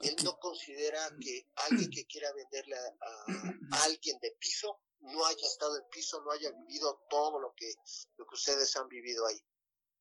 Él 0.00 0.14
no 0.22 0.38
considera 0.38 1.00
que 1.18 1.48
alguien 1.54 1.90
que 1.90 2.04
quiera 2.04 2.30
venderle 2.34 2.76
a, 2.76 3.84
alguien 3.84 4.18
de 4.20 4.32
piso 4.32 4.82
no 5.00 5.24
haya 5.24 5.46
estado 5.46 5.78
en 5.78 5.88
piso, 5.88 6.20
no 6.20 6.30
haya 6.30 6.50
vivido 6.50 7.06
todo 7.08 7.40
lo 7.40 7.54
que, 7.54 7.72
lo 8.18 8.26
que 8.26 8.34
ustedes 8.34 8.76
han 8.76 8.88
vivido 8.88 9.26
ahí. 9.26 9.42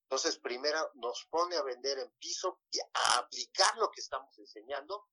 Entonces, 0.02 0.40
primero 0.40 0.92
nos 0.96 1.26
pone 1.30 1.56
a 1.56 1.64
vender 1.64 2.00
en 2.00 2.12
piso 2.20 2.60
y 2.70 2.82
a 2.82 3.20
aplicar 3.20 3.78
lo 3.78 3.90
que 3.92 4.02
estamos 4.02 4.38
enseñando 4.38 5.08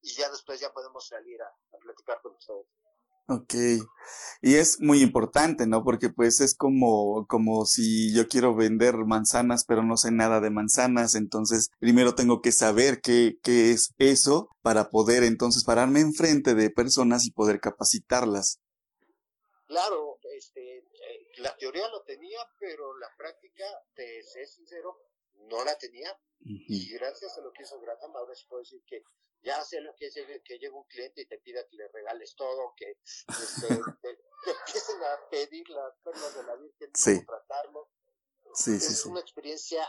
y 0.00 0.14
ya 0.14 0.30
después 0.30 0.58
ya 0.58 0.72
podemos 0.72 1.06
salir 1.06 1.42
a, 1.42 1.48
a 1.48 1.78
platicar 1.78 2.22
con 2.22 2.34
ustedes. 2.34 2.66
Ok, 3.32 3.54
y 4.42 4.56
es 4.56 4.80
muy 4.80 5.02
importante, 5.02 5.68
¿no? 5.68 5.84
Porque 5.84 6.08
pues 6.08 6.40
es 6.40 6.56
como, 6.56 7.28
como 7.28 7.64
si 7.64 8.12
yo 8.12 8.26
quiero 8.26 8.56
vender 8.56 8.96
manzanas, 9.06 9.64
pero 9.64 9.84
no 9.84 9.96
sé 9.96 10.10
nada 10.10 10.40
de 10.40 10.50
manzanas, 10.50 11.14
entonces 11.14 11.70
primero 11.78 12.16
tengo 12.16 12.40
que 12.42 12.50
saber 12.50 13.00
qué, 13.00 13.38
qué 13.44 13.70
es 13.70 13.94
eso 13.98 14.48
para 14.62 14.90
poder 14.90 15.22
entonces 15.22 15.62
pararme 15.62 16.00
enfrente 16.00 16.56
de 16.56 16.70
personas 16.70 17.24
y 17.24 17.30
poder 17.30 17.60
capacitarlas. 17.60 18.58
Claro, 19.68 20.18
este, 20.36 20.78
eh, 20.78 20.84
la 21.36 21.56
teoría 21.56 21.86
lo 21.88 22.02
tenía, 22.02 22.40
pero 22.58 22.98
la 22.98 23.08
práctica, 23.16 23.64
te 23.94 24.24
sé 24.24 24.44
sincero, 24.44 24.98
no 25.48 25.64
la 25.64 25.78
tenía. 25.78 26.12
Y 26.42 26.90
gracias 26.94 27.38
a 27.38 27.42
lo 27.42 27.52
que 27.52 27.62
hizo 27.62 27.78
Graham, 27.80 28.16
ahora 28.16 28.34
sí 28.34 28.44
puedo 28.48 28.62
decir 28.62 28.82
que 28.88 29.04
ya 29.42 29.62
sé 29.64 29.80
lo 29.80 29.94
que 29.96 30.06
es 30.06 30.14
que 30.44 30.58
llega 30.58 30.76
un 30.76 30.84
cliente 30.84 31.22
y 31.22 31.26
te 31.26 31.38
pida 31.38 31.66
que 31.68 31.76
le 31.76 31.88
regales 31.88 32.34
todo, 32.36 32.74
que 32.76 32.96
este, 33.28 33.68
te, 34.02 34.18
empiecen 34.50 35.02
a 35.02 35.28
pedir 35.30 35.68
las 35.70 35.94
perlas 36.02 36.34
de 36.34 36.42
la 36.44 36.56
Virgen, 36.56 36.90
sí. 36.94 37.24
tratarlo. 37.24 37.88
Sí, 38.52 38.74
es 38.74 39.06
una 39.06 39.20
experiencia, 39.20 39.88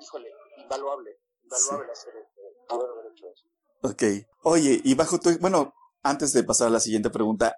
híjole, 0.00 0.30
invaluable, 0.58 1.18
invaluable 1.42 1.92
hacer, 1.92 2.12
haber 2.68 3.12
hecho 3.12 3.30
eso. 3.30 3.48
Ok. 3.82 4.02
Oye, 4.42 4.80
y 4.84 4.94
bajo 4.94 5.18
tu, 5.18 5.36
bueno, 5.38 5.74
antes 6.02 6.32
de 6.32 6.44
pasar 6.44 6.68
a 6.68 6.70
la 6.70 6.80
siguiente 6.80 7.10
pregunta, 7.10 7.56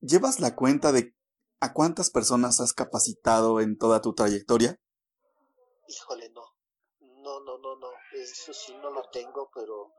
¿llevas 0.00 0.40
la 0.40 0.54
cuenta 0.54 0.92
de 0.92 1.14
a 1.60 1.72
cuántas 1.72 2.10
personas 2.10 2.60
has 2.60 2.72
capacitado 2.72 3.60
en 3.60 3.78
toda 3.78 4.02
tu 4.02 4.14
trayectoria? 4.14 4.78
Híjole, 5.88 6.28
no. 6.30 6.44
No, 7.00 7.40
no, 7.40 7.58
no, 7.58 7.76
no. 7.76 7.88
Eso 8.12 8.52
sí 8.52 8.74
no 8.76 8.90
lo 8.90 9.08
tengo, 9.10 9.50
pero 9.54 9.94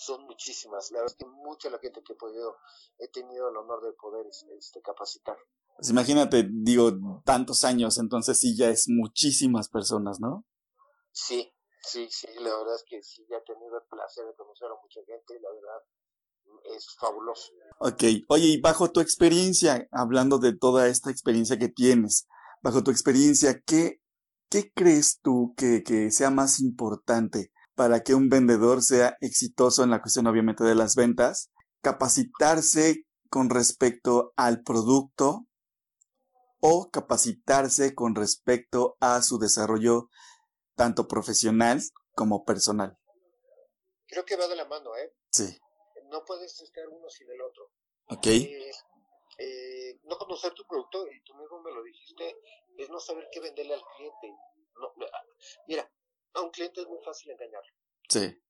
son 0.00 0.24
muchísimas. 0.24 0.90
La 0.90 1.00
verdad 1.00 1.14
es 1.18 1.24
que 1.24 1.30
mucha 1.30 1.70
la 1.70 1.78
gente 1.78 2.02
que 2.02 2.14
he 2.14 2.16
podido, 2.16 2.56
he 2.98 3.08
tenido 3.08 3.48
el 3.48 3.56
honor 3.56 3.84
de 3.84 3.92
poder 3.92 4.26
este, 4.26 4.80
capacitar. 4.80 5.36
Pues 5.76 5.90
imagínate, 5.90 6.46
digo, 6.50 6.90
tantos 7.24 7.64
años, 7.64 7.98
entonces 7.98 8.38
sí 8.38 8.56
ya 8.56 8.68
es 8.68 8.88
muchísimas 8.88 9.68
personas, 9.68 10.20
¿no? 10.20 10.44
Sí, 11.12 11.52
sí, 11.82 12.08
sí, 12.10 12.28
la 12.38 12.56
verdad 12.56 12.74
es 12.74 12.84
que 12.86 13.02
sí, 13.02 13.26
ya 13.30 13.36
he 13.36 13.42
tenido 13.42 13.78
el 13.78 13.86
placer 13.88 14.26
de 14.26 14.34
conocer 14.34 14.68
a 14.68 14.80
mucha 14.82 15.00
gente 15.06 15.36
y 15.36 15.40
la 15.40 15.50
verdad 15.50 16.76
es 16.76 16.86
fabuloso. 16.98 17.52
Ok, 17.78 18.02
oye, 18.28 18.46
y 18.46 18.60
bajo 18.60 18.90
tu 18.90 19.00
experiencia, 19.00 19.88
hablando 19.90 20.38
de 20.38 20.56
toda 20.56 20.88
esta 20.88 21.10
experiencia 21.10 21.58
que 21.58 21.68
tienes, 21.68 22.26
bajo 22.62 22.82
tu 22.82 22.90
experiencia, 22.90 23.60
¿qué, 23.64 24.00
qué 24.50 24.70
crees 24.74 25.20
tú 25.22 25.54
que, 25.56 25.82
que 25.82 26.10
sea 26.10 26.30
más 26.30 26.60
importante 26.60 27.52
para 27.80 28.02
que 28.02 28.14
un 28.14 28.28
vendedor 28.28 28.82
sea 28.82 29.16
exitoso 29.22 29.82
en 29.82 29.88
la 29.88 30.02
cuestión 30.02 30.26
obviamente 30.26 30.64
de 30.64 30.74
las 30.74 30.96
ventas? 30.96 31.48
Capacitarse 31.80 33.06
con 33.30 33.48
respecto 33.48 34.34
al 34.36 34.62
producto 34.62 35.46
o 36.60 36.90
capacitarse 36.90 37.94
con 37.94 38.14
respecto 38.14 38.98
a 39.00 39.22
su 39.22 39.38
desarrollo 39.38 40.10
tanto 40.74 41.08
profesional 41.08 41.80
como 42.12 42.44
personal. 42.44 42.98
Creo 44.08 44.26
que 44.26 44.36
va 44.36 44.46
de 44.46 44.56
la 44.56 44.66
mano, 44.66 44.94
¿eh? 44.96 45.14
Sí 45.30 45.56
no 46.10 46.24
puedes 46.24 46.60
estar 46.60 46.86
uno 46.88 47.08
sin 47.08 47.30
el 47.30 47.40
otro. 47.40 47.70
Ok. 48.10 48.26
Eh, 48.26 48.70
eh, 49.38 50.00
no 50.02 50.18
conocer 50.18 50.52
tu 50.52 50.66
producto, 50.66 51.06
y 51.06 51.22
tú 51.22 51.34
mismo 51.34 51.62
me 51.62 51.72
lo 51.72 51.82
dijiste, 51.82 52.36
es 52.76 52.90
no 52.90 53.00
saber 53.00 53.28
qué 53.32 53.40
venderle 53.40 53.74
al 53.74 53.82
cliente. 53.96 54.34
No, 54.74 54.92
mira, 55.66 55.90
a 56.34 56.40
un 56.42 56.50
cliente 56.50 56.80
es 56.80 56.86
muy 56.86 57.02
fácil 57.04 57.32
engañarlo. 57.32 57.72
Sí. 58.08 58.42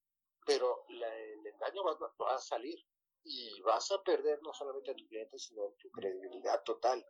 Pero 0.46 0.84
el 0.88 1.46
engaño 1.46 1.84
va, 1.84 2.34
a 2.34 2.38
salir 2.38 2.78
y 3.22 3.60
vas 3.62 3.90
a 3.92 4.02
perder 4.02 4.40
no 4.42 4.52
solamente 4.52 4.90
a 4.90 4.94
tu 4.94 5.06
cliente, 5.06 5.38
sino 5.38 5.74
tu 5.78 5.90
credibilidad 5.90 6.62
total. 6.64 7.06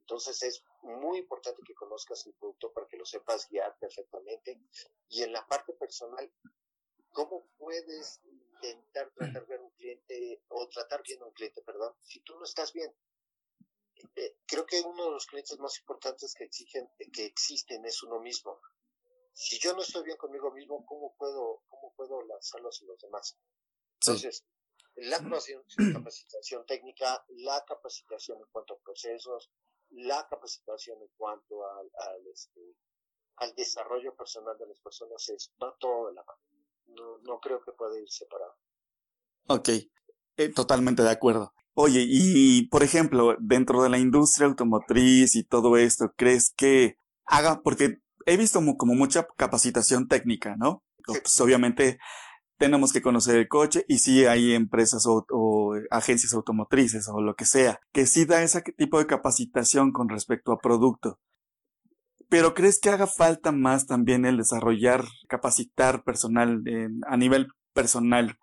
Entonces 0.00 0.42
es 0.42 0.62
muy 0.82 1.18
importante 1.18 1.62
que 1.66 1.74
conozcas 1.74 2.26
el 2.26 2.34
producto 2.34 2.72
para 2.72 2.86
que 2.86 2.96
lo 2.96 3.04
sepas 3.04 3.48
guiar 3.48 3.76
perfectamente. 3.78 4.60
Y 5.08 5.22
en 5.22 5.32
la 5.32 5.44
parte 5.46 5.72
personal, 5.72 6.32
¿cómo 7.10 7.48
puedes 7.56 8.20
intentar 8.56 9.12
tratar 9.12 9.46
bien 9.46 9.60
a 9.60 9.64
un 9.64 9.70
cliente 9.70 10.42
o 10.48 10.68
tratar 10.68 11.02
bien 11.02 11.22
a 11.22 11.26
un 11.26 11.32
cliente, 11.32 11.62
perdón, 11.62 11.94
si 12.02 12.20
tú 12.20 12.36
no 12.38 12.44
estás 12.44 12.72
bien. 12.72 12.94
Eh, 14.14 14.36
creo 14.46 14.66
que 14.66 14.80
uno 14.80 15.06
de 15.06 15.10
los 15.10 15.26
clientes 15.26 15.58
más 15.58 15.78
importantes 15.78 16.34
que 16.34 16.44
exigen, 16.44 16.88
que 17.12 17.26
existen 17.26 17.84
es 17.84 18.02
uno 18.02 18.20
mismo. 18.20 18.60
Si 19.36 19.58
yo 19.58 19.74
no 19.74 19.82
estoy 19.82 20.04
bien 20.04 20.16
conmigo 20.16 20.50
mismo, 20.50 20.84
¿cómo 20.86 21.14
puedo, 21.16 21.62
cómo 21.68 21.92
puedo 21.94 22.22
lanzarlo 22.22 22.70
hacia 22.70 22.86
los 22.86 22.98
demás? 22.98 23.36
Entonces, 24.00 24.46
la 24.94 25.18
capacitación 25.18 26.64
técnica, 26.64 27.22
la 27.28 27.62
capacitación 27.66 28.38
en 28.38 28.46
cuanto 28.50 28.74
a 28.74 28.78
procesos, 28.78 29.50
la 29.90 30.26
capacitación 30.28 31.02
en 31.02 31.08
cuanto 31.16 31.68
al, 31.68 31.90
al, 32.08 32.26
este, 32.28 32.76
al 33.36 33.54
desarrollo 33.54 34.16
personal 34.16 34.56
de 34.56 34.68
las 34.68 34.80
personas 34.80 35.28
es 35.28 35.52
va 35.62 35.76
todo 35.78 36.08
de 36.08 36.14
la 36.14 36.24
mano 36.24 36.46
no, 36.88 37.18
no 37.22 37.40
creo 37.40 37.60
que 37.60 37.72
pueda 37.72 37.98
ir 37.98 38.08
separado. 38.08 38.54
Ok, 39.48 39.68
eh, 40.36 40.48
totalmente 40.54 41.02
de 41.02 41.10
acuerdo. 41.10 41.52
Oye, 41.74 42.04
y 42.08 42.68
por 42.68 42.82
ejemplo, 42.82 43.36
dentro 43.38 43.82
de 43.82 43.90
la 43.90 43.98
industria 43.98 44.46
automotriz 44.46 45.34
y 45.36 45.44
todo 45.44 45.76
esto, 45.76 46.12
¿crees 46.16 46.52
que 46.56 46.98
haga, 47.26 47.60
porque 47.62 47.98
he 48.26 48.36
visto 48.36 48.60
como, 48.76 48.94
mucha 48.94 49.26
capacitación 49.36 50.08
técnica, 50.08 50.56
¿no? 50.58 50.82
Pues 51.06 51.40
obviamente 51.40 51.98
tenemos 52.58 52.92
que 52.92 53.02
conocer 53.02 53.36
el 53.36 53.48
coche 53.48 53.84
y 53.88 53.98
sí 53.98 54.26
hay 54.26 54.52
empresas 54.54 55.06
o, 55.06 55.74
agencias 55.90 56.34
automotrices 56.34 57.08
o 57.08 57.20
lo 57.20 57.34
que 57.34 57.44
sea, 57.44 57.80
que 57.92 58.06
sí 58.06 58.24
da 58.24 58.42
ese 58.42 58.60
tipo 58.62 58.98
de 58.98 59.06
capacitación 59.06 59.92
con 59.92 60.08
respecto 60.08 60.52
a 60.52 60.58
producto. 60.58 61.20
Pero 62.28 62.54
¿crees 62.54 62.80
que 62.80 62.90
haga 62.90 63.06
falta 63.06 63.52
más 63.52 63.86
también 63.86 64.24
el 64.26 64.36
desarrollar, 64.36 65.04
capacitar 65.28 66.02
personal 66.02 66.60
a 67.06 67.16
nivel 67.16 67.46
personal 67.72 68.36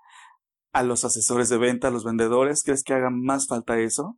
a 0.71 0.83
los 0.83 1.03
asesores 1.03 1.49
de 1.49 1.57
venta, 1.57 1.89
a 1.89 1.91
los 1.91 2.05
vendedores? 2.05 2.63
¿Crees 2.63 2.83
que 2.83 2.93
haga 2.93 3.09
más 3.09 3.47
falta 3.47 3.77
eso? 3.79 4.17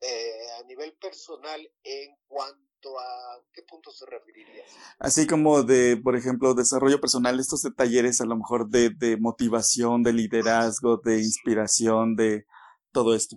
Eh, 0.00 0.46
a 0.60 0.66
nivel 0.66 0.92
personal, 1.00 1.60
¿en 1.82 2.14
cuanto 2.28 2.73
a 2.98 3.42
qué 3.52 3.62
puntos 3.62 3.98
te 3.98 4.06
referirías? 4.06 4.70
Así 4.98 5.26
como 5.26 5.62
de, 5.62 5.96
por 5.96 6.16
ejemplo, 6.16 6.54
desarrollo 6.54 7.00
personal, 7.00 7.40
estos 7.40 7.62
de 7.62 7.72
talleres 7.72 8.20
a 8.20 8.26
lo 8.26 8.36
mejor 8.36 8.68
de, 8.68 8.90
de 8.90 9.16
motivación, 9.16 10.02
de 10.02 10.12
liderazgo, 10.12 10.98
de 10.98 11.18
inspiración, 11.18 12.16
de 12.16 12.46
todo 12.92 13.14
esto. 13.14 13.36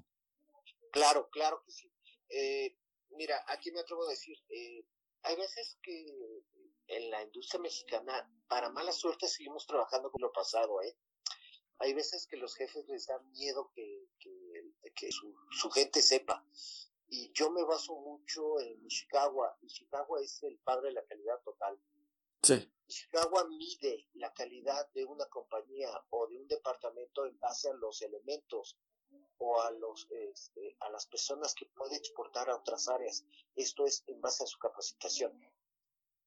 Claro, 0.91 1.29
claro 1.31 1.62
que 1.65 1.71
sí. 1.71 1.91
Eh, 2.29 2.77
mira, 3.12 3.43
aquí 3.47 3.71
me 3.71 3.79
atrevo 3.79 4.05
a 4.05 4.10
decir, 4.10 4.38
eh, 4.49 4.86
hay 5.23 5.36
veces 5.36 5.77
que 5.81 6.05
en 6.88 7.10
la 7.10 7.23
industria 7.23 7.60
mexicana, 7.62 8.29
para 8.47 8.69
mala 8.69 8.91
suerte, 8.91 9.27
seguimos 9.27 9.65
trabajando 9.67 10.12
con 10.12 10.21
lo 10.21 10.31
pasado, 10.31 10.81
¿eh? 10.81 10.97
Hay 11.79 11.93
veces 11.93 12.25
que 12.27 12.38
los 12.38 12.55
jefes 12.55 12.88
les 12.88 13.05
da 13.05 13.19
miedo 13.33 13.71
que, 13.75 14.07
que, 14.95 15.12
su, 15.12 15.36
su, 15.51 15.69
gente 15.69 16.01
sepa. 16.01 16.43
Y 17.09 17.31
yo 17.33 17.49
me 17.51 17.63
baso 17.63 17.95
mucho 17.95 18.59
en 18.59 18.85
Ishikawa. 18.85 19.57
Ishikawa 19.61 20.21
es 20.21 20.43
el 20.43 20.57
padre 20.59 20.89
de 20.89 20.93
la 20.95 21.05
calidad 21.05 21.41
total. 21.43 21.79
Sí. 22.43 22.69
Ishikawa 22.87 23.47
mide 23.47 24.07
la 24.13 24.31
calidad 24.33 24.89
de 24.93 25.05
una 25.05 25.25
compañía 25.25 25.89
o 26.09 26.27
de 26.27 26.37
un 26.37 26.47
departamento 26.47 27.25
en 27.25 27.39
base 27.39 27.69
a 27.69 27.73
los 27.73 28.01
elementos 28.01 28.77
o 29.39 29.61
a 29.61 29.71
los 29.71 30.07
este, 30.09 30.75
a 30.79 30.89
las 30.89 31.05
personas 31.07 31.53
que 31.53 31.65
puede 31.67 31.95
exportar 31.95 32.49
a 32.49 32.55
otras 32.57 32.87
áreas. 32.87 33.25
Esto 33.55 33.85
es 33.85 34.03
en 34.07 34.19
base 34.21 34.43
a 34.43 34.47
su 34.47 34.57
capacitación. 34.59 35.39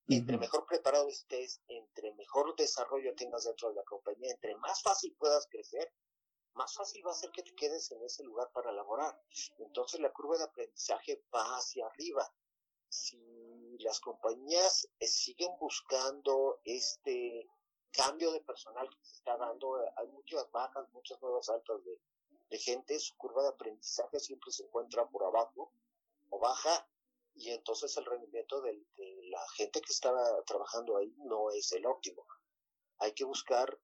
Entre 0.09 0.39
mejor 0.39 0.67
preparado 0.67 1.09
estés, 1.09 1.61
entre 1.69 2.13
mejor 2.15 2.57
desarrollo 2.57 3.15
tengas 3.15 3.45
dentro 3.45 3.69
de 3.69 3.77
la 3.77 3.85
compañía, 3.85 4.33
entre 4.33 4.57
más 4.57 4.83
fácil 4.83 5.15
puedas 5.17 5.47
crecer, 5.49 5.93
más 6.55 6.75
fácil 6.75 7.07
va 7.07 7.13
a 7.13 7.15
ser 7.15 7.31
que 7.31 7.43
te 7.43 7.55
quedes 7.55 7.91
en 7.93 8.03
ese 8.03 8.25
lugar 8.25 8.51
para 8.53 8.73
laborar. 8.73 9.21
Entonces 9.59 10.01
la 10.01 10.13
curva 10.13 10.39
de 10.39 10.45
aprendizaje 10.45 11.25
va 11.35 11.57
hacia 11.57 11.87
arriba. 11.87 12.33
Si 12.89 13.77
las 13.79 14.01
compañías 14.01 14.89
eh, 14.99 15.07
siguen 15.07 15.53
buscando 15.61 16.61
este 16.65 17.49
cambio 17.93 18.33
de 18.33 18.41
personal 18.41 18.89
que 18.91 19.05
se 19.05 19.15
está 19.17 19.37
dando, 19.37 19.81
eh, 19.81 19.93
hay 19.97 20.09
muchas 20.09 20.51
bajas, 20.51 20.89
muchas 20.93 21.21
nuevas 21.23 21.49
altas 21.49 21.85
de, 21.85 22.01
de 22.51 22.59
gente, 22.59 22.99
su 22.99 23.17
curva 23.17 23.43
de 23.43 23.51
aprendizaje 23.51 24.19
siempre 24.19 24.51
se 24.51 24.65
encuentra 24.65 25.09
por 25.09 25.25
abajo 25.25 25.73
o 26.31 26.39
baja 26.39 26.89
y 27.35 27.51
entonces 27.51 27.97
el 27.97 28.05
rendimiento 28.05 28.61
de, 28.61 28.85
la 29.31 29.49
gente 29.51 29.81
que 29.81 29.93
está 29.93 30.13
trabajando 30.45 30.97
ahí 30.97 31.15
no 31.19 31.51
es 31.51 31.73
el 31.73 31.87
óptimo. 31.87 32.27
Hay 32.99 33.13
que 33.13 33.25
buscar 33.25 33.79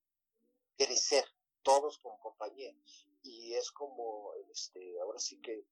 crecer 0.76 1.24
todos 1.66 1.98
como 1.98 2.16
compañía 2.20 2.72
y 3.22 3.54
es 3.54 3.72
como 3.72 4.30
este 4.52 5.00
ahora 5.00 5.18
sí 5.18 5.40
que 5.40 5.66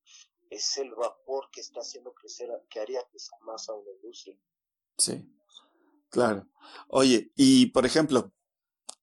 es 0.49 0.77
el 0.77 0.93
vapor 0.93 1.47
que 1.51 1.61
está 1.61 1.79
haciendo 1.79 2.13
crecer 2.13 2.49
que 2.69 2.81
haría 2.81 3.01
crecer 3.09 3.39
más 3.41 3.67
a 3.69 3.73
una 3.73 3.91
industria. 3.91 4.37
Sí. 4.97 5.25
Claro. 6.09 6.47
Oye, 6.89 7.31
y 7.35 7.67
por 7.67 7.85
ejemplo, 7.85 8.31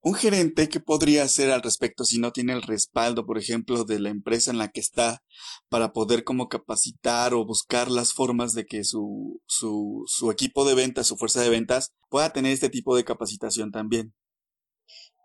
un 0.02 0.14
gerente, 0.14 0.68
¿qué 0.68 0.80
podría 0.80 1.24
hacer 1.24 1.50
al 1.50 1.62
respecto 1.62 2.04
si 2.04 2.18
no 2.18 2.30
tiene 2.30 2.52
el 2.52 2.62
respaldo, 2.62 3.24
por 3.24 3.38
ejemplo, 3.38 3.84
de 3.84 3.98
la 3.98 4.10
empresa 4.10 4.50
en 4.50 4.58
la 4.58 4.68
que 4.68 4.80
está 4.80 5.22
para 5.68 5.92
poder 5.92 6.24
como 6.24 6.48
capacitar 6.48 7.34
o 7.34 7.44
buscar 7.46 7.90
las 7.90 8.12
formas 8.12 8.52
de 8.52 8.66
que 8.66 8.84
su, 8.84 9.40
su, 9.46 10.04
su 10.06 10.30
equipo 10.30 10.64
de 10.64 10.74
ventas, 10.74 11.06
su 11.06 11.16
fuerza 11.16 11.40
de 11.40 11.50
ventas, 11.50 11.92
pueda 12.08 12.32
tener 12.32 12.52
este 12.52 12.68
tipo 12.68 12.94
de 12.96 13.04
capacitación 13.04 13.70
también? 13.70 14.14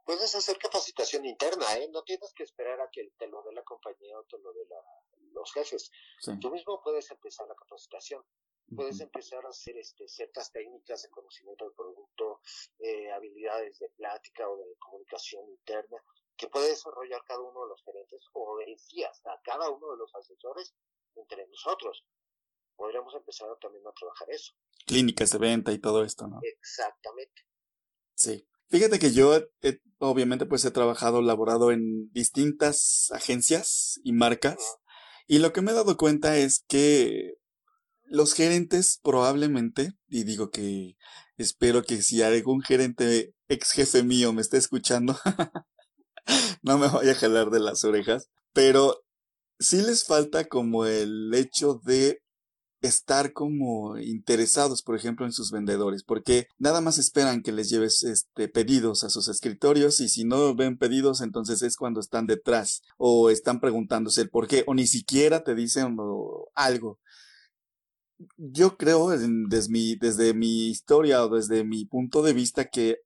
Puedes 0.07 0.33
hacer 0.35 0.57
capacitación 0.57 1.25
interna, 1.25 1.65
¿eh? 1.75 1.89
No 1.91 2.01
tienes 2.03 2.33
que 2.33 2.43
esperar 2.43 2.79
a 2.79 2.89
que 2.89 3.11
te 3.17 3.27
lo 3.27 3.43
dé 3.43 3.51
la 3.51 3.63
compañía 3.63 4.17
o 4.17 4.23
te 4.23 4.39
lo 4.39 4.53
dé 4.53 4.65
los 5.33 5.51
jefes. 5.51 5.91
Tú 6.39 6.49
mismo 6.49 6.81
puedes 6.81 7.11
empezar 7.11 7.45
la 7.45 7.55
capacitación 7.55 8.23
puedes 8.75 8.99
empezar 8.99 9.45
a 9.45 9.49
hacer 9.49 9.77
este, 9.77 10.07
ciertas 10.07 10.51
técnicas 10.51 11.01
de 11.01 11.09
conocimiento 11.09 11.65
del 11.65 11.73
producto, 11.73 12.41
eh, 12.79 13.11
habilidades 13.11 13.79
de 13.79 13.89
plática 13.89 14.47
o 14.49 14.57
de 14.57 14.75
comunicación 14.79 15.49
interna 15.49 15.97
que 16.35 16.47
puede 16.47 16.69
desarrollar 16.69 17.21
cada 17.25 17.39
uno 17.39 17.63
de 17.63 17.69
los 17.69 17.83
gerentes 17.83 18.21
o 18.33 18.59
en 18.65 18.77
sí 18.77 19.03
hasta 19.03 19.39
cada 19.43 19.69
uno 19.69 19.91
de 19.91 19.97
los 19.97 20.13
asesores 20.15 20.73
entre 21.15 21.47
nosotros. 21.47 22.05
Podríamos 22.75 23.13
empezar 23.15 23.47
también 23.59 23.87
a 23.87 23.91
trabajar 23.93 24.29
eso. 24.31 24.53
Clínicas 24.85 25.31
de 25.31 25.39
venta 25.39 25.71
y 25.71 25.79
todo 25.79 26.03
esto, 26.03 26.27
¿no? 26.27 26.39
Exactamente. 26.43 27.43
Sí. 28.13 28.47
Fíjate 28.69 28.99
que 28.99 29.11
yo 29.11 29.39
obviamente 29.99 30.45
pues 30.45 30.65
he 30.65 30.71
trabajado, 30.71 31.21
laborado 31.21 31.71
en 31.71 32.11
distintas 32.11 33.09
agencias 33.11 33.99
y 34.03 34.13
marcas 34.13 34.57
y 35.27 35.39
lo 35.39 35.51
que 35.51 35.61
me 35.61 35.71
he 35.71 35.75
dado 35.75 35.97
cuenta 35.97 36.37
es 36.37 36.63
que 36.67 37.33
los 38.05 38.33
gerentes 38.33 38.99
probablemente, 39.03 39.91
y 40.07 40.23
digo 40.23 40.49
que 40.49 40.95
espero 41.35 41.83
que 41.83 42.01
si 42.01 42.21
algún 42.21 42.61
gerente 42.61 43.33
ex 43.49 43.71
jefe 43.71 44.03
mío 44.03 44.31
me 44.31 44.41
esté 44.41 44.55
escuchando, 44.55 45.19
no 46.61 46.77
me 46.77 46.87
vaya 46.87 47.11
a 47.11 47.15
jalar 47.15 47.49
de 47.49 47.59
las 47.59 47.83
orejas, 47.83 48.29
pero 48.53 49.03
sí 49.59 49.81
les 49.81 50.05
falta 50.05 50.45
como 50.45 50.85
el 50.85 51.33
hecho 51.33 51.81
de 51.83 52.21
estar 52.87 53.33
como 53.33 53.97
interesados, 53.97 54.81
por 54.81 54.95
ejemplo, 54.95 55.25
en 55.25 55.31
sus 55.31 55.51
vendedores, 55.51 56.03
porque 56.03 56.47
nada 56.57 56.81
más 56.81 56.97
esperan 56.97 57.43
que 57.43 57.51
les 57.51 57.69
lleves 57.69 58.03
este 58.03 58.47
pedidos 58.47 59.03
a 59.03 59.09
sus 59.09 59.27
escritorios 59.27 59.99
y 59.99 60.09
si 60.09 60.23
no 60.23 60.55
ven 60.55 60.77
pedidos, 60.77 61.21
entonces 61.21 61.61
es 61.61 61.77
cuando 61.77 61.99
están 61.99 62.27
detrás 62.27 62.81
o 62.97 63.29
están 63.29 63.59
preguntándose 63.59 64.21
el 64.21 64.29
por 64.29 64.47
qué 64.47 64.63
o 64.67 64.73
ni 64.73 64.87
siquiera 64.87 65.43
te 65.43 65.55
dicen 65.55 65.97
algo. 66.55 66.99
Yo 68.37 68.77
creo 68.77 69.09
desde 69.09 69.69
mi, 69.69 69.95
desde 69.95 70.33
mi 70.33 70.69
historia 70.69 71.23
o 71.23 71.29
desde 71.29 71.63
mi 71.63 71.85
punto 71.85 72.23
de 72.23 72.33
vista 72.33 72.65
que 72.65 72.97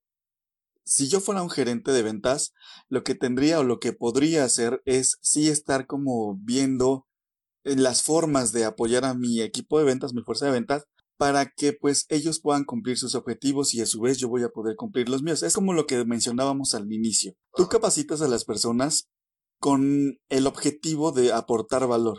si 0.83 1.07
yo 1.07 1.19
fuera 1.19 1.43
un 1.43 1.49
gerente 1.49 1.91
de 1.91 2.03
ventas, 2.03 2.53
lo 2.89 3.03
que 3.03 3.15
tendría 3.15 3.59
o 3.59 3.63
lo 3.63 3.79
que 3.79 3.93
podría 3.93 4.43
hacer 4.43 4.81
es 4.85 5.17
sí 5.21 5.49
estar 5.49 5.85
como 5.87 6.35
viendo 6.35 7.07
las 7.63 8.03
formas 8.03 8.51
de 8.51 8.65
apoyar 8.65 9.05
a 9.05 9.13
mi 9.13 9.41
equipo 9.41 9.79
de 9.79 9.85
ventas, 9.85 10.13
mi 10.13 10.23
fuerza 10.23 10.45
de 10.45 10.51
ventas, 10.51 10.85
para 11.17 11.45
que 11.45 11.73
pues 11.73 12.05
ellos 12.09 12.39
puedan 12.41 12.63
cumplir 12.63 12.97
sus 12.97 13.13
objetivos 13.13 13.73
y 13.73 13.81
a 13.81 13.85
su 13.85 14.01
vez 14.01 14.17
yo 14.17 14.27
voy 14.27 14.43
a 14.43 14.49
poder 14.49 14.75
cumplir 14.75 15.07
los 15.07 15.21
míos. 15.21 15.43
Es 15.43 15.53
como 15.53 15.73
lo 15.73 15.85
que 15.85 16.03
mencionábamos 16.03 16.73
al 16.73 16.91
inicio. 16.91 17.33
Tú 17.55 17.67
capacitas 17.67 18.21
a 18.21 18.27
las 18.27 18.43
personas 18.43 19.07
con 19.59 20.17
el 20.29 20.47
objetivo 20.47 21.11
de 21.11 21.31
aportar 21.31 21.85
valor. 21.87 22.17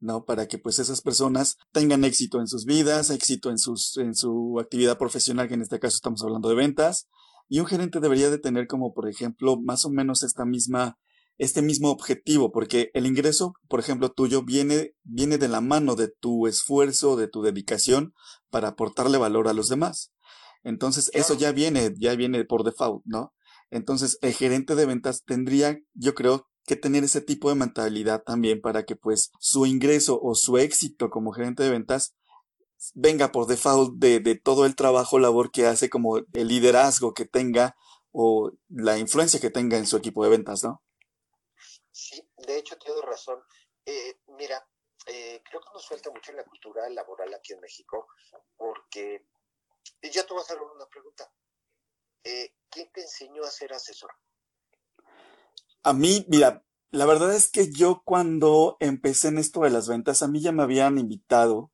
¿no? 0.00 0.24
Para 0.24 0.46
que 0.46 0.58
pues 0.58 0.78
esas 0.78 1.00
personas 1.02 1.56
tengan 1.72 2.04
éxito 2.04 2.40
en 2.40 2.46
sus 2.46 2.64
vidas, 2.64 3.10
éxito 3.10 3.50
en, 3.50 3.58
sus, 3.58 3.96
en 3.98 4.14
su 4.14 4.58
actividad 4.60 4.98
profesional, 4.98 5.48
que 5.48 5.54
en 5.54 5.62
este 5.62 5.78
caso 5.78 5.96
estamos 5.96 6.22
hablando 6.22 6.48
de 6.48 6.54
ventas. 6.54 7.08
Y 7.48 7.60
un 7.60 7.66
gerente 7.66 8.00
debería 8.00 8.30
de 8.30 8.38
tener 8.38 8.66
como, 8.66 8.92
por 8.92 9.08
ejemplo, 9.08 9.58
más 9.60 9.84
o 9.84 9.90
menos 9.90 10.22
esta 10.22 10.44
misma, 10.44 10.98
este 11.38 11.62
mismo 11.62 11.90
objetivo, 11.90 12.52
porque 12.52 12.90
el 12.94 13.06
ingreso, 13.06 13.54
por 13.68 13.80
ejemplo, 13.80 14.10
tuyo 14.10 14.42
viene, 14.42 14.94
viene 15.04 15.38
de 15.38 15.48
la 15.48 15.60
mano 15.60 15.94
de 15.94 16.08
tu 16.08 16.46
esfuerzo, 16.46 17.16
de 17.16 17.28
tu 17.28 17.42
dedicación 17.42 18.12
para 18.50 18.68
aportarle 18.68 19.18
valor 19.18 19.48
a 19.48 19.52
los 19.52 19.68
demás. 19.68 20.12
Entonces, 20.64 21.10
eso 21.14 21.34
ya 21.34 21.52
viene, 21.52 21.94
ya 21.98 22.14
viene 22.16 22.44
por 22.44 22.64
default, 22.64 23.02
¿no? 23.04 23.32
Entonces, 23.70 24.18
el 24.22 24.32
gerente 24.32 24.74
de 24.74 24.86
ventas 24.86 25.22
tendría, 25.24 25.78
yo 25.94 26.14
creo, 26.14 26.48
que 26.66 26.76
tener 26.76 27.02
ese 27.02 27.22
tipo 27.22 27.48
de 27.48 27.54
mentalidad 27.54 28.22
también 28.22 28.60
para 28.60 28.84
que 28.84 28.94
pues 28.94 29.30
su 29.40 29.64
ingreso 29.64 30.20
o 30.22 30.34
su 30.34 30.58
éxito 30.58 31.08
como 31.08 31.32
gerente 31.32 31.62
de 31.62 31.70
ventas 31.70 32.14
venga 32.94 33.32
por 33.32 33.46
default 33.46 33.94
de, 33.96 34.20
de 34.20 34.36
todo 34.36 34.66
el 34.66 34.76
trabajo, 34.76 35.18
labor 35.18 35.50
que 35.50 35.66
hace, 35.66 35.88
como 35.88 36.18
el 36.18 36.48
liderazgo 36.48 37.14
que 37.14 37.24
tenga 37.24 37.74
o 38.12 38.52
la 38.68 38.98
influencia 38.98 39.40
que 39.40 39.48
tenga 39.48 39.78
en 39.78 39.86
su 39.86 39.96
equipo 39.96 40.22
de 40.24 40.30
ventas, 40.30 40.62
¿no? 40.62 40.82
De 42.38 42.58
hecho 42.58 42.76
tienes 42.78 43.02
razón. 43.02 43.42
Eh, 43.84 44.20
mira, 44.28 44.66
eh, 45.06 45.42
creo 45.48 45.60
que 45.60 45.70
nos 45.72 45.88
falta 45.88 46.10
mucho 46.10 46.30
en 46.30 46.36
la 46.38 46.44
cultura 46.44 46.88
laboral 46.90 47.32
aquí 47.34 47.52
en 47.52 47.60
México, 47.60 48.06
porque 48.56 49.26
y 50.02 50.10
ya 50.10 50.24
te 50.24 50.32
voy 50.32 50.40
a 50.40 50.44
hacer 50.44 50.58
una 50.60 50.86
pregunta. 50.86 51.30
Eh, 52.24 52.54
¿Quién 52.68 52.90
te 52.92 53.00
enseñó 53.00 53.42
a 53.42 53.50
ser 53.50 53.72
asesor? 53.72 54.10
A 55.82 55.92
mí, 55.92 56.26
mira, 56.28 56.64
la 56.90 57.06
verdad 57.06 57.34
es 57.34 57.50
que 57.50 57.72
yo 57.72 58.02
cuando 58.04 58.76
empecé 58.80 59.28
en 59.28 59.38
esto 59.38 59.60
de 59.60 59.70
las 59.70 59.88
ventas, 59.88 60.22
a 60.22 60.28
mí 60.28 60.40
ya 60.40 60.52
me 60.52 60.62
habían 60.62 60.98
invitado 60.98 61.72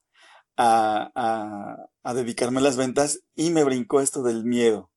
a, 0.56 1.88
a 2.02 2.14
dedicarme 2.14 2.60
a 2.60 2.62
las 2.62 2.76
ventas 2.76 3.20
y 3.34 3.50
me 3.50 3.64
brincó 3.64 4.00
esto 4.00 4.22
del 4.22 4.44
miedo. 4.44 4.92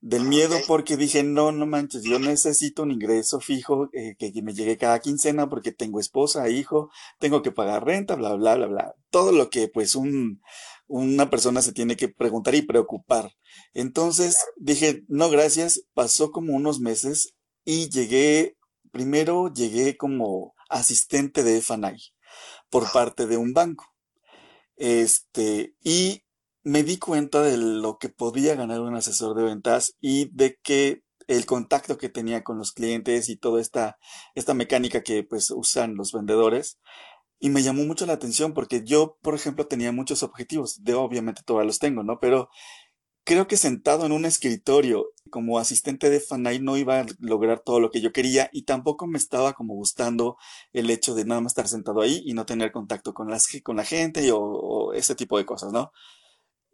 Del 0.00 0.24
miedo 0.24 0.56
porque 0.68 0.96
dije, 0.96 1.24
no, 1.24 1.50
no 1.50 1.66
manches, 1.66 2.04
yo 2.04 2.20
necesito 2.20 2.84
un 2.84 2.92
ingreso 2.92 3.40
fijo 3.40 3.88
eh, 3.92 4.14
que 4.16 4.42
me 4.42 4.54
llegue 4.54 4.78
cada 4.78 5.00
quincena 5.00 5.48
porque 5.48 5.72
tengo 5.72 5.98
esposa, 5.98 6.48
hijo, 6.48 6.90
tengo 7.18 7.42
que 7.42 7.50
pagar 7.50 7.84
renta, 7.84 8.14
bla, 8.14 8.34
bla, 8.34 8.54
bla, 8.54 8.66
bla. 8.66 8.94
Todo 9.10 9.32
lo 9.32 9.50
que 9.50 9.66
pues 9.66 9.96
un, 9.96 10.40
una 10.86 11.30
persona 11.30 11.62
se 11.62 11.72
tiene 11.72 11.96
que 11.96 12.08
preguntar 12.08 12.54
y 12.54 12.62
preocupar. 12.62 13.32
Entonces 13.74 14.38
dije, 14.56 15.04
no, 15.08 15.30
gracias. 15.30 15.82
Pasó 15.94 16.30
como 16.30 16.54
unos 16.54 16.80
meses 16.80 17.34
y 17.64 17.90
llegué, 17.90 18.56
primero 18.90 19.52
llegué 19.52 19.96
como 19.96 20.54
asistente 20.68 21.42
de 21.42 21.60
FANAI 21.60 21.98
por 22.70 22.90
parte 22.92 23.26
de 23.26 23.36
un 23.36 23.52
banco. 23.52 23.84
Este, 24.76 25.74
y 25.82 26.22
me 26.64 26.82
di 26.82 26.98
cuenta 26.98 27.42
de 27.42 27.56
lo 27.56 27.98
que 27.98 28.08
podía 28.08 28.54
ganar 28.54 28.80
un 28.80 28.94
asesor 28.94 29.36
de 29.36 29.44
ventas 29.44 29.94
y 30.00 30.30
de 30.34 30.58
que 30.62 31.02
el 31.28 31.46
contacto 31.46 31.98
que 31.98 32.08
tenía 32.08 32.42
con 32.42 32.58
los 32.58 32.72
clientes 32.72 33.28
y 33.28 33.36
toda 33.36 33.60
esta, 33.60 33.98
esta 34.34 34.54
mecánica 34.54 35.02
que 35.02 35.22
pues 35.22 35.50
usan 35.50 35.94
los 35.94 36.12
vendedores. 36.12 36.78
Y 37.38 37.50
me 37.50 37.62
llamó 37.62 37.84
mucho 37.84 38.06
la 38.06 38.14
atención 38.14 38.52
porque 38.54 38.82
yo, 38.84 39.18
por 39.22 39.34
ejemplo, 39.34 39.66
tenía 39.66 39.92
muchos 39.92 40.22
objetivos. 40.22 40.82
De 40.82 40.94
obviamente 40.94 41.42
todavía 41.44 41.66
los 41.68 41.78
tengo, 41.78 42.02
¿no? 42.02 42.18
Pero 42.18 42.48
creo 43.24 43.46
que 43.46 43.58
sentado 43.58 44.06
en 44.06 44.12
un 44.12 44.24
escritorio 44.24 45.06
como 45.30 45.58
asistente 45.58 46.08
de 46.10 46.18
Fanay 46.18 46.60
no 46.60 46.78
iba 46.78 47.00
a 47.00 47.06
lograr 47.20 47.60
todo 47.60 47.78
lo 47.78 47.90
que 47.90 48.00
yo 48.00 48.10
quería 48.12 48.48
y 48.52 48.62
tampoco 48.62 49.06
me 49.06 49.18
estaba 49.18 49.52
como 49.52 49.74
gustando 49.74 50.38
el 50.72 50.88
hecho 50.90 51.14
de 51.14 51.26
nada 51.26 51.42
más 51.42 51.52
estar 51.52 51.68
sentado 51.68 52.00
ahí 52.00 52.22
y 52.24 52.32
no 52.32 52.46
tener 52.46 52.72
contacto 52.72 53.12
con, 53.12 53.28
las, 53.30 53.46
con 53.62 53.76
la 53.76 53.84
gente 53.84 54.32
o, 54.32 54.40
o 54.40 54.92
ese 54.94 55.14
tipo 55.14 55.36
de 55.36 55.44
cosas, 55.44 55.72
¿no? 55.72 55.92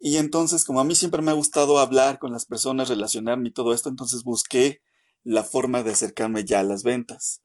Y 0.05 0.17
entonces, 0.17 0.65
como 0.65 0.79
a 0.79 0.83
mí 0.83 0.93
siempre 0.93 1.23
me 1.23 1.31
ha 1.31 1.33
gustado 1.33 1.79
hablar 1.79 2.19
con 2.19 2.31
las 2.31 2.45
personas, 2.45 2.89
relacionarme 2.89 3.49
y 3.49 3.51
todo 3.51 3.73
esto, 3.73 3.89
entonces 3.89 4.23
busqué 4.23 4.83
la 5.23 5.43
forma 5.43 5.81
de 5.81 5.93
acercarme 5.93 6.45
ya 6.45 6.59
a 6.59 6.63
las 6.63 6.83
ventas. 6.83 7.41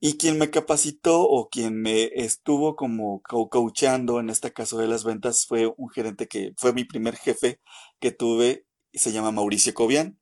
Y 0.00 0.14
quien 0.14 0.36
me 0.36 0.50
capacitó 0.50 1.22
o 1.22 1.48
quien 1.48 1.80
me 1.80 2.10
estuvo 2.16 2.74
como 2.74 3.22
coachando 3.22 4.18
en 4.18 4.30
este 4.30 4.52
caso 4.52 4.78
de 4.78 4.88
las 4.88 5.04
ventas 5.04 5.46
fue 5.46 5.72
un 5.76 5.90
gerente 5.90 6.26
que 6.26 6.54
fue 6.56 6.72
mi 6.72 6.82
primer 6.82 7.14
jefe 7.14 7.60
que 8.00 8.10
tuve, 8.10 8.66
se 8.92 9.12
llama 9.12 9.30
Mauricio 9.30 9.72
Cobian. 9.72 10.18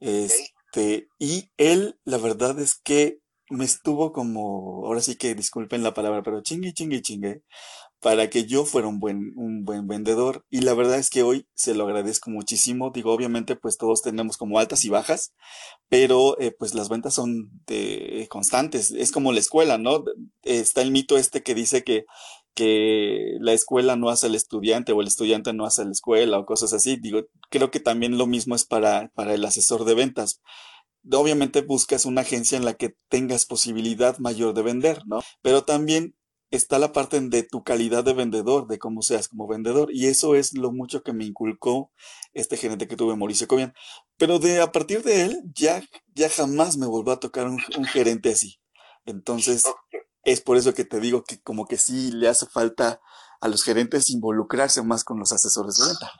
Este, 0.00 1.06
y 1.20 1.52
él, 1.56 2.00
la 2.02 2.18
verdad 2.18 2.58
es 2.58 2.74
que 2.74 3.20
me 3.48 3.64
estuvo 3.64 4.12
como, 4.12 4.84
ahora 4.86 5.00
sí 5.00 5.14
que 5.14 5.36
disculpen 5.36 5.84
la 5.84 5.94
palabra, 5.94 6.24
pero 6.24 6.42
chingue, 6.42 6.72
chingue, 6.72 7.00
chingue, 7.00 7.44
para 8.00 8.28
que 8.30 8.44
yo 8.44 8.64
fuera 8.64 8.88
un 8.88 9.00
buen, 9.00 9.32
un 9.36 9.64
buen 9.64 9.86
vendedor. 9.86 10.44
Y 10.50 10.60
la 10.60 10.74
verdad 10.74 10.98
es 10.98 11.10
que 11.10 11.22
hoy 11.22 11.46
se 11.54 11.74
lo 11.74 11.84
agradezco 11.84 12.30
muchísimo. 12.30 12.90
Digo, 12.90 13.12
obviamente, 13.12 13.56
pues 13.56 13.78
todos 13.78 14.02
tenemos 14.02 14.36
como 14.36 14.58
altas 14.58 14.84
y 14.84 14.90
bajas, 14.90 15.32
pero 15.88 16.38
eh, 16.38 16.54
pues 16.56 16.74
las 16.74 16.88
ventas 16.88 17.14
son 17.14 17.50
de, 17.66 18.26
constantes. 18.30 18.90
Es 18.90 19.12
como 19.12 19.32
la 19.32 19.40
escuela, 19.40 19.78
¿no? 19.78 20.04
Está 20.42 20.82
el 20.82 20.90
mito 20.90 21.16
este 21.16 21.42
que 21.42 21.54
dice 21.54 21.84
que, 21.84 22.04
que 22.54 23.36
la 23.40 23.52
escuela 23.52 23.96
no 23.96 24.10
hace 24.10 24.26
al 24.26 24.34
estudiante 24.34 24.92
o 24.92 25.00
el 25.00 25.08
estudiante 25.08 25.52
no 25.52 25.66
hace 25.66 25.84
la 25.84 25.92
escuela 25.92 26.38
o 26.38 26.46
cosas 26.46 26.72
así. 26.72 26.96
Digo, 26.96 27.22
creo 27.50 27.70
que 27.70 27.80
también 27.80 28.18
lo 28.18 28.26
mismo 28.26 28.54
es 28.54 28.64
para, 28.64 29.10
para 29.14 29.34
el 29.34 29.44
asesor 29.44 29.84
de 29.84 29.94
ventas 29.94 30.40
obviamente 31.12 31.60
buscas 31.60 32.04
una 32.04 32.22
agencia 32.22 32.58
en 32.58 32.64
la 32.64 32.74
que 32.74 32.96
tengas 33.08 33.46
posibilidad 33.46 34.18
mayor 34.18 34.54
de 34.54 34.62
vender, 34.62 35.02
¿no? 35.06 35.20
Pero 35.42 35.62
también 35.62 36.16
está 36.50 36.78
la 36.78 36.92
parte 36.92 37.20
de 37.20 37.42
tu 37.42 37.64
calidad 37.64 38.04
de 38.04 38.14
vendedor, 38.14 38.66
de 38.66 38.78
cómo 38.78 39.02
seas 39.02 39.28
como 39.28 39.46
vendedor. 39.46 39.88
Y 39.92 40.06
eso 40.06 40.34
es 40.34 40.54
lo 40.54 40.72
mucho 40.72 41.02
que 41.02 41.12
me 41.12 41.24
inculcó 41.24 41.92
este 42.34 42.56
gerente 42.56 42.86
que 42.86 42.96
tuve, 42.96 43.16
Mauricio 43.16 43.48
Cobian. 43.48 43.74
Pero 44.16 44.38
de 44.38 44.60
a 44.60 44.72
partir 44.72 45.02
de 45.02 45.22
él, 45.22 45.42
ya, 45.54 45.82
ya 46.14 46.28
jamás 46.28 46.76
me 46.76 46.86
volvió 46.86 47.12
a 47.12 47.20
tocar 47.20 47.46
un, 47.46 47.58
gerente 47.86 48.30
así. 48.30 48.60
Entonces, 49.04 49.64
es 50.24 50.40
por 50.40 50.56
eso 50.56 50.74
que 50.74 50.84
te 50.84 51.00
digo 51.00 51.24
que 51.24 51.40
como 51.40 51.66
que 51.66 51.76
sí 51.76 52.10
le 52.12 52.28
hace 52.28 52.46
falta 52.46 53.00
a 53.40 53.48
los 53.48 53.62
gerentes 53.62 54.10
involucrarse 54.10 54.82
más 54.82 55.04
con 55.04 55.18
los 55.18 55.32
asesores 55.32 55.76
de 55.76 55.86
venta. 55.86 56.12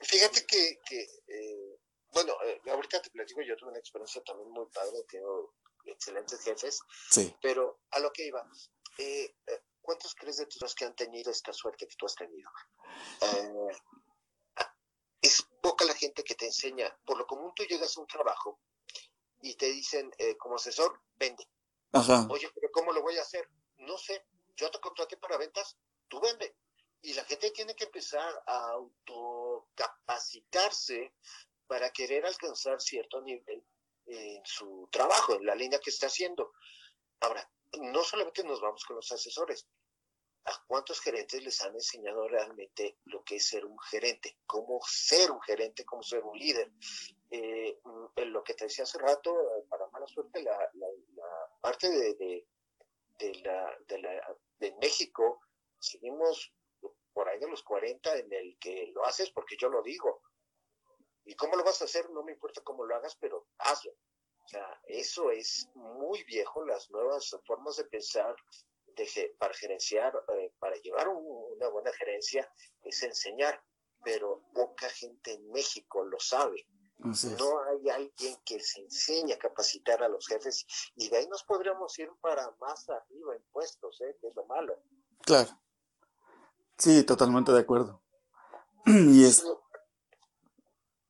Fíjate 0.00 0.44
que, 0.46 0.78
eh, 1.00 1.78
bueno, 2.12 2.32
eh, 2.46 2.70
ahorita 2.70 3.00
te 3.02 3.10
platico, 3.10 3.40
yo 3.42 3.56
tuve 3.56 3.70
una 3.70 3.78
experiencia 3.78 4.22
también 4.22 4.50
muy 4.50 4.66
padre, 4.72 5.02
tengo 5.08 5.54
excelentes 5.86 6.40
jefes, 6.40 6.80
sí. 7.10 7.34
pero 7.42 7.80
a 7.90 8.00
lo 8.00 8.10
que 8.12 8.26
iba, 8.26 8.46
eh, 8.98 9.34
eh, 9.46 9.62
¿cuántos 9.80 10.14
crees 10.14 10.36
de 10.38 10.46
tus 10.46 10.74
que 10.74 10.84
han 10.84 10.94
tenido 10.94 11.30
esta 11.30 11.52
suerte 11.52 11.86
que 11.86 11.94
tú 11.96 12.06
has 12.06 12.14
tenido? 12.14 12.50
Eh, 13.20 13.68
es 15.20 15.42
poca 15.60 15.84
la 15.84 15.94
gente 15.94 16.22
que 16.22 16.34
te 16.34 16.46
enseña. 16.46 16.96
Por 17.04 17.18
lo 17.18 17.26
común 17.26 17.52
tú 17.54 17.64
llegas 17.64 17.96
a 17.96 18.00
un 18.00 18.06
trabajo 18.06 18.60
y 19.40 19.56
te 19.56 19.66
dicen 19.66 20.10
como 20.38 20.54
asesor, 20.56 21.02
vende. 21.14 21.48
Oye, 22.28 22.50
pero 22.54 22.70
¿cómo 22.72 22.92
lo 22.92 23.02
voy 23.02 23.18
a 23.18 23.22
hacer? 23.22 23.48
No 23.78 23.98
sé. 23.98 24.24
Yo 24.56 24.70
te 24.70 24.78
contraté 24.80 25.16
para 25.16 25.38
ventas, 25.38 25.76
tú 26.08 26.20
vende. 26.20 26.56
Y 27.02 27.14
la 27.14 27.24
gente 27.24 27.50
tiene 27.50 27.74
que 27.74 27.84
empezar 27.84 28.42
a 28.46 28.70
autocapacitarse 28.70 31.14
para 31.66 31.90
querer 31.90 32.24
alcanzar 32.26 32.80
cierto 32.80 33.20
nivel 33.20 33.64
en 34.06 34.44
su 34.44 34.88
trabajo, 34.90 35.34
en 35.34 35.46
la 35.46 35.54
línea 35.54 35.80
que 35.80 35.90
está 35.90 36.06
haciendo. 36.06 36.52
Ahora, 37.20 37.48
no 37.80 38.02
solamente 38.04 38.44
nos 38.44 38.60
vamos 38.60 38.84
con 38.84 38.96
los 38.96 39.10
asesores, 39.12 39.66
¿a 40.44 40.64
cuántos 40.66 41.00
gerentes 41.00 41.42
les 41.42 41.60
han 41.62 41.74
enseñado 41.74 42.28
realmente 42.28 42.98
lo 43.04 43.24
que 43.24 43.36
es 43.36 43.46
ser 43.46 43.64
un 43.64 43.78
gerente? 43.78 44.38
¿Cómo 44.46 44.80
ser 44.86 45.30
un 45.30 45.40
gerente? 45.42 45.84
¿Cómo 45.84 46.02
ser 46.02 46.22
un 46.22 46.38
líder? 46.38 46.70
Eh, 47.30 47.78
lo 48.16 48.44
que 48.44 48.54
te 48.54 48.64
decía 48.64 48.84
hace 48.84 48.98
rato, 48.98 49.34
para 49.68 49.88
mala 49.88 50.06
suerte, 50.06 50.42
la, 50.42 50.56
parte 51.60 51.88
de, 51.88 52.46
de, 54.58 54.74
México, 54.80 55.40
seguimos 55.78 56.52
por 57.12 57.28
ahí 57.28 57.38
de 57.38 57.48
los 57.48 57.62
40 57.62 58.16
en 58.18 58.32
el 58.32 58.58
que 58.58 58.90
lo 58.94 59.04
haces 59.04 59.30
porque 59.30 59.56
yo 59.58 59.68
lo 59.68 59.82
digo. 59.82 60.22
¿Y 61.24 61.34
cómo 61.36 61.56
lo 61.56 61.64
vas 61.64 61.80
a 61.80 61.86
hacer? 61.86 62.10
No 62.10 62.22
me 62.22 62.32
importa 62.32 62.60
cómo 62.62 62.84
lo 62.84 62.94
hagas, 62.94 63.16
pero 63.16 63.46
hazlo. 63.58 63.92
O 64.44 64.48
sea, 64.48 64.80
eso 64.86 65.30
es 65.30 65.70
muy 65.74 66.22
viejo, 66.24 66.64
las 66.64 66.90
nuevas 66.90 67.34
formas 67.46 67.76
de 67.76 67.84
pensar 67.84 68.36
de, 68.86 69.34
para 69.38 69.54
gerenciar, 69.54 70.12
eh, 70.34 70.52
para 70.58 70.76
llevar 70.76 71.08
una 71.08 71.68
buena 71.68 71.92
gerencia, 71.92 72.48
es 72.82 73.02
enseñar, 73.02 73.62
pero 74.04 74.42
poca 74.52 74.88
gente 74.90 75.32
en 75.32 75.50
México 75.50 76.04
lo 76.04 76.20
sabe. 76.20 76.66
No 76.98 77.62
hay 77.64 77.90
alguien 77.90 78.36
que 78.44 78.60
se 78.60 78.80
enseñe 78.80 79.32
a 79.32 79.38
capacitar 79.38 80.02
a 80.02 80.08
los 80.08 80.26
jefes 80.26 80.64
y 80.94 81.08
de 81.08 81.18
ahí 81.18 81.28
nos 81.28 81.42
podríamos 81.42 81.98
ir 81.98 82.08
para 82.20 82.50
más 82.60 82.88
arriba 82.88 83.34
en 83.34 83.42
puestos, 83.50 84.00
¿eh? 84.02 84.16
que 84.20 84.28
es 84.28 84.36
lo 84.36 84.46
malo. 84.46 84.78
Claro. 85.22 85.50
Sí, 86.78 87.02
totalmente 87.04 87.52
de 87.52 87.60
acuerdo. 87.60 88.02
y 88.86 89.24
es, 89.24 89.44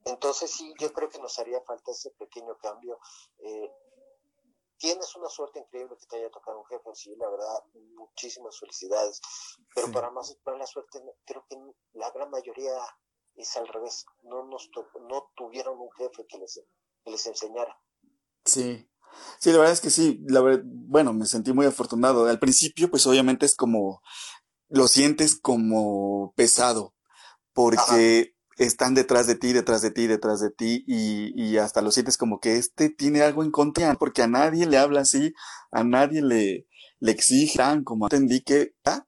entonces 0.04 0.50
sí, 0.50 0.72
yo 0.78 0.92
creo 0.92 1.08
que 1.08 1.18
nos 1.18 1.38
haría 1.38 1.60
falta 1.62 1.92
ese 1.92 2.10
pequeño 2.10 2.56
cambio. 2.58 2.98
Eh, 3.38 3.70
tienes 4.78 5.14
una 5.16 5.28
suerte 5.28 5.60
increíble 5.60 5.96
que 5.98 6.06
te 6.06 6.16
haya 6.16 6.30
tocado 6.30 6.58
un 6.58 6.66
jefe, 6.66 6.90
sí, 6.94 7.14
la 7.16 7.30
verdad, 7.30 7.64
muchísimas 7.96 8.58
felicidades. 8.58 9.20
Pero 9.74 9.90
para 9.92 10.10
más 10.10 10.34
para 10.44 10.58
la 10.58 10.66
suerte, 10.66 11.00
creo 11.24 11.46
que 11.48 11.56
la 11.94 12.10
gran 12.10 12.30
mayoría 12.30 12.72
es 13.36 13.56
al 13.56 13.66
revés. 13.68 14.04
No 14.22 14.44
nos 14.44 14.68
no 15.08 15.30
tuvieron 15.36 15.78
un 15.78 15.90
jefe 15.92 16.26
que 16.26 16.38
les, 16.38 16.60
les 17.06 17.26
enseñara. 17.26 17.80
Sí. 18.44 18.88
Sí, 19.38 19.52
la 19.52 19.58
verdad 19.58 19.74
es 19.74 19.80
que 19.80 19.90
sí, 19.90 20.18
la 20.26 20.42
bueno, 20.64 21.12
me 21.12 21.26
sentí 21.26 21.52
muy 21.52 21.66
afortunado. 21.66 22.26
Al 22.26 22.40
principio, 22.40 22.90
pues 22.90 23.06
obviamente 23.06 23.46
es 23.46 23.54
como, 23.54 24.02
lo 24.68 24.88
sientes 24.88 25.38
como 25.40 26.32
pesado, 26.34 26.94
porque 27.52 28.33
están 28.56 28.94
detrás 28.94 29.26
de 29.26 29.34
ti, 29.34 29.52
detrás 29.52 29.82
de 29.82 29.90
ti, 29.90 30.06
detrás 30.06 30.40
de 30.40 30.50
ti 30.50 30.84
y, 30.86 31.32
y, 31.40 31.58
hasta 31.58 31.82
lo 31.82 31.90
sientes 31.90 32.16
como 32.16 32.40
que 32.40 32.56
este 32.56 32.90
tiene 32.90 33.22
algo 33.22 33.42
en 33.42 33.50
contra, 33.50 33.94
porque 33.94 34.22
a 34.22 34.28
nadie 34.28 34.66
le 34.66 34.78
habla 34.78 35.00
así, 35.00 35.34
a 35.72 35.84
nadie 35.84 36.22
le, 36.22 36.66
le 37.00 37.12
exige 37.12 37.58
tan 37.58 37.84
como 37.84 38.06
entendí 38.06 38.40
que, 38.42 38.74
¿ah? 38.84 39.06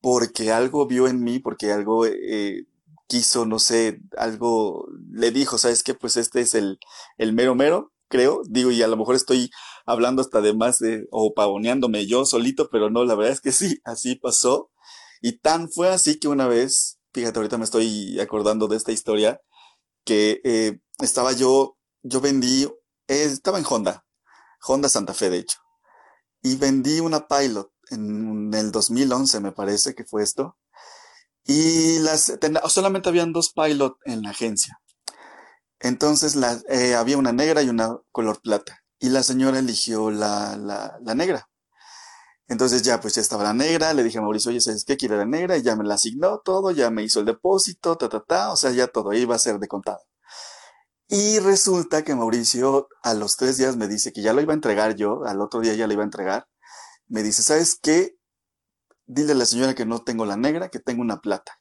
porque 0.00 0.52
algo 0.52 0.86
vio 0.86 1.08
en 1.08 1.22
mí, 1.22 1.38
porque 1.38 1.72
algo 1.72 2.06
eh, 2.06 2.66
quiso, 3.06 3.46
no 3.46 3.58
sé, 3.58 4.00
algo 4.16 4.86
le 5.10 5.30
dijo, 5.30 5.58
¿sabes 5.58 5.82
qué? 5.82 5.94
Pues 5.94 6.16
este 6.16 6.40
es 6.40 6.54
el, 6.54 6.78
el 7.16 7.32
mero 7.32 7.54
mero, 7.54 7.92
creo, 8.08 8.42
digo, 8.48 8.70
y 8.70 8.82
a 8.82 8.88
lo 8.88 8.96
mejor 8.96 9.14
estoy 9.14 9.50
hablando 9.86 10.22
hasta 10.22 10.40
de 10.40 10.54
más 10.54 10.78
de, 10.78 11.06
o 11.10 11.34
pavoneándome 11.34 12.06
yo 12.06 12.24
solito, 12.24 12.68
pero 12.70 12.90
no, 12.90 13.04
la 13.04 13.14
verdad 13.14 13.32
es 13.32 13.40
que 13.40 13.52
sí, 13.52 13.80
así 13.84 14.16
pasó. 14.16 14.70
Y 15.20 15.38
tan 15.38 15.70
fue 15.70 15.88
así 15.88 16.18
que 16.20 16.28
una 16.28 16.46
vez 16.46 16.97
fíjate, 17.12 17.38
ahorita 17.38 17.58
me 17.58 17.64
estoy 17.64 18.20
acordando 18.20 18.68
de 18.68 18.76
esta 18.76 18.92
historia, 18.92 19.40
que 20.04 20.40
eh, 20.44 20.80
estaba 20.98 21.32
yo, 21.32 21.76
yo 22.02 22.20
vendí, 22.20 22.64
eh, 22.64 23.24
estaba 23.24 23.58
en 23.58 23.64
Honda, 23.68 24.04
Honda 24.66 24.88
Santa 24.88 25.14
Fe 25.14 25.30
de 25.30 25.38
hecho, 25.38 25.58
y 26.42 26.56
vendí 26.56 27.00
una 27.00 27.26
Pilot 27.26 27.70
en, 27.90 28.52
el 28.54 28.72
2011 28.72 29.40
me 29.40 29.52
parece 29.52 29.94
que 29.94 30.04
fue 30.04 30.22
esto, 30.22 30.56
y 31.44 31.98
las, 32.00 32.32
solamente 32.68 33.08
habían 33.08 33.32
dos 33.32 33.52
Pilot 33.52 33.96
en 34.04 34.22
la 34.22 34.30
agencia. 34.30 34.80
Entonces 35.80 36.36
eh, 36.68 36.94
había 36.94 37.16
una 37.16 37.32
negra 37.32 37.62
y 37.62 37.68
una 37.68 37.96
color 38.12 38.40
plata. 38.42 38.82
Y 38.98 39.10
la 39.10 39.22
señora 39.22 39.60
eligió 39.60 40.10
la, 40.10 40.56
la 41.00 41.14
negra. 41.14 41.48
Entonces 42.48 42.82
ya, 42.82 42.98
pues 43.00 43.14
ya 43.14 43.20
estaba 43.20 43.44
la 43.44 43.52
negra, 43.52 43.92
le 43.92 44.02
dije 44.02 44.18
a 44.18 44.22
Mauricio, 44.22 44.50
oye, 44.50 44.60
¿sabes 44.60 44.84
qué? 44.84 44.96
Quiero 44.96 45.16
la 45.18 45.26
negra, 45.26 45.58
y 45.58 45.62
ya 45.62 45.76
me 45.76 45.84
la 45.84 45.94
asignó 45.94 46.38
todo, 46.40 46.70
ya 46.70 46.90
me 46.90 47.02
hizo 47.02 47.20
el 47.20 47.26
depósito, 47.26 47.96
ta, 47.96 48.08
ta, 48.08 48.20
ta, 48.20 48.52
o 48.52 48.56
sea, 48.56 48.70
ya 48.70 48.86
todo 48.88 49.12
iba 49.12 49.34
a 49.34 49.38
ser 49.38 49.58
de 49.58 49.68
contado. 49.68 50.00
Y 51.08 51.38
resulta 51.40 52.04
que 52.04 52.14
Mauricio 52.14 52.88
a 53.02 53.14
los 53.14 53.36
tres 53.36 53.56
días 53.58 53.76
me 53.76 53.88
dice 53.88 54.12
que 54.12 54.22
ya 54.22 54.32
lo 54.32 54.40
iba 54.42 54.52
a 54.52 54.56
entregar 54.56 54.94
yo, 54.94 55.24
al 55.24 55.40
otro 55.40 55.60
día 55.60 55.74
ya 55.74 55.86
lo 55.86 55.92
iba 55.94 56.02
a 56.02 56.04
entregar. 56.04 56.48
Me 57.06 57.22
dice, 57.22 57.42
¿sabes 57.42 57.78
qué? 57.80 58.16
Dile 59.06 59.32
a 59.32 59.34
la 59.34 59.46
señora 59.46 59.74
que 59.74 59.86
no 59.86 60.00
tengo 60.00 60.26
la 60.26 60.36
negra, 60.36 60.68
que 60.70 60.80
tengo 60.80 61.02
una 61.02 61.20
plata, 61.20 61.60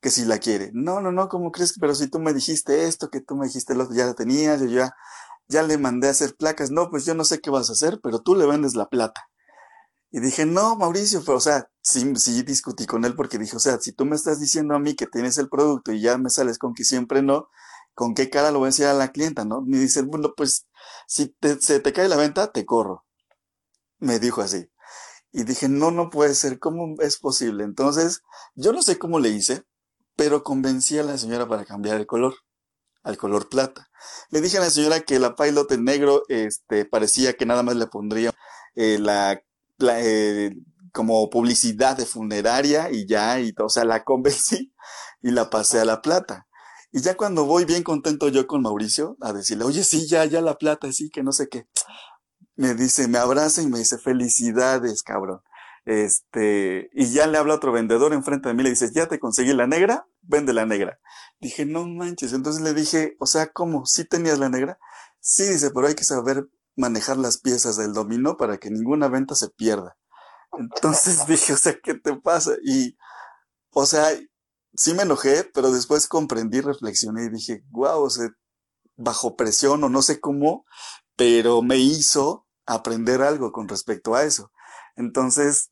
que 0.00 0.10
si 0.10 0.24
la 0.24 0.38
quiere. 0.38 0.70
No, 0.72 1.00
no, 1.00 1.12
no, 1.12 1.28
¿cómo 1.28 1.52
crees? 1.52 1.74
Pero 1.80 1.94
si 1.94 2.08
tú 2.08 2.20
me 2.20 2.32
dijiste 2.32 2.86
esto, 2.86 3.10
que 3.10 3.20
tú 3.20 3.36
me 3.36 3.46
dijiste 3.46 3.74
lo 3.74 3.92
ya 3.92 4.06
la 4.06 4.14
tenías, 4.14 4.60
yo 4.60 4.66
ya, 4.66 4.94
ya 5.48 5.62
le 5.64 5.78
mandé 5.78 6.08
a 6.08 6.12
hacer 6.12 6.36
placas. 6.36 6.70
No, 6.70 6.90
pues 6.90 7.04
yo 7.04 7.14
no 7.14 7.24
sé 7.24 7.40
qué 7.40 7.50
vas 7.50 7.70
a 7.70 7.72
hacer, 7.74 8.00
pero 8.02 8.20
tú 8.20 8.36
le 8.36 8.46
vendes 8.46 8.74
la 8.76 8.88
plata. 8.88 9.28
Y 10.10 10.20
dije, 10.20 10.46
no, 10.46 10.76
Mauricio, 10.76 11.22
pero 11.24 11.38
o 11.38 11.40
sea, 11.40 11.68
sí, 11.82 12.14
sí 12.16 12.42
discutí 12.42 12.86
con 12.86 13.04
él 13.04 13.14
porque 13.14 13.38
dije, 13.38 13.56
o 13.56 13.60
sea, 13.60 13.78
si 13.80 13.92
tú 13.92 14.04
me 14.04 14.16
estás 14.16 14.40
diciendo 14.40 14.74
a 14.74 14.78
mí 14.78 14.94
que 14.94 15.06
tienes 15.06 15.36
el 15.38 15.48
producto 15.48 15.92
y 15.92 16.00
ya 16.00 16.16
me 16.18 16.30
sales 16.30 16.58
con 16.58 16.74
que 16.74 16.84
siempre 16.84 17.22
no, 17.22 17.48
¿con 17.94 18.14
qué 18.14 18.30
cara 18.30 18.50
lo 18.50 18.58
voy 18.60 18.66
a 18.66 18.70
decir 18.70 18.86
a 18.86 18.94
la 18.94 19.10
clienta, 19.12 19.44
no? 19.44 19.62
Me 19.62 19.78
dice, 19.78 20.02
bueno, 20.02 20.34
pues, 20.36 20.66
si 21.06 21.34
se 21.60 21.80
te 21.80 21.92
cae 21.92 22.08
la 22.08 22.16
venta, 22.16 22.52
te 22.52 22.64
corro. 22.64 23.04
Me 23.98 24.18
dijo 24.18 24.42
así. 24.42 24.70
Y 25.32 25.44
dije, 25.44 25.68
no, 25.68 25.90
no 25.90 26.10
puede 26.10 26.34
ser, 26.34 26.58
¿cómo 26.58 26.96
es 27.00 27.18
posible? 27.18 27.64
Entonces, 27.64 28.22
yo 28.54 28.72
no 28.72 28.82
sé 28.82 28.98
cómo 28.98 29.18
le 29.18 29.30
hice, 29.30 29.64
pero 30.16 30.42
convencí 30.44 30.98
a 30.98 31.02
la 31.02 31.18
señora 31.18 31.48
para 31.48 31.64
cambiar 31.64 31.96
el 31.96 32.06
color, 32.06 32.34
al 33.02 33.16
color 33.18 33.48
plata. 33.48 33.90
Le 34.30 34.40
dije 34.40 34.58
a 34.58 34.60
la 34.60 34.70
señora 34.70 35.00
que 35.00 35.18
la 35.18 35.34
pilot 35.34 35.70
en 35.72 35.84
negro, 35.84 36.22
este, 36.28 36.84
parecía 36.84 37.34
que 37.34 37.46
nada 37.46 37.62
más 37.62 37.76
le 37.76 37.86
pondría 37.86 38.32
eh, 38.74 38.98
la, 38.98 39.42
eh, 39.80 40.56
como 40.92 41.28
publicidad 41.30 41.96
de 41.96 42.06
funeraria 42.06 42.90
y 42.90 43.06
ya, 43.06 43.40
y 43.40 43.52
o 43.58 43.68
sea, 43.68 43.84
la 43.84 44.04
convencí 44.04 44.72
y 45.22 45.30
la 45.30 45.50
pasé 45.50 45.80
a 45.80 45.84
la 45.84 46.00
plata. 46.00 46.46
Y 46.92 47.00
ya 47.02 47.16
cuando 47.16 47.44
voy 47.44 47.66
bien 47.66 47.82
contento 47.82 48.28
yo 48.28 48.46
con 48.46 48.62
Mauricio 48.62 49.16
a 49.20 49.32
decirle, 49.32 49.64
oye, 49.64 49.84
sí, 49.84 50.06
ya, 50.06 50.24
ya 50.24 50.40
la 50.40 50.56
plata, 50.56 50.90
sí, 50.92 51.10
que 51.10 51.22
no 51.22 51.32
sé 51.32 51.48
qué. 51.48 51.66
Me 52.56 52.74
dice, 52.74 53.06
me 53.06 53.18
abraza 53.18 53.60
y 53.60 53.66
me 53.66 53.78
dice, 53.78 53.98
felicidades, 53.98 55.02
cabrón. 55.02 55.42
Este, 55.84 56.88
y 56.94 57.12
ya 57.12 57.26
le 57.26 57.36
habla 57.36 57.54
otro 57.54 57.70
vendedor 57.70 58.14
enfrente 58.14 58.48
de 58.48 58.54
mí, 58.54 58.62
le 58.62 58.70
dice, 58.70 58.90
ya 58.94 59.06
te 59.08 59.18
conseguí 59.18 59.52
la 59.52 59.66
negra, 59.66 60.08
vende 60.22 60.54
la 60.54 60.64
negra. 60.64 60.98
Dije, 61.38 61.66
no 61.66 61.86
manches. 61.86 62.32
Entonces 62.32 62.62
le 62.62 62.72
dije, 62.72 63.14
o 63.20 63.26
sea, 63.26 63.48
¿cómo? 63.48 63.84
¿Sí 63.84 64.06
tenías 64.06 64.38
la 64.38 64.48
negra? 64.48 64.78
Sí, 65.20 65.44
dice, 65.44 65.70
pero 65.70 65.86
hay 65.86 65.94
que 65.94 66.04
saber 66.04 66.48
manejar 66.76 67.16
las 67.16 67.38
piezas 67.38 67.76
del 67.76 67.92
dominó 67.92 68.36
para 68.36 68.58
que 68.58 68.70
ninguna 68.70 69.08
venta 69.08 69.34
se 69.34 69.48
pierda. 69.48 69.96
Entonces 70.58 71.26
dije, 71.26 71.52
o 71.54 71.56
sea, 71.56 71.78
¿qué 71.82 71.94
te 71.94 72.14
pasa? 72.16 72.52
Y, 72.62 72.96
o 73.70 73.86
sea, 73.86 74.08
sí 74.74 74.94
me 74.94 75.02
enojé, 75.02 75.44
pero 75.54 75.72
después 75.72 76.06
comprendí, 76.06 76.60
reflexioné 76.60 77.24
y 77.24 77.30
dije, 77.30 77.64
wow, 77.70 78.02
o 78.02 78.10
sea, 78.10 78.28
bajo 78.96 79.36
presión 79.36 79.82
o 79.84 79.88
no 79.88 80.02
sé 80.02 80.20
cómo, 80.20 80.64
pero 81.16 81.62
me 81.62 81.76
hizo 81.76 82.46
aprender 82.66 83.22
algo 83.22 83.52
con 83.52 83.68
respecto 83.68 84.14
a 84.14 84.24
eso. 84.24 84.52
Entonces, 84.96 85.70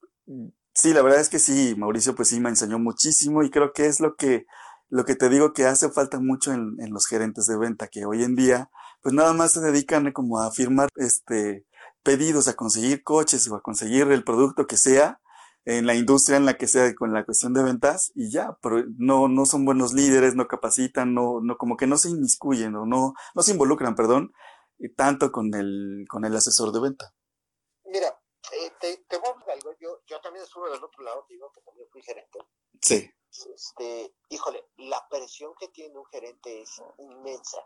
sí, 0.75 0.93
la 0.93 1.03
verdad 1.03 1.21
es 1.21 1.29
que 1.29 1.38
sí, 1.38 1.75
Mauricio 1.77 2.14
pues 2.14 2.29
sí 2.29 2.40
me 2.40 2.51
enseñó 2.51 2.79
muchísimo 2.79 3.43
y 3.43 3.51
creo 3.51 3.73
que 3.73 3.87
es 3.87 4.01
lo 4.01 4.17
que, 4.17 4.47
lo 4.88 5.05
que 5.05 5.17
te 5.17 5.29
digo 5.29 5.53
que 5.53 5.67
hace 5.67 5.90
falta 5.90 6.21
mucho 6.21 6.53
en, 6.53 6.77
en 6.79 6.93
los 6.93 7.07
gerentes 7.07 7.47
de 7.47 7.57
venta, 7.57 7.88
que 7.88 8.05
hoy 8.05 8.23
en 8.23 8.35
día 8.35 8.71
pues 9.05 9.14
nada 9.14 9.35
más 9.35 9.53
se 9.53 9.61
dedican 9.61 10.11
como 10.12 10.40
a 10.40 10.51
firmar 10.51 10.88
este 10.97 11.67
pedidos, 12.03 12.49
a 12.49 12.55
conseguir 12.55 13.05
coches 13.05 13.47
o 13.51 13.55
a 13.55 13.61
conseguir 13.61 14.11
el 14.11 14.25
producto 14.25 14.67
que 14.67 14.79
sea 14.79 15.21
en 15.67 15.87
la 15.87 15.95
industria 15.95 16.38
en 16.38 16.47
la 16.47 16.57
que 16.57 16.67
sea 16.67 16.95
con 16.95 17.12
la 17.12 17.25
cuestión 17.27 17.53
de 17.53 17.62
ventas 17.62 18.12
y 18.14 18.31
ya, 18.31 18.57
pero 18.62 18.83
no, 18.97 19.29
no 19.29 19.45
son 19.45 19.67
buenos 19.67 19.93
líderes, 19.93 20.35
no 20.35 20.49
capacitan, 20.49 21.12
no, 21.12 21.40
no, 21.43 21.59
como 21.59 21.77
que 21.77 21.87
no 21.87 21.99
se 21.99 22.09
inmiscuyen 22.09 22.75
o 22.77 22.87
no, 22.87 23.12
no 23.35 23.43
se 23.43 23.53
involucran, 23.53 23.95
perdón, 23.95 24.33
tanto 24.97 25.31
con 25.31 25.53
el, 25.55 26.07
con 26.09 26.25
el 26.25 26.35
asesor 26.35 26.73
de 26.73 26.81
venta. 26.81 27.14
Mira, 27.85 28.09
eh, 28.53 28.73
te, 28.81 29.05
te, 29.07 29.19
voy 29.19 29.29
a 29.29 29.35
decir 29.35 29.51
algo, 29.53 29.77
yo, 29.81 30.01
yo 30.07 30.19
también 30.23 30.45
estuve 30.45 30.71
del 30.71 30.83
otro 30.83 31.05
lado, 31.05 31.27
digo 31.29 31.53
que 31.55 31.61
también 31.61 31.87
fui 31.90 32.03
gerente. 32.03 32.38
Sí. 32.81 33.11
Este, 33.55 34.14
híjole, 34.31 34.64
la 34.79 35.07
presión 35.11 35.53
que 35.61 35.69
tiene 35.69 35.99
un 35.99 36.07
gerente 36.07 36.62
es 36.62 36.83
inmensa, 36.99 37.59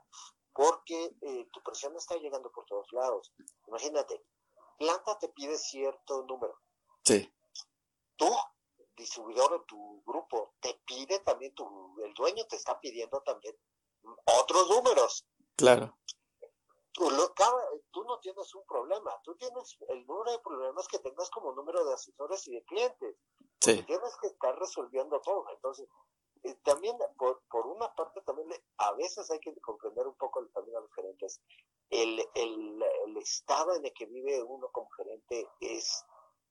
porque 0.58 1.16
eh, 1.20 1.48
tu 1.52 1.62
presión 1.62 1.94
está 1.94 2.16
llegando 2.16 2.50
por 2.50 2.66
todos 2.66 2.88
lados. 2.90 3.32
Imagínate, 3.68 4.24
planta 4.76 5.16
te 5.20 5.28
pide 5.28 5.56
cierto 5.56 6.24
número. 6.24 6.58
Sí. 7.04 7.32
Tú, 8.16 8.28
distribuidor 8.96 9.52
o 9.52 9.62
tu 9.62 10.02
grupo, 10.04 10.56
te 10.58 10.74
pide 10.84 11.20
también, 11.20 11.54
tu, 11.54 11.94
el 12.04 12.12
dueño 12.12 12.44
te 12.48 12.56
está 12.56 12.80
pidiendo 12.80 13.20
también 13.20 13.56
otros 14.40 14.68
números. 14.68 15.28
Claro. 15.54 15.96
Tú, 16.90 17.08
lo, 17.08 17.32
tú 17.92 18.02
no 18.02 18.18
tienes 18.18 18.52
un 18.56 18.66
problema, 18.66 19.12
tú 19.22 19.36
tienes 19.36 19.78
el 19.90 20.04
número 20.08 20.32
de 20.32 20.40
problemas 20.40 20.88
que 20.88 20.98
tengas 20.98 21.30
como 21.30 21.52
número 21.52 21.84
de 21.84 21.94
asesores 21.94 22.48
y 22.48 22.54
de 22.54 22.64
clientes. 22.64 23.16
Sí. 23.60 23.84
Tienes 23.84 24.16
que 24.20 24.26
estar 24.26 24.58
resolviendo 24.58 25.20
todo. 25.20 25.48
Entonces, 25.54 25.88
también 26.62 26.96
por, 27.16 27.42
por 27.50 27.66
una 27.66 27.94
parte 27.94 28.20
también 28.22 28.48
a 28.78 28.92
veces 28.92 29.30
hay 29.30 29.40
que 29.40 29.54
comprender 29.60 30.06
un 30.06 30.16
poco 30.16 30.44
también 30.48 30.76
a 30.76 30.80
los 30.80 30.94
gerentes. 30.94 31.40
El, 31.90 32.20
el, 32.34 32.82
el 33.06 33.16
estado 33.16 33.74
en 33.74 33.84
el 33.84 33.92
que 33.94 34.06
vive 34.06 34.42
uno 34.42 34.68
como 34.70 34.90
gerente 34.90 35.48
es 35.60 36.04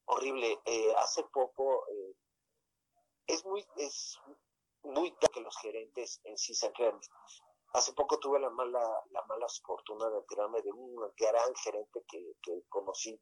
horrible. 0.05 0.60
Eh, 0.65 0.93
hace 0.97 1.23
poco 1.25 1.88
eh, 1.89 2.15
es 3.27 3.45
muy 3.45 3.65
es 3.77 4.19
muy 4.83 5.15
que 5.33 5.41
los 5.41 5.57
gerentes 5.57 6.21
en 6.23 6.38
sí 6.38 6.53
se 6.53 6.71
crean 6.71 6.99
hace 7.73 7.91
poco 7.93 8.17
tuve 8.19 8.39
la 8.39 8.49
mala 8.49 8.79
la 9.12 9.21
mala 9.25 9.47
fortuna 9.63 10.10
de 10.10 10.19
enterarme 10.19 10.62
de 10.62 10.71
un 10.71 10.95
gran 11.17 11.55
gerente 11.55 12.03
que, 12.07 12.33
que 12.41 12.63
conocí 12.69 13.19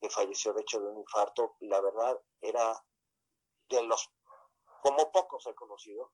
que 0.00 0.10
falleció 0.10 0.52
de 0.52 0.62
hecho 0.62 0.80
de 0.80 0.88
un 0.88 0.98
infarto. 0.98 1.56
La 1.60 1.80
verdad 1.80 2.20
era 2.40 2.84
de 3.68 3.82
los 3.84 4.10
como 4.86 5.10
pocos 5.10 5.44
he 5.46 5.54
conocido, 5.54 6.12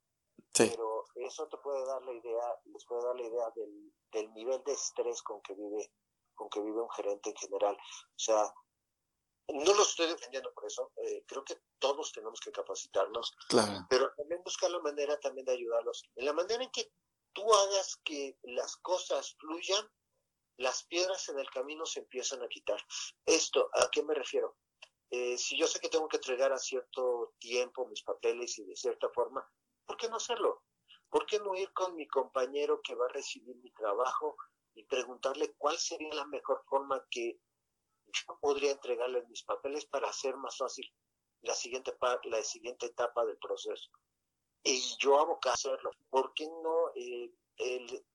sí. 0.55 0.71
pero 0.71 1.05
eso 1.17 1.47
te 1.49 1.59
puede 1.59 1.85
dar 1.85 2.03
la 2.03 2.13
idea, 2.13 2.61
les 2.65 2.85
puede 2.87 3.05
dar 3.05 3.17
la 3.17 3.27
idea 3.27 3.51
del, 3.55 3.93
del 4.13 4.33
nivel 4.33 4.63
de 4.65 4.73
estrés 4.73 5.23
con 5.23 5.43
que 5.43 5.55
vive, 5.55 5.93
con 6.35 6.49
que 6.49 6.61
vive 6.63 6.81
un 6.81 6.91
gerente 6.91 7.29
en 7.31 7.37
general. 7.37 7.77
O 7.77 8.19
sea, 8.19 8.51
no 9.49 9.75
lo 9.75 9.83
estoy 9.83 10.07
defendiendo 10.07 10.53
por 10.55 10.65
eso, 10.65 10.91
eh, 10.97 11.23
creo 11.27 11.45
que 11.45 11.61
todos 11.79 12.13
tenemos 12.13 12.41
que 12.41 12.51
capacitarnos, 12.51 13.33
claro. 13.49 13.87
pero 13.91 14.11
también 14.17 14.43
buscar 14.43 14.71
la 14.71 14.81
manera 14.81 15.21
también 15.21 15.45
de 15.45 15.53
ayudarlos. 15.53 16.05
En 16.17 16.25
la 16.25 16.33
manera 16.33 16.65
en 16.65 16.71
que 16.71 16.91
tú 17.35 17.53
hagas 17.53 17.97
que 18.05 18.39
las 18.43 18.77
cosas 18.77 19.37
fluyan, 19.39 19.87
las 20.57 20.85
piedras 20.85 21.29
en 21.29 21.39
el 21.39 21.51
camino 21.51 21.85
se 21.85 22.01
empiezan 22.01 22.43
a 22.43 22.49
quitar. 22.49 22.81
Esto, 23.27 23.69
¿a 23.75 23.91
qué 23.91 24.03
me 24.03 24.15
refiero? 24.15 24.57
Eh, 25.15 25.37
si 25.37 25.59
yo 25.59 25.67
sé 25.67 25.79
que 25.79 25.91
tengo 25.91 26.09
que 26.09 26.17
entregar 26.17 26.55
a 26.55 26.59
cierto 26.59 27.35
tiempo 27.39 27.87
mis 27.87 28.03
papeles 28.03 28.59
y 28.59 28.65
de 28.65 28.75
cierta 28.75 29.11
forma, 29.11 29.47
¿por 29.85 29.99
qué 29.99 30.09
no 30.09 30.17
hacerlo? 30.17 30.63
¿Por 31.11 31.27
qué 31.27 31.39
no 31.39 31.55
ir 31.55 31.71
con 31.75 31.95
mi 31.97 32.09
compañero 32.09 32.81
que 32.81 32.95
va 32.95 33.05
a 33.05 33.13
recibir 33.13 33.55
mi 33.57 33.71
trabajo 33.73 34.39
y 34.75 34.85
preguntarle 34.85 35.53
cuál 35.59 35.77
sería 35.77 36.15
la 36.15 36.25
mejor 36.25 36.65
forma 36.65 37.05
que 37.11 37.39
yo 38.07 38.39
podría 38.41 38.73
entregarle 38.73 39.23
mis 39.27 39.43
papeles 39.43 39.85
para 39.85 40.09
hacer 40.09 40.35
más 40.39 40.57
fácil 40.57 40.91
la 41.43 41.53
siguiente, 41.53 41.95
la 42.25 42.43
siguiente 42.43 42.87
etapa 42.87 43.27
del 43.27 43.37
proceso? 43.37 43.91
Y 44.65 44.81
yo 44.99 45.21
abocar 45.21 45.51
a 45.51 45.55
hacerlo. 45.55 45.91
¿Por 46.09 46.33
qué 46.33 46.47
no? 46.47 46.91
Eh, 46.95 47.31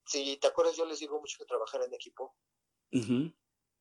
si 0.03 0.37
te 0.37 0.47
acuerdas, 0.47 0.75
yo 0.75 0.85
les 0.85 0.97
digo 0.97 1.19
mucho 1.19 1.37
que 1.37 1.45
trabajar 1.45 1.83
en 1.83 1.93
equipo. 1.93 2.35
Uh. 2.91 3.29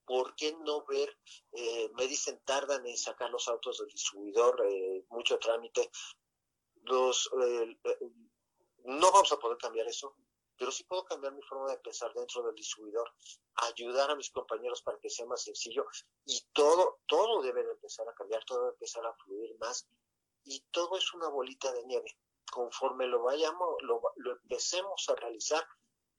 ¿Por 0.07 0.35
qué 0.37 0.57
no 0.65 0.85
ver? 0.87 1.19
Eh, 1.53 1.91
me 1.95 2.07
dicen, 2.07 2.41
tardan 2.45 2.87
en 2.87 2.97
sacar 2.97 3.31
los 3.31 3.49
autos 3.49 3.79
del 3.79 3.89
distribuidor, 3.89 4.65
eh, 4.67 5.05
mucho 5.11 5.39
trámite. 5.39 5.91
No 8.85 9.13
vamos 9.13 9.33
a 9.33 9.39
poder 9.39 9.59
cambiar 9.59 9.89
eso, 9.89 10.17
pero 10.57 10.71
sí 10.71 10.85
puedo 10.85 11.05
cambiar 11.05 11.33
mi 11.33 11.43
forma 11.43 11.71
de 11.71 11.79
pensar 11.79 12.15
dentro 12.15 12.43
del 12.45 12.55
distribuidor, 12.55 13.13
ayudar 13.55 14.11
a 14.11 14.17
mis 14.17 14.31
compañeros 14.31 14.81
para 14.83 14.99
que 14.99 15.11
sea 15.11 15.27
más 15.27 15.43
sencillo 15.43 15.87
y 16.25 16.41
todo, 16.53 17.01
todo 17.07 17.43
debe 17.43 17.65
de 17.65 17.73
empezar 17.73 18.09
a 18.09 18.15
cambiar, 18.15 18.45
todo 18.45 18.61
debe 18.61 18.73
empezar 18.73 19.05
a 19.05 19.15
fluir 19.15 19.57
más 19.59 19.89
y 20.45 20.61
todo 20.71 20.97
es 20.97 21.13
una 21.15 21.29
bolita 21.29 21.73
de 21.73 21.85
nieve. 21.85 22.17
Conforme 22.51 23.09
lo 23.09 23.25
vayamos, 23.25 23.75
lo, 23.83 24.01
lo 24.17 24.33
empecemos 24.33 25.05
a 25.09 25.17
realizar, 25.17 25.67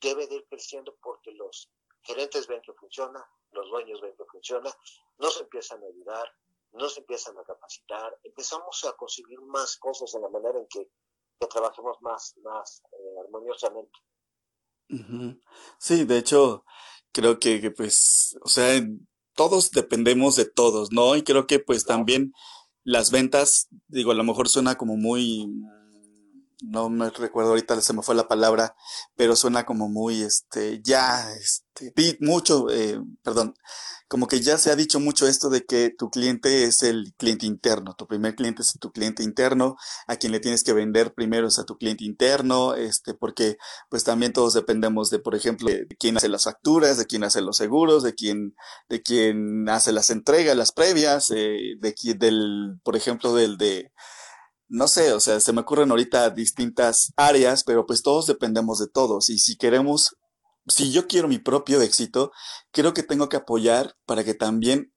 debe 0.01 0.27
de 0.27 0.35
ir 0.35 0.47
creciendo 0.49 0.95
porque 1.01 1.31
los 1.31 1.71
gerentes 2.03 2.47
ven 2.47 2.61
que 2.61 2.73
funciona, 2.73 3.25
los 3.51 3.69
dueños 3.69 4.01
ven 4.01 4.15
que 4.17 4.25
funciona, 4.25 4.71
nos 5.17 5.39
empiezan 5.41 5.83
a 5.83 5.87
ayudar, 5.87 6.27
nos 6.73 6.97
empiezan 6.97 7.37
a 7.37 7.43
capacitar, 7.43 8.17
empezamos 8.23 8.83
a 8.85 8.93
conseguir 8.93 9.39
más 9.41 9.77
cosas 9.77 10.13
en 10.15 10.21
la 10.21 10.29
manera 10.29 10.59
en 10.59 10.67
que, 10.67 10.89
que 11.39 11.47
trabajemos 11.47 11.97
más, 12.01 12.35
más 12.43 12.81
eh, 12.91 13.19
armoniosamente. 13.25 13.99
Uh 14.89 14.95
-huh. 14.95 15.41
Sí, 15.79 16.05
de 16.05 16.17
hecho, 16.17 16.63
creo 17.11 17.39
que, 17.39 17.59
que, 17.59 17.71
pues, 17.71 18.37
o 18.41 18.47
sea, 18.47 18.81
todos 19.35 19.71
dependemos 19.71 20.35
de 20.35 20.45
todos, 20.45 20.91
¿no? 20.91 21.15
Y 21.15 21.23
creo 21.23 21.45
que 21.47 21.59
pues 21.59 21.83
claro. 21.83 21.99
también 21.99 22.33
las 22.83 23.11
ventas, 23.11 23.67
digo, 23.87 24.11
a 24.11 24.15
lo 24.15 24.23
mejor 24.23 24.49
suena 24.49 24.75
como 24.75 24.97
muy, 24.97 25.47
no 26.61 26.89
me 26.89 27.09
recuerdo 27.09 27.51
ahorita, 27.51 27.79
se 27.81 27.93
me 27.93 28.01
fue 28.01 28.15
la 28.15 28.27
palabra, 28.27 28.75
pero 29.15 29.35
suena 29.35 29.65
como 29.65 29.89
muy, 29.89 30.21
este, 30.21 30.81
ya, 30.83 31.31
este, 31.33 32.17
mucho, 32.19 32.69
eh, 32.71 32.99
perdón, 33.23 33.53
como 34.07 34.27
que 34.27 34.39
ya 34.39 34.57
se 34.57 34.71
ha 34.71 34.75
dicho 34.75 34.99
mucho 34.99 35.27
esto 35.27 35.49
de 35.49 35.65
que 35.65 35.89
tu 35.95 36.09
cliente 36.09 36.63
es 36.63 36.81
el 36.81 37.13
cliente 37.17 37.45
interno, 37.45 37.93
tu 37.95 38.07
primer 38.07 38.35
cliente 38.35 38.61
es 38.61 38.77
tu 38.79 38.91
cliente 38.91 39.21
interno, 39.21 39.75
a 40.07 40.15
quien 40.15 40.31
le 40.31 40.39
tienes 40.39 40.63
que 40.63 40.73
vender 40.73 41.13
primero 41.13 41.47
es 41.47 41.59
a 41.59 41.65
tu 41.65 41.77
cliente 41.77 42.05
interno, 42.05 42.73
este, 42.75 43.13
porque 43.13 43.57
pues 43.89 44.03
también 44.03 44.33
todos 44.33 44.53
dependemos 44.53 45.09
de, 45.09 45.19
por 45.19 45.35
ejemplo, 45.35 45.67
de 45.69 45.87
quién 45.99 46.17
hace 46.17 46.29
las 46.29 46.45
facturas, 46.45 46.97
de 46.97 47.05
quién 47.05 47.23
hace 47.23 47.41
los 47.41 47.57
seguros, 47.57 48.03
de 48.03 48.15
quién, 48.15 48.55
de 48.89 49.01
quién 49.01 49.67
hace 49.69 49.91
las 49.91 50.09
entregas, 50.09 50.55
las 50.55 50.71
previas, 50.71 51.31
eh, 51.31 51.75
de 51.79 51.93
quién, 51.93 52.17
del, 52.17 52.79
por 52.83 52.95
ejemplo, 52.95 53.33
del 53.33 53.57
de 53.57 53.91
no 54.69 54.87
sé, 54.87 55.13
o 55.13 55.19
sea, 55.19 55.39
se 55.39 55.53
me 55.53 55.61
ocurren 55.61 55.91
ahorita 55.91 56.29
distintas 56.31 57.13
áreas, 57.15 57.63
pero 57.63 57.85
pues 57.85 58.01
todos 58.03 58.27
dependemos 58.27 58.79
de 58.79 58.87
todos. 58.87 59.29
Y 59.29 59.39
si 59.39 59.57
queremos, 59.57 60.15
si 60.67 60.91
yo 60.91 61.07
quiero 61.07 61.27
mi 61.27 61.39
propio 61.39 61.81
éxito, 61.81 62.31
creo 62.71 62.93
que 62.93 63.03
tengo 63.03 63.29
que 63.29 63.37
apoyar 63.37 63.95
para 64.05 64.23
que 64.23 64.33
también, 64.33 64.93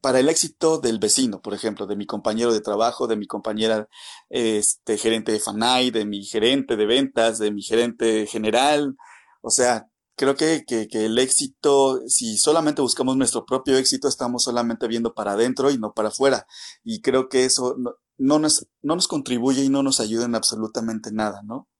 para 0.00 0.20
el 0.20 0.30
éxito 0.30 0.78
del 0.78 0.98
vecino, 0.98 1.42
por 1.42 1.52
ejemplo, 1.52 1.86
de 1.86 1.96
mi 1.96 2.06
compañero 2.06 2.52
de 2.52 2.62
trabajo, 2.62 3.06
de 3.06 3.16
mi 3.16 3.26
compañera, 3.26 3.86
este, 4.30 4.96
gerente 4.96 5.32
de 5.32 5.40
FANAI, 5.40 5.90
de 5.90 6.06
mi 6.06 6.24
gerente 6.24 6.76
de 6.76 6.86
ventas, 6.86 7.38
de 7.38 7.50
mi 7.50 7.62
gerente 7.62 8.26
general. 8.26 8.96
O 9.42 9.50
sea, 9.50 9.88
creo 10.20 10.36
que, 10.36 10.66
que, 10.66 10.86
que, 10.86 11.06
el 11.06 11.18
éxito, 11.18 11.98
si 12.06 12.36
solamente 12.36 12.82
buscamos 12.82 13.16
nuestro 13.16 13.46
propio 13.46 13.78
éxito, 13.78 14.06
estamos 14.06 14.44
solamente 14.44 14.86
viendo 14.86 15.14
para 15.14 15.32
adentro 15.32 15.70
y 15.70 15.78
no 15.78 15.94
para 15.94 16.08
afuera. 16.08 16.46
Y 16.84 17.00
creo 17.00 17.30
que 17.30 17.46
eso 17.46 17.74
no, 17.78 17.94
no, 18.18 18.38
nos, 18.38 18.68
no 18.82 18.96
nos 18.96 19.08
contribuye 19.08 19.64
y 19.64 19.70
no 19.70 19.82
nos 19.82 19.98
ayuda 19.98 20.26
en 20.26 20.34
absolutamente 20.34 21.10
nada, 21.10 21.40
¿no? 21.42 21.70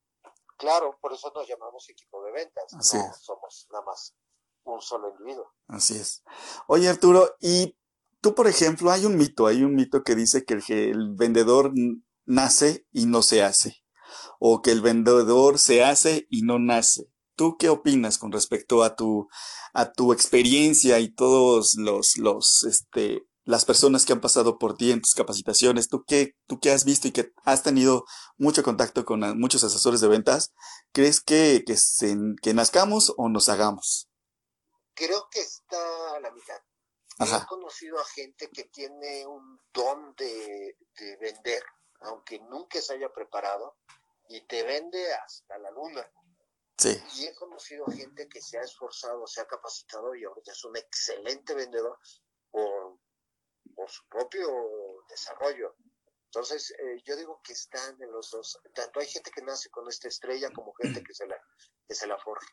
Claro, 0.56 0.96
por 1.02 1.12
eso 1.12 1.30
nos 1.34 1.46
llamamos 1.46 1.86
equipo 1.90 2.24
de 2.24 2.32
ventas. 2.32 2.64
no 2.72 2.82
somos 2.82 3.68
nada 3.72 3.84
más 3.84 4.16
un 4.64 4.80
solo 4.80 5.10
individuo. 5.10 5.52
Así 5.68 5.96
es. 5.96 6.22
Oye, 6.66 6.88
Arturo, 6.88 7.36
y 7.40 7.76
tú, 8.22 8.34
por 8.34 8.46
ejemplo, 8.46 8.90
hay 8.90 9.04
un 9.04 9.18
mito, 9.18 9.48
hay 9.48 9.64
un 9.64 9.74
mito 9.74 10.02
que 10.02 10.14
dice 10.14 10.46
que 10.46 10.54
el, 10.54 10.64
el 10.70 11.14
vendedor 11.14 11.72
nace 12.24 12.86
y 12.90 13.04
no 13.04 13.20
se 13.20 13.42
hace, 13.42 13.84
o 14.38 14.62
que 14.62 14.70
el 14.70 14.80
vendedor 14.80 15.58
se 15.58 15.84
hace 15.84 16.26
y 16.30 16.40
no 16.40 16.58
nace. 16.58 17.09
¿Tú 17.40 17.56
qué 17.56 17.70
opinas 17.70 18.18
con 18.18 18.32
respecto 18.32 18.82
a 18.82 18.96
tu, 18.96 19.30
a 19.72 19.92
tu 19.92 20.12
experiencia 20.12 20.98
y 20.98 21.10
todos 21.10 21.74
los, 21.78 22.18
los, 22.18 22.64
este, 22.64 23.22
las 23.44 23.64
personas 23.64 24.04
que 24.04 24.12
han 24.12 24.20
pasado 24.20 24.58
por 24.58 24.76
ti 24.76 24.92
en 24.92 25.00
tus 25.00 25.14
capacitaciones? 25.14 25.88
¿Tú 25.88 26.04
qué, 26.06 26.34
tú 26.46 26.60
qué 26.60 26.70
has 26.70 26.84
visto 26.84 27.08
y 27.08 27.12
que 27.12 27.32
has 27.46 27.62
tenido 27.62 28.04
mucho 28.36 28.62
contacto 28.62 29.06
con 29.06 29.20
muchos 29.38 29.64
asesores 29.64 30.02
de 30.02 30.08
ventas? 30.08 30.52
¿Crees 30.92 31.22
que, 31.22 31.64
que, 31.66 31.78
se, 31.78 32.14
que 32.42 32.52
nazcamos 32.52 33.14
o 33.16 33.30
nos 33.30 33.48
hagamos? 33.48 34.10
Creo 34.92 35.26
que 35.30 35.40
está 35.40 36.16
a 36.16 36.20
la 36.20 36.30
mitad. 36.32 36.60
He 37.20 37.46
conocido 37.46 37.98
a 37.98 38.04
gente 38.04 38.50
que 38.50 38.64
tiene 38.64 39.26
un 39.26 39.58
don 39.72 40.14
de, 40.14 40.76
de 40.98 41.16
vender, 41.16 41.62
aunque 42.02 42.38
nunca 42.50 42.82
se 42.82 42.92
haya 42.92 43.10
preparado, 43.10 43.78
y 44.28 44.46
te 44.46 44.62
vende 44.62 45.10
hasta 45.14 45.56
la 45.56 45.70
luna. 45.70 46.06
Y 46.84 47.26
he 47.26 47.34
conocido 47.34 47.84
gente 47.86 48.28
que 48.28 48.40
se 48.40 48.58
ha 48.58 48.62
esforzado, 48.62 49.26
se 49.26 49.40
ha 49.40 49.46
capacitado 49.46 50.14
y 50.14 50.24
ahorita 50.24 50.52
es 50.52 50.64
un 50.64 50.76
excelente 50.76 51.54
vendedor 51.54 51.98
por, 52.50 52.98
su 53.88 54.06
propio 54.08 54.48
desarrollo. 55.08 55.74
Entonces, 56.26 56.70
eh, 56.72 57.02
yo 57.04 57.16
digo 57.16 57.40
que 57.42 57.52
están 57.52 58.00
en 58.00 58.12
los 58.12 58.30
dos. 58.30 58.58
Tanto 58.74 59.00
hay 59.00 59.06
gente 59.06 59.30
que 59.34 59.42
nace 59.42 59.68
con 59.70 59.88
esta 59.88 60.08
estrella 60.08 60.50
como 60.52 60.72
gente 60.74 61.02
que 61.02 61.12
se 61.12 61.26
la, 61.26 61.36
que 61.88 61.94
se 61.94 62.06
la 62.06 62.16
forja. 62.18 62.46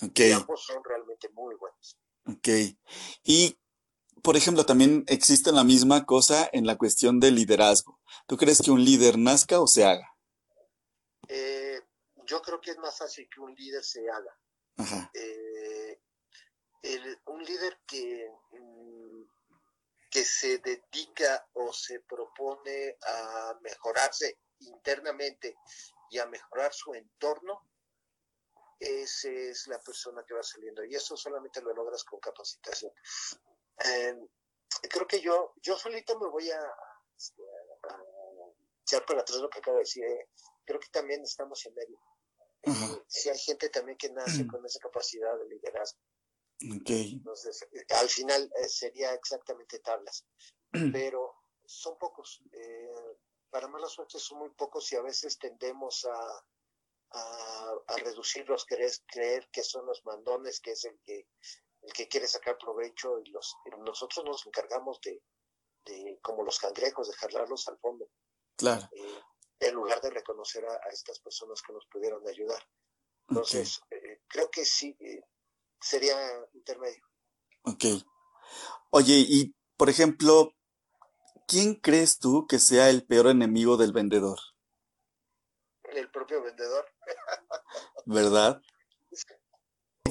Okay. 0.00 0.30
Y 0.30 0.32
ambos 0.32 0.64
son 0.64 0.82
realmente 0.82 1.28
muy 1.30 1.54
buenos. 1.56 1.98
Ok. 2.26 2.48
Y, 3.24 3.58
por 4.22 4.36
ejemplo, 4.36 4.64
también 4.64 5.04
existe 5.08 5.52
la 5.52 5.64
misma 5.64 6.06
cosa 6.06 6.48
en 6.52 6.66
la 6.66 6.76
cuestión 6.76 7.20
del 7.20 7.34
liderazgo. 7.34 8.00
¿Tú 8.26 8.36
crees 8.36 8.62
que 8.62 8.70
un 8.70 8.84
líder 8.84 9.18
nazca 9.18 9.60
o 9.60 9.66
se 9.66 9.84
haga? 9.84 10.08
Yo 12.32 12.40
creo 12.40 12.60
que 12.62 12.70
es 12.70 12.78
más 12.78 12.96
fácil 12.96 13.28
que 13.28 13.40
un 13.40 13.54
líder 13.54 13.84
se 13.84 14.08
haga. 14.10 14.34
Eh, 16.84 17.20
un 17.26 17.44
líder 17.44 17.80
que, 17.86 18.26
mm, 18.52 19.22
que 20.10 20.24
se 20.24 20.58
dedica 20.58 21.46
o 21.52 21.72
se 21.72 22.00
propone 22.00 22.96
a 23.02 23.56
mejorarse 23.60 24.38
internamente 24.60 25.54
y 26.10 26.18
a 26.18 26.26
mejorar 26.26 26.72
su 26.72 26.94
entorno, 26.94 27.68
esa 28.80 29.28
es 29.28 29.66
la 29.68 29.78
persona 29.78 30.24
que 30.26 30.34
va 30.34 30.42
saliendo. 30.42 30.82
Y 30.84 30.94
eso 30.94 31.16
solamente 31.16 31.60
lo 31.60 31.74
logras 31.74 32.02
con 32.02 32.18
capacitación. 32.18 32.92
Em, 33.76 34.26
creo 34.90 35.06
que 35.06 35.20
yo, 35.20 35.52
yo 35.62 35.76
solito 35.76 36.18
me 36.18 36.28
voy 36.28 36.50
a, 36.50 36.60
este, 37.16 37.42
echar 38.80 39.04
para 39.04 39.20
atrás 39.20 39.38
lo 39.38 39.50
que 39.50 39.58
acabo 39.58 39.76
de 39.76 39.82
decir. 39.82 40.04
Eh. 40.04 40.30
Creo 40.64 40.80
que 40.80 40.88
también 40.88 41.22
estamos 41.22 41.64
en 41.66 41.74
medio 41.74 42.00
si 43.08 43.28
hay 43.28 43.38
gente 43.38 43.68
también 43.68 43.98
que 43.98 44.10
nace 44.10 44.46
con 44.46 44.64
esa 44.64 44.78
capacidad 44.78 45.36
de 45.38 45.48
liderazgo. 45.48 46.00
Entonces, 46.60 47.62
eh, 47.72 47.84
al 47.98 48.08
final 48.08 48.50
eh, 48.56 48.68
sería 48.68 49.12
exactamente 49.14 49.80
tablas, 49.80 50.24
pero 50.92 51.34
son 51.64 51.98
pocos. 51.98 52.42
Eh, 52.52 53.16
para 53.50 53.68
mala 53.68 53.88
suerte 53.88 54.18
son 54.18 54.38
muy 54.38 54.50
pocos 54.50 54.90
y 54.92 54.96
a 54.96 55.02
veces 55.02 55.38
tendemos 55.38 56.06
a, 56.06 56.44
a, 57.10 57.96
reducirlos, 57.98 58.64
creer, 58.64 58.92
creer 59.06 59.48
que 59.50 59.62
son 59.62 59.84
los 59.86 60.04
mandones, 60.06 60.60
que 60.60 60.72
es 60.72 60.84
el 60.84 60.98
que, 61.04 61.26
el 61.82 61.92
que 61.92 62.08
quiere 62.08 62.26
sacar 62.26 62.56
provecho 62.56 63.18
y 63.18 63.30
los, 63.30 63.54
nosotros 63.80 64.24
nos 64.24 64.46
encargamos 64.46 65.00
de, 65.02 65.22
de, 65.84 66.18
como 66.22 66.44
los 66.44 66.58
cangrejos, 66.58 67.08
de 67.08 67.14
jalarlos 67.14 67.68
al 67.68 67.78
fondo. 67.78 68.08
Claro 68.56 68.88
en 69.62 69.74
lugar 69.74 70.00
de 70.00 70.10
reconocer 70.10 70.64
a, 70.64 70.88
estas 70.90 71.20
personas 71.20 71.62
que 71.62 71.72
nos 71.72 71.86
pudieron 71.86 72.26
ayudar. 72.28 72.62
Entonces, 73.28 73.80
eh, 73.90 74.20
creo 74.28 74.50
que 74.50 74.64
sí, 74.64 74.96
eh, 75.00 75.24
sería 75.80 76.16
intermedio. 76.52 77.04
Ok. 77.62 77.84
Oye, 78.90 79.24
y 79.26 79.54
por 79.76 79.88
ejemplo, 79.88 80.54
¿quién 81.46 81.76
crees 81.76 82.18
tú 82.18 82.46
que 82.46 82.58
sea 82.58 82.90
el 82.90 83.06
peor 83.06 83.28
enemigo 83.28 83.76
del 83.76 83.92
vendedor? 83.92 84.38
El 85.84 86.10
propio 86.10 86.42
vendedor. 86.42 86.86
¿Verdad? 88.06 88.60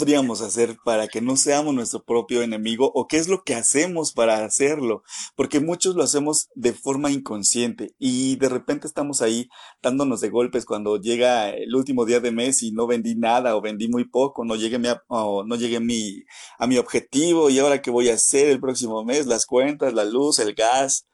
Podríamos 0.02 0.42
hacer 0.42 0.78
para 0.84 1.08
que 1.08 1.22
no 1.22 1.38
seamos 1.38 1.76
nuestro 1.76 2.04
propio 2.04 2.42
enemigo 2.42 2.92
o 2.96 3.08
qué 3.08 3.18
es 3.18 3.28
lo 3.28 3.44
que 3.44 3.54
hacemos 3.54 4.14
para 4.14 4.44
hacerlo? 4.44 5.04
Porque 5.36 5.60
muchos 5.60 5.96
lo 5.96 6.02
hacemos 6.02 6.50
de 6.56 6.74
forma 6.74 7.12
inconsciente 7.12 7.94
y 8.00 8.36
de 8.38 8.50
repente 8.50 8.88
estamos 8.88 9.22
ahí 9.22 9.48
dándonos 9.82 10.20
de 10.20 10.30
golpes 10.30 10.66
cuando 10.66 10.98
llega 10.98 11.52
el 11.52 11.76
último 11.76 12.06
día 12.06 12.20
de 12.20 12.32
mes 12.32 12.64
y 12.64 12.72
no 12.72 12.88
vendí 12.88 13.16
nada 13.16 13.56
o 13.56 13.62
vendí 13.62 13.90
muy 13.90 14.06
poco, 14.06 14.44
no 14.44 14.56
llegué, 14.56 14.80
mi, 14.80 14.88
no 15.10 15.56
llegué 15.56 15.80
mi, 15.80 16.24
a 16.58 16.66
mi 16.66 16.80
objetivo 16.80 17.52
y 17.52 17.60
ahora 17.60 17.84
qué 17.84 17.92
voy 17.92 18.10
a 18.10 18.16
hacer 18.16 18.48
el 18.48 18.60
próximo 18.60 19.04
mes, 19.04 19.28
las 19.28 19.46
cuentas, 19.46 19.94
la 19.94 20.06
luz, 20.06 20.40
el 20.40 20.56
gas, 20.56 21.08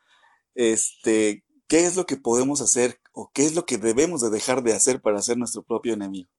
este, 0.55 1.43
¿qué 1.67 1.85
es 1.85 1.97
lo 1.97 2.05
que 2.05 2.15
podemos 2.15 2.61
hacer 2.61 3.01
o 3.11 3.29
qué 3.33 3.45
es 3.45 3.53
lo 3.53 3.65
que 3.65 3.77
debemos 3.77 4.21
de 4.21 4.29
dejar 4.29 4.63
de 4.63 4.73
hacer 4.73 5.01
para 5.01 5.21
ser 5.21 5.37
nuestro 5.37 5.63
propio 5.63 5.93
enemigo? 5.93 6.29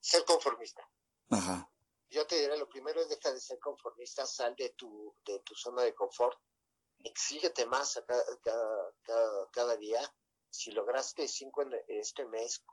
Ser 0.00 0.24
conformista. 0.24 0.82
Ajá. 1.30 1.70
Yo 2.08 2.26
te 2.26 2.36
diré, 2.38 2.56
lo 2.56 2.68
primero 2.68 3.00
es 3.00 3.08
dejar 3.08 3.34
de 3.34 3.40
ser 3.40 3.58
conformista, 3.58 4.26
sal 4.26 4.54
de 4.56 4.70
tu, 4.70 5.14
de 5.24 5.40
tu 5.40 5.54
zona 5.54 5.82
de 5.82 5.94
confort, 5.94 6.38
exígete 7.04 7.66
más 7.66 8.02
cada, 8.42 9.48
cada, 9.52 9.76
día. 9.76 10.00
Si 10.48 10.70
lograste 10.70 11.26
cinco 11.28 11.62
en 11.62 11.72
este 11.88 12.24
mes, 12.26 12.64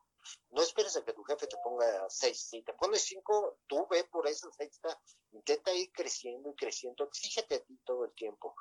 no 0.52 0.62
esperes 0.62 0.96
a 0.96 1.04
que 1.04 1.14
tu 1.14 1.24
jefe 1.24 1.48
te 1.48 1.58
ponga 1.64 2.10
seis. 2.10 2.48
Si 2.50 2.62
te 2.62 2.74
pone 2.74 2.98
cinco, 2.98 3.60
tú 3.68 3.88
ve 3.90 4.04
por 4.06 4.28
esa 4.28 4.50
sexta, 4.52 4.98
intenta 5.32 5.74
ir 5.74 5.92
creciendo 5.92 6.50
y 6.50 6.56
creciendo, 6.56 7.04
exígete 7.04 7.56
a 7.56 7.64
ti 7.64 7.78
todo 7.84 8.06
el 8.06 8.14
tiempo. 8.14 8.56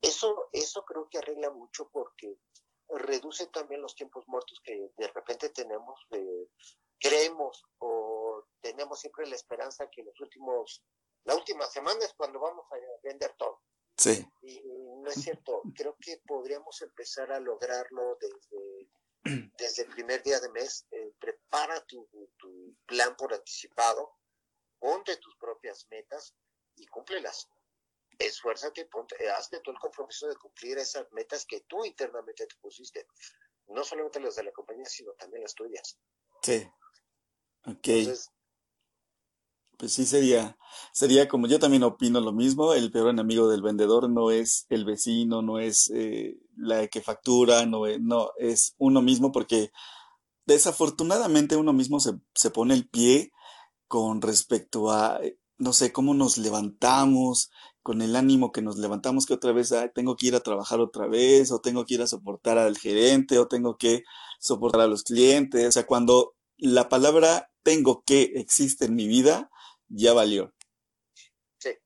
Eso, 0.00 0.48
eso 0.52 0.84
creo 0.84 1.08
que 1.08 1.18
arregla 1.18 1.50
mucho 1.50 1.88
porque 1.90 2.38
reduce 2.88 3.46
también 3.46 3.80
los 3.80 3.94
tiempos 3.94 4.24
muertos 4.28 4.60
que 4.62 4.92
de 4.96 5.08
repente 5.08 5.48
tenemos, 5.50 5.98
de, 6.10 6.50
creemos 6.98 7.64
o 7.78 8.44
tenemos 8.60 9.00
siempre 9.00 9.26
la 9.26 9.36
esperanza 9.36 9.88
que 9.90 10.02
los 10.02 10.18
últimos, 10.20 10.84
la 11.24 11.34
última 11.34 11.66
semana 11.66 12.04
es 12.04 12.14
cuando 12.14 12.40
vamos 12.40 12.66
a 12.72 12.76
vender 13.02 13.34
todo. 13.36 13.62
Sí. 13.96 14.26
Y 14.42 14.60
no 14.66 15.08
es 15.08 15.22
cierto, 15.22 15.62
creo 15.74 15.96
que 16.00 16.20
podríamos 16.26 16.82
empezar 16.82 17.32
a 17.32 17.40
lograrlo 17.40 18.18
desde, 18.20 18.90
desde 19.58 19.82
el 19.82 19.88
primer 19.90 20.22
día 20.22 20.40
de 20.40 20.50
mes. 20.50 20.86
Eh, 20.90 21.12
prepara 21.18 21.80
tu, 21.86 22.08
tu 22.36 22.76
plan 22.86 23.16
por 23.16 23.32
anticipado, 23.32 24.16
ponte 24.78 25.16
tus 25.16 25.36
propias 25.36 25.86
metas 25.90 26.34
y 26.76 26.86
cúmplelas 26.86 27.48
esfuérzate, 28.18 28.86
ponte, 28.86 29.16
hazte 29.30 29.60
todo 29.60 29.74
el 29.74 29.80
compromiso 29.80 30.28
de 30.28 30.36
cumplir 30.36 30.78
esas 30.78 31.10
metas 31.12 31.44
que 31.46 31.60
tú 31.62 31.84
internamente 31.84 32.46
te 32.46 32.56
pusiste. 32.56 33.06
No 33.68 33.84
solamente 33.84 34.20
las 34.20 34.36
de 34.36 34.44
la 34.44 34.52
compañía, 34.52 34.86
sino 34.86 35.12
también 35.12 35.42
las 35.42 35.54
tuyas. 35.54 35.98
Sí. 36.42 36.68
Ok. 37.66 37.88
pues 39.76 39.92
sí 39.92 40.06
sería, 40.06 40.56
sería 40.92 41.28
como 41.28 41.46
yo 41.48 41.58
también 41.58 41.82
opino 41.82 42.20
lo 42.20 42.32
mismo, 42.32 42.72
el 42.72 42.90
peor 42.90 43.10
enemigo 43.10 43.48
del 43.48 43.62
vendedor 43.62 44.08
no 44.08 44.30
es 44.30 44.66
el 44.70 44.84
vecino, 44.84 45.42
no 45.42 45.58
es 45.58 45.90
eh, 45.94 46.38
la 46.56 46.86
que 46.88 47.02
factura, 47.02 47.66
no 47.66 47.86
es, 47.86 48.00
no, 48.00 48.30
es 48.38 48.74
uno 48.78 49.02
mismo 49.02 49.32
porque 49.32 49.70
desafortunadamente 50.46 51.56
uno 51.56 51.72
mismo 51.72 52.00
se, 52.00 52.14
se 52.34 52.50
pone 52.50 52.74
el 52.74 52.88
pie 52.88 53.32
con 53.88 54.22
respecto 54.22 54.90
a, 54.90 55.20
no 55.58 55.72
sé, 55.72 55.92
cómo 55.92 56.14
nos 56.14 56.38
levantamos, 56.38 57.50
con 57.82 58.02
el 58.02 58.16
ánimo 58.16 58.52
que 58.52 58.62
nos 58.62 58.78
levantamos 58.78 59.26
que 59.26 59.34
otra 59.34 59.52
vez 59.52 59.72
tengo 59.94 60.16
que 60.16 60.26
ir 60.28 60.34
a 60.34 60.40
trabajar 60.40 60.80
otra 60.80 61.06
vez, 61.06 61.52
o 61.52 61.60
tengo 61.60 61.84
que 61.84 61.94
ir 61.94 62.02
a 62.02 62.06
soportar 62.08 62.58
al 62.58 62.78
gerente, 62.78 63.38
o 63.38 63.46
tengo 63.46 63.76
que 63.76 64.02
soportar 64.40 64.82
a 64.82 64.86
los 64.88 65.04
clientes. 65.04 65.68
O 65.68 65.72
sea, 65.72 65.86
cuando 65.86 66.34
la 66.58 66.88
palabra 66.88 67.50
tengo 67.66 68.04
que 68.04 68.22
existe 68.36 68.84
en 68.84 68.94
mi 68.94 69.08
vida, 69.08 69.50
ya 69.88 70.12
valió. 70.12 70.54
Sí, 71.58 71.76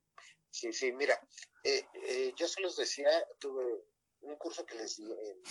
sí, 0.51 0.75
sí, 0.75 0.93
mira, 0.93 1.19
eh, 1.65 1.87
eh, 2.07 2.35
yo 2.37 2.47
se 2.47 2.61
los 2.61 2.77
decía, 2.77 3.09
tuve 3.39 3.65
un 4.21 4.37
curso 4.37 4.67
que 4.67 4.75
les 4.75 4.99
di 4.99 5.11
en, 5.11 5.43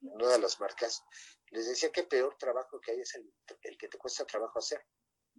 una 0.00 0.28
de 0.28 0.38
las 0.38 0.58
marcas, 0.58 1.04
les 1.50 1.68
decía 1.68 1.92
que 1.92 2.00
el 2.00 2.08
peor 2.08 2.34
trabajo 2.38 2.80
que 2.80 2.92
hay 2.92 3.00
es 3.02 3.14
el, 3.16 3.30
que 3.76 3.88
te 3.88 3.98
cuesta 3.98 4.24
trabajo 4.24 4.58
hacer. 4.58 4.82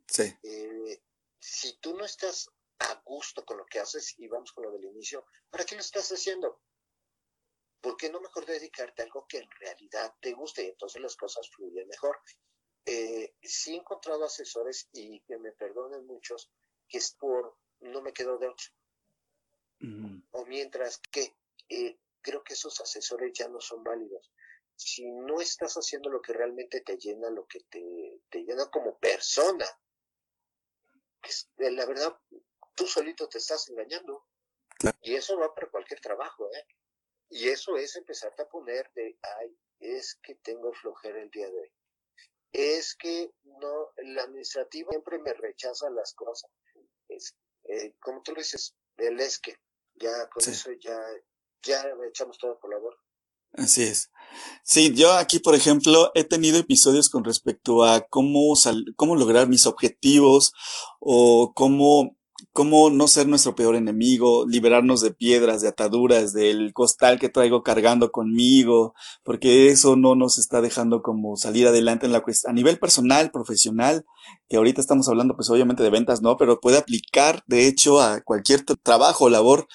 Sí. 0.07 0.31
Eh, 0.43 1.01
si 1.39 1.79
tú 1.79 1.97
no 1.97 2.05
estás 2.05 2.51
a 2.77 3.01
gusto 3.03 3.43
con 3.43 3.57
lo 3.57 3.65
que 3.65 3.79
haces 3.79 4.13
y 4.19 4.27
vamos 4.27 4.51
con 4.51 4.65
lo 4.65 4.71
del 4.73 4.85
inicio, 4.85 5.25
¿para 5.49 5.65
qué 5.65 5.73
lo 5.73 5.81
estás 5.81 6.07
haciendo? 6.11 6.61
¿Por 7.81 7.97
qué 7.97 8.11
no 8.11 8.21
mejor 8.21 8.45
dedicarte 8.45 9.01
a 9.01 9.05
algo 9.05 9.25
que 9.27 9.39
en 9.39 9.49
realidad 9.59 10.13
te 10.21 10.33
guste 10.33 10.65
y 10.65 10.67
entonces 10.67 11.01
las 11.01 11.15
cosas 11.15 11.49
fluyen 11.49 11.87
mejor? 11.87 12.21
Eh, 12.85 13.35
sí 13.41 13.73
he 13.73 13.77
encontrado 13.77 14.25
asesores 14.25 14.89
y 14.93 15.19
que 15.21 15.37
me 15.37 15.51
perdonen 15.51 16.05
muchos 16.05 16.51
que 16.87 16.97
es 16.97 17.13
por 17.13 17.55
no 17.81 18.01
me 18.01 18.13
quedo 18.13 18.37
de 18.37 18.47
ocho. 18.47 18.71
O 20.31 20.45
mientras 20.45 20.99
que 21.11 21.35
eh, 21.69 21.97
creo 22.21 22.43
que 22.43 22.53
esos 22.53 22.79
asesores 22.81 23.31
ya 23.33 23.47
no 23.47 23.61
son 23.61 23.83
válidos. 23.83 24.31
Si 24.75 25.09
no 25.09 25.39
estás 25.39 25.75
haciendo 25.75 26.09
lo 26.09 26.21
que 26.21 26.33
realmente 26.33 26.81
te 26.81 26.97
llena, 26.97 27.29
lo 27.29 27.45
que 27.47 27.61
te, 27.69 28.21
te 28.29 28.43
llena 28.43 28.69
como 28.69 28.97
persona, 28.97 29.65
la 31.57 31.85
verdad, 31.85 32.17
tú 32.75 32.87
solito 32.87 33.27
te 33.27 33.37
estás 33.37 33.69
engañando. 33.69 34.25
Y 35.01 35.15
eso 35.15 35.37
va 35.37 35.53
para 35.53 35.69
cualquier 35.69 35.99
trabajo, 35.99 36.49
¿eh? 36.53 36.65
Y 37.29 37.49
eso 37.49 37.77
es 37.77 37.95
empezarte 37.95 38.41
a 38.41 38.49
poner 38.49 38.89
de, 38.93 39.17
ay, 39.21 39.57
es 39.79 40.15
que 40.23 40.35
tengo 40.35 40.73
flojera 40.73 41.21
el 41.21 41.29
día 41.29 41.49
de 41.49 41.59
hoy. 41.59 41.71
Es 42.51 42.95
que 42.95 43.31
no, 43.43 43.91
la 43.97 44.23
administrativa 44.23 44.89
siempre 44.91 45.19
me 45.19 45.33
rechaza 45.33 45.89
las 45.91 46.13
cosas. 46.13 46.49
Es, 47.07 47.35
eh, 47.65 47.93
como 47.99 48.21
tú 48.23 48.31
lo 48.33 48.39
dices, 48.39 48.75
el 48.97 49.19
es 49.19 49.39
que, 49.39 49.55
ya 49.95 50.29
con 50.29 50.47
eso 50.49 50.71
ya, 50.79 50.99
ya 51.63 51.85
echamos 52.07 52.37
todo 52.37 52.59
por 52.59 52.71
la 52.71 52.79
borda. 52.79 52.99
Así 53.53 53.83
es. 53.83 54.11
Sí, 54.63 54.93
yo 54.93 55.13
aquí, 55.13 55.39
por 55.39 55.55
ejemplo, 55.55 56.11
he 56.13 56.23
tenido 56.23 56.59
episodios 56.59 57.09
con 57.09 57.23
respecto 57.23 57.83
a 57.83 58.01
cómo, 58.01 58.53
cómo 58.95 59.15
lograr 59.15 59.47
mis 59.47 59.65
objetivos 59.65 60.53
o 60.99 61.53
cómo 61.55 62.18
cómo 62.51 62.89
no 62.89 63.07
ser 63.07 63.27
nuestro 63.27 63.55
peor 63.55 63.75
enemigo, 63.75 64.45
liberarnos 64.47 65.01
de 65.01 65.11
piedras, 65.11 65.61
de 65.61 65.67
ataduras, 65.67 66.33
del 66.33 66.73
costal 66.73 67.19
que 67.19 67.29
traigo 67.29 67.63
cargando 67.63 68.11
conmigo, 68.11 68.93
porque 69.23 69.69
eso 69.69 69.95
no 69.95 70.15
nos 70.15 70.37
está 70.37 70.61
dejando 70.61 71.01
como 71.01 71.37
salir 71.37 71.67
adelante 71.67 72.05
en 72.05 72.11
la 72.11 72.23
a 72.45 72.53
nivel 72.53 72.79
personal, 72.79 73.31
profesional, 73.31 74.05
que 74.49 74.57
ahorita 74.57 74.81
estamos 74.81 75.07
hablando 75.07 75.35
pues 75.35 75.49
obviamente 75.49 75.83
de 75.83 75.89
ventas, 75.89 76.21
no, 76.21 76.37
pero 76.37 76.59
puede 76.59 76.77
aplicar 76.77 77.43
de 77.47 77.67
hecho 77.67 78.01
a 78.01 78.21
cualquier 78.21 78.63
trabajo 78.63 79.29
labor 79.29 79.67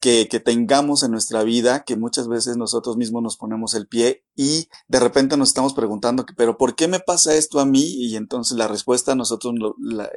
que, 0.00 0.28
que, 0.28 0.40
tengamos 0.40 1.02
en 1.02 1.10
nuestra 1.10 1.42
vida, 1.42 1.84
que 1.84 1.96
muchas 1.96 2.26
veces 2.26 2.56
nosotros 2.56 2.96
mismos 2.96 3.22
nos 3.22 3.36
ponemos 3.36 3.74
el 3.74 3.86
pie 3.86 4.24
y 4.34 4.68
de 4.88 4.98
repente 4.98 5.36
nos 5.36 5.50
estamos 5.50 5.74
preguntando, 5.74 6.24
pero 6.36 6.56
¿por 6.56 6.74
qué 6.74 6.88
me 6.88 7.00
pasa 7.00 7.34
esto 7.34 7.60
a 7.60 7.66
mí? 7.66 7.82
Y 7.82 8.16
entonces 8.16 8.56
la 8.56 8.66
respuesta 8.66 9.14
nosotros 9.14 9.54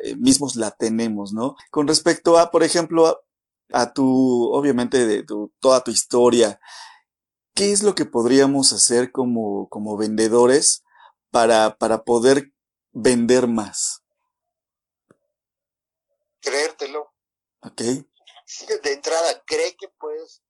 eh, 0.04 0.16
mismos 0.16 0.56
la 0.56 0.72
tenemos, 0.72 1.34
¿no? 1.34 1.56
Con 1.70 1.88
respecto 1.88 2.40
a, 2.40 2.50
por 2.50 2.64
ejemplo, 2.64 3.22
a, 3.74 3.94
tu, 3.94 4.50
obviamente, 4.54 5.06
de 5.06 5.24
tu, 5.24 5.52
toda 5.60 5.84
tu 5.84 5.92
historia, 5.92 6.62
¿qué 7.54 7.74
es 7.74 7.84
lo 7.84 7.94
que 7.94 8.06
podríamos 8.06 8.72
hacer 8.72 9.12
como, 9.12 9.68
como 9.68 9.98
vendedores 9.98 10.84
para, 11.30 11.78
para 11.78 12.06
poder 12.06 12.54
vender 12.94 13.48
más? 13.48 14.02
Creértelo. 16.40 17.12
Ok 17.62 17.82
de 18.84 18.94
entrada 18.94 19.44
cree 19.46 19.76
que 19.76 19.88
puedes, 19.88 20.44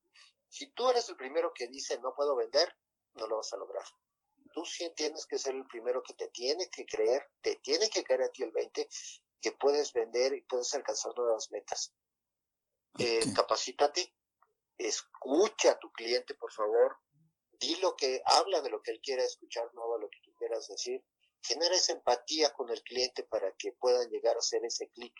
si 0.49 0.67
tú 0.71 0.89
eres 0.89 1.09
el 1.09 1.15
primero 1.15 1.53
que 1.53 1.67
dice 1.67 1.99
no 1.99 2.13
puedo 2.15 2.35
vender, 2.35 2.75
no 3.15 3.27
lo 3.27 3.37
vas 3.37 3.53
a 3.53 3.57
lograr. 3.57 3.85
Tú 4.53 4.65
sí 4.65 4.91
tienes 4.95 5.25
que 5.25 5.39
ser 5.39 5.55
el 5.55 5.65
primero 5.65 6.03
que 6.03 6.13
te 6.13 6.27
tiene 6.27 6.69
que 6.69 6.85
creer, 6.85 7.27
te 7.41 7.55
tiene 7.57 7.89
que 7.89 8.03
caer 8.03 8.23
a 8.23 8.29
ti 8.29 8.43
el 8.43 8.51
20, 8.51 8.87
que 9.41 9.51
puedes 9.53 9.93
vender 9.93 10.33
y 10.33 10.41
puedes 10.41 10.73
alcanzar 10.73 11.17
nuevas 11.17 11.49
metas. 11.51 11.93
Eh, 12.99 13.33
capacítate, 13.35 14.13
escucha 14.77 15.71
a 15.71 15.79
tu 15.79 15.91
cliente, 15.91 16.35
por 16.35 16.51
favor, 16.51 16.97
di 17.59 17.75
lo 17.77 17.95
que 17.95 18.21
habla 18.25 18.61
de 18.61 18.69
lo 18.69 18.81
que 18.81 18.91
él 18.91 19.01
quiera 19.01 19.23
escuchar, 19.23 19.73
no 19.73 19.93
de 19.93 20.01
lo 20.01 20.09
que 20.09 20.19
tú 20.23 20.33
quieras 20.35 20.67
decir. 20.67 21.03
Genera 21.41 21.75
esa 21.75 21.93
empatía 21.93 22.53
con 22.53 22.69
el 22.69 22.81
cliente 22.83 23.23
para 23.23 23.51
que 23.57 23.73
puedan 23.73 24.09
llegar 24.09 24.35
a 24.35 24.39
hacer 24.39 24.63
ese 24.63 24.89
clic 24.89 25.13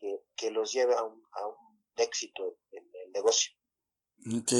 que, 0.00 0.18
que, 0.34 0.50
los 0.50 0.72
lleve 0.72 0.94
a 0.94 1.02
un, 1.02 1.22
a 1.32 1.46
un 1.46 1.71
éxito 1.96 2.56
en 2.70 2.84
el 2.84 3.12
negocio. 3.12 3.52
Ok. 4.36 4.52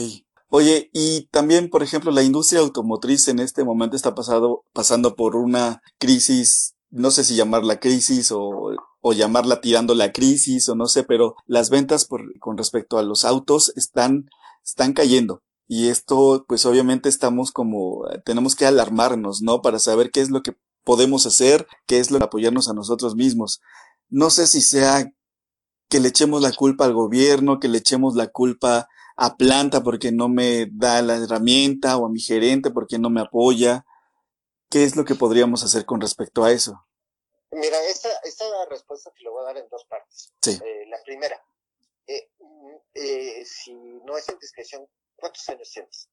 Oye, 0.49 0.91
y 0.93 1.29
también, 1.31 1.71
por 1.71 1.83
ejemplo, 1.83 2.11
la 2.11 2.23
industria 2.23 2.61
automotriz 2.61 3.29
en 3.29 3.39
este 3.39 3.65
momento 3.65 3.97
está 3.97 4.15
pasado, 4.15 4.65
pasando 4.75 5.17
por 5.17 5.35
una 5.35 5.81
crisis, 5.99 6.75
no 6.91 7.11
sé 7.11 7.25
si 7.25 7.37
llamarla 7.37 7.81
crisis 7.81 8.33
o, 8.33 8.77
o 9.01 9.13
llamarla 9.13 9.61
tirando 9.61 9.95
la 9.95 10.13
crisis 10.13 10.69
o 10.69 10.75
no 10.75 10.87
sé, 10.87 11.05
pero 11.05 11.37
las 11.47 11.71
ventas 11.71 12.07
con 12.39 12.59
respecto 12.59 12.99
a 12.99 13.03
los 13.03 13.25
autos 13.25 13.73
están, 13.77 14.29
están 14.63 14.93
cayendo. 14.93 15.43
Y 15.67 15.89
esto, 15.89 16.45
pues 16.47 16.67
obviamente 16.67 17.09
estamos 17.09 17.51
como, 17.51 18.05
tenemos 18.25 18.55
que 18.55 18.67
alarmarnos, 18.67 19.41
¿no? 19.41 19.63
Para 19.63 19.79
saber 19.79 20.11
qué 20.11 20.21
es 20.21 20.31
lo 20.31 20.43
que 20.43 20.55
podemos 20.85 21.25
hacer, 21.27 21.67
qué 21.87 21.99
es 21.99 22.11
lo 22.11 22.19
que 22.19 22.25
apoyarnos 22.25 22.69
a 22.69 22.75
nosotros 22.75 23.17
mismos. 23.17 23.61
No 24.11 24.29
sé 24.29 24.47
si 24.47 24.61
sea 24.61 25.11
que 25.93 26.01
le 26.01 26.09
echemos 26.09 26.41
la 26.41 26.53
culpa 26.53 26.87
al 26.87 26.95
gobierno, 26.95 27.61
que 27.61 27.69
le 27.69 27.77
echemos 27.77 28.15
la 28.15 28.29
culpa 28.29 28.89
a 29.15 29.37
planta 29.37 29.83
porque 29.83 30.11
no 30.11 30.31
me 30.31 30.67
da 30.73 31.03
la 31.03 31.17
herramienta 31.17 31.99
o 31.99 32.07
a 32.07 32.09
mi 32.09 32.19
gerente 32.19 32.71
porque 32.71 32.99
no 32.99 33.11
me 33.11 33.21
apoya. 33.21 33.85
¿Qué 34.71 34.85
es 34.85 34.97
lo 34.97 35.05
que 35.05 35.17
podríamos 35.17 35.63
hacer 35.65 35.85
con 35.85 36.01
respecto 36.01 36.45
a 36.45 36.51
eso? 36.51 36.83
Mira, 37.51 37.77
esta, 37.91 38.09
esta 38.25 38.47
respuesta 38.71 39.11
te 39.11 39.23
lo 39.23 39.33
voy 39.33 39.43
a 39.43 39.49
dar 39.49 39.59
en 39.59 39.69
dos 39.69 39.85
partes. 39.85 40.33
Sí. 40.41 40.59
Eh, 40.65 40.87
la 40.89 40.97
primera, 41.05 41.39
eh, 42.07 42.31
eh, 42.95 43.45
si 43.45 43.75
no 43.75 44.17
es 44.17 44.27
en 44.31 44.39
discreción, 44.39 44.89
¿cuántos 45.15 45.47
años 45.51 45.71
tienes? 45.71 46.09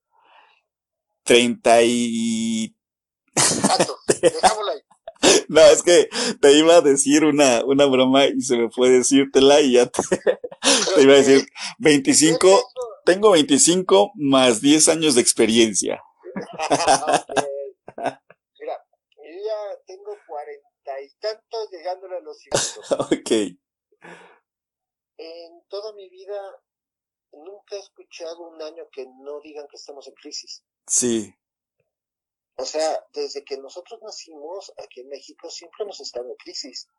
Treinta 1.23 1.81
y... 1.83 2.75
Exacto, 3.33 3.97
dejámoslo 4.21 4.71
ahí. 4.71 4.81
No, 5.49 5.61
es 5.61 5.81
que 5.81 6.07
te 6.39 6.53
iba 6.53 6.75
a 6.75 6.81
decir 6.81 7.25
una, 7.25 7.65
una 7.65 7.87
broma 7.87 8.27
y 8.27 8.39
se 8.39 8.55
me 8.55 8.69
fue 8.69 8.89
decírtela 8.89 9.59
y 9.61 9.73
ya 9.73 9.87
te, 9.87 10.01
iba 11.01 11.13
a 11.13 11.17
decir 11.17 11.49
25, 11.79 12.71
tengo 13.03 13.31
25 13.31 14.11
más 14.13 14.61
10 14.61 14.89
años 14.89 15.15
de 15.15 15.21
experiencia. 15.21 16.03
Mira, 18.59 18.85
yo 19.17 19.31
ya 19.43 19.79
tengo 19.87 20.15
cuarenta 20.27 21.01
y 21.01 21.09
tantos 21.19 21.71
llegándole 21.71 22.17
a 22.17 22.21
los 22.21 22.37
50. 22.37 23.03
ok. 23.15 23.31
En 25.17 25.63
toda 25.67 25.93
mi 25.93 26.09
vida 26.09 26.39
nunca 27.31 27.75
he 27.75 27.79
escuchado 27.79 28.49
un 28.49 28.61
año 28.61 28.83
que 28.91 29.07
no 29.23 29.39
digan 29.41 29.67
que 29.67 29.77
estamos 29.77 30.07
en 30.07 30.13
crisis. 30.13 30.63
Sí. 30.85 31.33
O 32.59 32.65
sea, 32.65 33.07
desde 33.13 33.45
que 33.45 33.57
nosotros 33.57 34.01
nacimos 34.01 34.73
aquí 34.75 34.99
en 34.99 35.07
México 35.07 35.49
siempre 35.49 35.85
hemos 35.85 36.01
estado 36.01 36.29
en 36.29 36.35
crisis. 36.35 36.89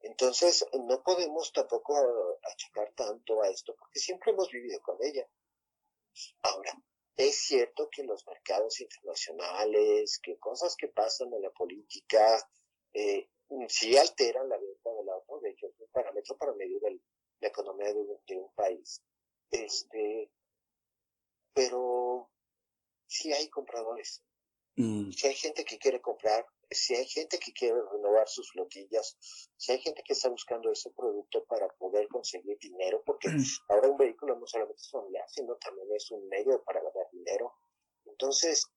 Entonces, 0.00 0.66
no 0.72 1.00
podemos 1.04 1.52
tampoco 1.52 1.94
achacar 2.42 2.92
tanto 2.96 3.40
a 3.40 3.48
esto, 3.50 3.76
porque 3.78 4.00
siempre 4.00 4.32
hemos 4.32 4.50
vivido 4.50 4.80
con 4.82 4.96
ella. 5.00 5.24
Ahora, 6.42 6.72
es 7.16 7.38
cierto 7.38 7.88
que 7.88 8.02
los 8.02 8.26
mercados 8.26 8.80
internacionales, 8.80 10.18
que 10.20 10.36
cosas 10.40 10.74
que 10.74 10.88
pasan 10.88 11.32
en 11.34 11.42
la 11.42 11.50
política, 11.50 12.44
eh, 12.94 13.30
sí 13.68 13.96
alteran 13.96 14.48
la 14.48 14.58
venta 14.58 14.92
del 14.92 15.08
auto, 15.08 15.38
de 15.38 15.50
hecho 15.50 15.68
es 15.68 15.78
un 15.78 15.88
parámetro 15.92 16.36
para 16.36 16.52
medir 16.54 16.82
la 17.38 17.48
economía 17.48 17.94
de 17.94 18.04
de 18.26 18.36
un 18.36 18.52
país. 18.54 19.04
Este, 19.52 20.32
pero 21.54 22.28
sí 23.06 23.32
hay 23.32 23.48
compradores. 23.50 24.24
Mm. 24.78 25.10
Si 25.10 25.26
hay 25.26 25.34
gente 25.34 25.64
que 25.64 25.76
quiere 25.76 26.00
comprar, 26.00 26.46
si 26.70 26.94
hay 26.94 27.04
gente 27.06 27.40
que 27.40 27.52
quiere 27.52 27.80
renovar 27.92 28.28
sus 28.28 28.48
flotillas, 28.52 29.16
si 29.56 29.72
hay 29.72 29.80
gente 29.80 30.04
que 30.04 30.12
está 30.12 30.28
buscando 30.28 30.70
ese 30.70 30.90
producto 30.90 31.44
para 31.46 31.68
poder 31.68 32.06
conseguir 32.06 32.56
dinero, 32.60 33.02
porque 33.04 33.28
mm. 33.28 33.42
ahora 33.70 33.88
un 33.88 33.96
vehículo 33.96 34.38
no 34.38 34.46
solamente 34.46 34.80
es 34.80 34.90
familiar, 34.90 35.28
sino 35.28 35.56
también 35.56 35.88
es 35.96 36.08
un 36.12 36.28
medio 36.28 36.62
para 36.62 36.80
ganar 36.80 37.08
dinero. 37.12 37.54
Entonces, 38.04 38.70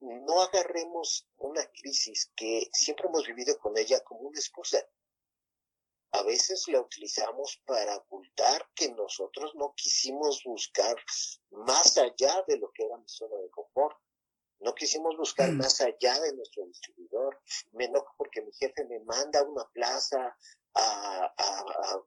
no 0.00 0.42
agarremos 0.42 1.26
una 1.38 1.64
crisis 1.72 2.30
que 2.36 2.68
siempre 2.74 3.08
hemos 3.08 3.26
vivido 3.26 3.58
con 3.58 3.78
ella 3.78 3.98
como 4.04 4.20
una 4.20 4.38
excusa. 4.38 4.78
a 6.12 6.22
veces 6.22 6.66
la 6.68 6.80
utilizamos 6.80 7.62
para 7.64 7.96
ocultar 7.96 8.68
que 8.74 8.90
nosotros 8.92 9.54
no 9.54 9.72
quisimos 9.74 10.42
buscar 10.44 10.96
más 11.50 11.96
allá 11.96 12.44
de 12.46 12.58
lo 12.58 12.70
que 12.72 12.84
era 12.84 12.98
mi 12.98 13.08
zona 13.08 13.36
de 13.36 13.48
confort. 13.48 13.96
No 14.60 14.74
quisimos 14.74 15.16
buscar 15.16 15.50
mm. 15.50 15.56
más 15.56 15.80
allá 15.80 16.20
de 16.20 16.34
nuestro 16.34 16.64
distribuidor. 16.66 17.40
Me 17.72 17.86
enojo 17.86 18.14
porque 18.16 18.42
mi 18.42 18.52
jefe 18.52 18.84
me 18.84 19.00
manda 19.00 19.40
a 19.40 19.44
una 19.44 19.64
plaza 19.72 20.36
a, 20.74 21.34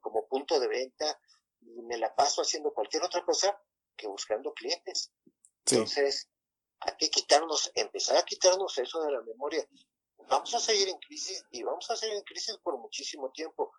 como 0.02 0.28
punto 0.28 0.60
de 0.60 0.68
venta 0.68 1.20
y 1.62 1.82
me 1.82 1.98
la 1.98 2.14
paso 2.16 2.42
haciendo 2.42 2.74
cualquier 2.74 3.04
otra 3.04 3.24
cosa 3.26 3.60
que 3.96 4.08
buscando 4.08 4.54
clientes. 4.54 5.12
Entonces, 5.66 6.30
hay 6.80 6.96
que 6.98 7.10
quitarnos, 7.10 7.72
empezar 7.76 8.18
a 8.18 8.24
quitarnos 8.24 8.78
eso 8.78 9.02
de 9.04 9.12
la 9.12 9.22
memoria. 9.22 9.68
Vamos 10.30 10.54
a 10.54 10.60
seguir 10.60 10.90
en 10.90 10.98
crisis 11.00 11.46
y 11.52 11.64
vamos 11.64 11.90
a 11.90 11.96
seguir 11.96 12.16
en 12.16 12.24
crisis 12.24 12.58
por 12.58 12.78
muchísimo 12.78 13.32
tiempo, 13.32 13.74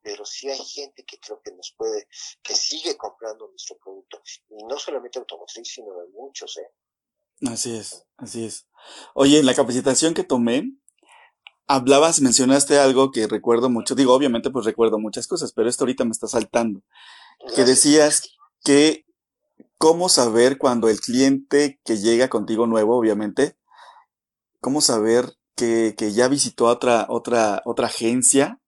pero 0.00 0.24
sí 0.24 0.50
hay 0.50 0.64
gente 0.64 1.04
que 1.04 1.18
creo 1.18 1.40
que 1.42 1.52
nos 1.52 1.74
puede, 1.76 2.08
que 2.42 2.54
sigue 2.54 2.96
comprando 2.96 3.48
nuestro 3.48 3.78
producto, 3.78 4.22
y 4.48 4.64
no 4.64 4.78
solamente 4.78 5.18
automotriz, 5.18 5.68
sino 5.68 5.98
de 6.00 6.08
muchos, 6.08 6.56
¿eh? 6.58 6.70
Así 7.46 7.74
es, 7.74 8.04
así 8.18 8.44
es. 8.44 8.66
Oye, 9.14 9.40
en 9.40 9.46
la 9.46 9.54
capacitación 9.54 10.14
que 10.14 10.22
tomé, 10.24 10.72
hablabas, 11.66 12.20
mencionaste 12.20 12.78
algo 12.78 13.10
que 13.10 13.26
recuerdo 13.26 13.68
mucho. 13.68 13.94
Digo, 13.94 14.14
obviamente, 14.14 14.50
pues 14.50 14.64
recuerdo 14.64 14.98
muchas 14.98 15.26
cosas, 15.26 15.52
pero 15.52 15.68
esto 15.68 15.84
ahorita 15.84 16.04
me 16.04 16.12
está 16.12 16.28
saltando. 16.28 16.82
Que 17.56 17.64
decías 17.64 18.28
que 18.64 19.04
cómo 19.78 20.08
saber 20.08 20.58
cuando 20.58 20.88
el 20.88 21.00
cliente 21.00 21.80
que 21.84 21.98
llega 21.98 22.28
contigo 22.28 22.66
nuevo, 22.66 22.96
obviamente, 22.96 23.56
cómo 24.60 24.80
saber 24.80 25.34
que, 25.56 25.94
que 25.98 26.12
ya 26.12 26.28
visitó 26.28 26.68
a 26.68 26.72
otra, 26.72 27.06
otra, 27.08 27.62
otra 27.64 27.88
agencia 27.88 28.60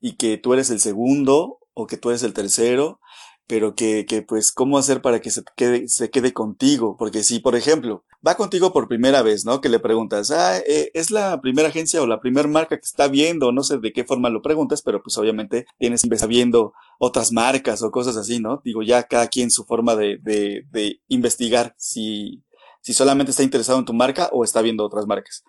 y 0.00 0.16
que 0.16 0.36
tú 0.36 0.52
eres 0.52 0.70
el 0.70 0.80
segundo 0.80 1.58
o 1.74 1.86
que 1.86 1.96
tú 1.96 2.10
eres 2.10 2.24
el 2.24 2.34
tercero 2.34 3.00
pero 3.46 3.74
que, 3.74 4.06
que 4.06 4.22
pues 4.22 4.52
cómo 4.52 4.78
hacer 4.78 5.00
para 5.02 5.20
que 5.20 5.30
se 5.30 5.42
quede, 5.56 5.88
se 5.88 6.10
quede 6.10 6.32
contigo, 6.32 6.96
porque 6.98 7.22
si, 7.22 7.38
por 7.38 7.54
ejemplo, 7.54 8.04
va 8.26 8.36
contigo 8.36 8.72
por 8.72 8.88
primera 8.88 9.22
vez, 9.22 9.44
¿no? 9.44 9.60
Que 9.60 9.68
le 9.68 9.78
preguntas, 9.78 10.30
ah, 10.30 10.58
eh, 10.58 10.90
es 10.94 11.10
la 11.10 11.40
primera 11.40 11.68
agencia 11.68 12.02
o 12.02 12.06
la 12.06 12.20
primera 12.20 12.48
marca 12.48 12.76
que 12.76 12.84
está 12.84 13.08
viendo, 13.08 13.52
no 13.52 13.62
sé 13.62 13.78
de 13.78 13.92
qué 13.92 14.04
forma 14.04 14.30
lo 14.30 14.42
preguntas, 14.42 14.82
pero 14.82 15.02
pues 15.02 15.16
obviamente 15.18 15.66
tienes 15.78 16.02
que 16.02 16.26
viendo 16.26 16.72
otras 16.98 17.32
marcas 17.32 17.82
o 17.82 17.90
cosas 17.90 18.16
así, 18.16 18.40
¿no? 18.40 18.60
Digo, 18.64 18.82
ya 18.82 19.04
cada 19.04 19.28
quien 19.28 19.50
su 19.50 19.64
forma 19.64 19.94
de, 19.94 20.18
de, 20.22 20.64
de 20.70 21.00
investigar 21.08 21.74
si, 21.78 22.42
si 22.80 22.94
solamente 22.94 23.30
está 23.30 23.42
interesado 23.42 23.78
en 23.78 23.84
tu 23.84 23.92
marca 23.92 24.28
o 24.32 24.44
está 24.44 24.62
viendo 24.62 24.84
otras 24.84 25.06
marcas. 25.06 25.44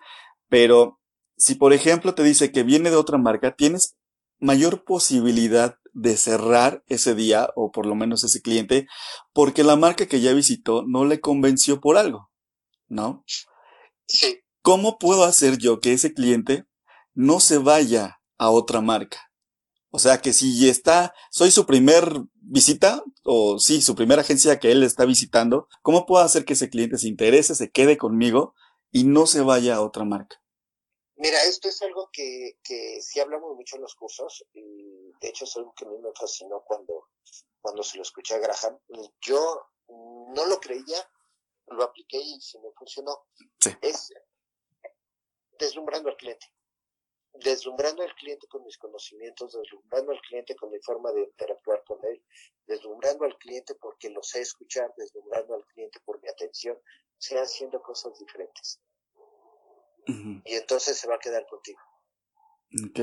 Pero 0.48 1.00
si, 1.36 1.54
por 1.54 1.72
ejemplo, 1.72 2.14
te 2.14 2.22
dice 2.22 2.52
que 2.52 2.62
viene 2.62 2.90
de 2.90 2.96
otra 2.96 3.18
marca, 3.18 3.56
tienes 3.56 3.96
mayor 4.40 4.84
posibilidad 4.84 5.77
de 5.92 6.16
cerrar 6.16 6.82
ese 6.86 7.14
día 7.14 7.50
o 7.56 7.70
por 7.70 7.86
lo 7.86 7.94
menos 7.94 8.24
ese 8.24 8.40
cliente 8.42 8.86
porque 9.32 9.64
la 9.64 9.76
marca 9.76 10.06
que 10.06 10.20
ya 10.20 10.32
visitó 10.32 10.84
no 10.86 11.04
le 11.04 11.20
convenció 11.20 11.80
por 11.80 11.96
algo, 11.96 12.30
¿no? 12.88 13.24
Sí. 14.06 14.40
¿Cómo 14.62 14.98
puedo 14.98 15.24
hacer 15.24 15.58
yo 15.58 15.80
que 15.80 15.92
ese 15.92 16.12
cliente 16.12 16.66
no 17.14 17.40
se 17.40 17.58
vaya 17.58 18.20
a 18.36 18.50
otra 18.50 18.80
marca? 18.80 19.30
O 19.90 19.98
sea 19.98 20.20
que 20.20 20.32
si 20.32 20.68
está, 20.68 21.14
soy 21.30 21.50
su 21.50 21.64
primer 21.64 22.22
visita 22.34 23.02
o 23.24 23.58
sí, 23.58 23.80
su 23.80 23.94
primera 23.94 24.22
agencia 24.22 24.58
que 24.58 24.70
él 24.70 24.82
está 24.82 25.04
visitando, 25.04 25.68
¿cómo 25.82 26.06
puedo 26.06 26.22
hacer 26.22 26.44
que 26.44 26.52
ese 26.52 26.68
cliente 26.68 26.98
se 26.98 27.08
interese, 27.08 27.54
se 27.54 27.70
quede 27.70 27.96
conmigo 27.96 28.54
y 28.90 29.04
no 29.04 29.26
se 29.26 29.40
vaya 29.40 29.76
a 29.76 29.80
otra 29.80 30.04
marca? 30.04 30.36
Mira, 31.20 31.42
esto 31.42 31.68
es 31.68 31.82
algo 31.82 32.10
que, 32.12 32.58
que 32.62 33.02
sí 33.02 33.18
hablamos 33.18 33.56
mucho 33.56 33.74
en 33.74 33.82
los 33.82 33.96
cursos 33.96 34.44
y 34.54 35.10
de 35.20 35.28
hecho 35.28 35.46
es 35.46 35.56
algo 35.56 35.74
que 35.74 35.84
a 35.84 35.88
mí 35.88 35.98
me 35.98 36.12
fascinó 36.12 36.62
cuando, 36.64 37.08
cuando 37.60 37.82
se 37.82 37.96
lo 37.96 38.02
escuché 38.02 38.36
a 38.36 38.38
Graham. 38.38 38.78
Yo 39.20 39.66
no 39.88 40.46
lo 40.46 40.60
creía, 40.60 41.10
lo 41.66 41.82
apliqué 41.82 42.18
y 42.18 42.40
se 42.40 42.60
me 42.60 42.70
funcionó. 42.70 43.26
Es 43.82 44.12
deslumbrando 45.58 46.08
al 46.08 46.16
cliente. 46.16 46.46
Deslumbrando 47.32 48.04
al 48.04 48.14
cliente 48.14 48.46
con 48.46 48.62
mis 48.62 48.78
conocimientos, 48.78 49.52
deslumbrando 49.52 50.12
al 50.12 50.20
cliente 50.20 50.54
con 50.54 50.70
mi 50.70 50.78
forma 50.80 51.10
de 51.10 51.22
interactuar 51.22 51.82
con 51.84 51.98
él, 52.04 52.22
deslumbrando 52.66 53.24
al 53.24 53.36
cliente 53.38 53.74
porque 53.74 54.08
lo 54.10 54.22
sé 54.22 54.40
escuchar, 54.40 54.94
deslumbrando 54.96 55.56
al 55.56 55.64
cliente 55.66 55.98
por 56.04 56.22
mi 56.22 56.28
atención, 56.28 56.80
sea 57.18 57.42
haciendo 57.42 57.82
cosas 57.82 58.16
diferentes. 58.20 58.80
Y 60.44 60.54
entonces 60.54 60.96
se 60.96 61.06
va 61.06 61.16
a 61.16 61.18
quedar 61.18 61.46
contigo. 61.46 61.78
Ok. 62.86 63.00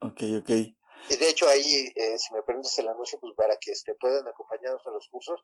Ok, 0.00 0.22
ok. 0.40 0.50
Y 1.10 1.16
de 1.16 1.30
hecho 1.30 1.48
ahí, 1.48 1.92
eh, 1.94 2.18
si 2.18 2.34
me 2.34 2.42
permites 2.42 2.78
el 2.78 2.88
anuncio, 2.88 3.18
pues 3.20 3.34
para 3.36 3.56
que 3.56 3.72
este, 3.72 3.94
puedan 3.94 4.26
acompañarnos 4.28 4.86
a 4.86 4.90
los 4.90 5.08
cursos 5.08 5.40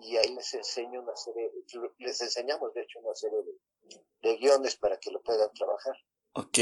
y 0.00 0.16
ahí 0.16 0.34
les 0.34 0.52
enseño 0.54 1.00
una 1.00 1.16
serie, 1.16 1.50
les 1.98 2.20
enseñamos 2.20 2.74
de 2.74 2.82
hecho 2.82 2.98
una 2.98 3.14
serie 3.14 3.38
de, 3.42 4.28
de 4.28 4.36
guiones 4.36 4.76
para 4.76 4.98
que 4.98 5.10
lo 5.10 5.22
puedan 5.22 5.52
trabajar. 5.52 5.94
Ok. 6.32 6.58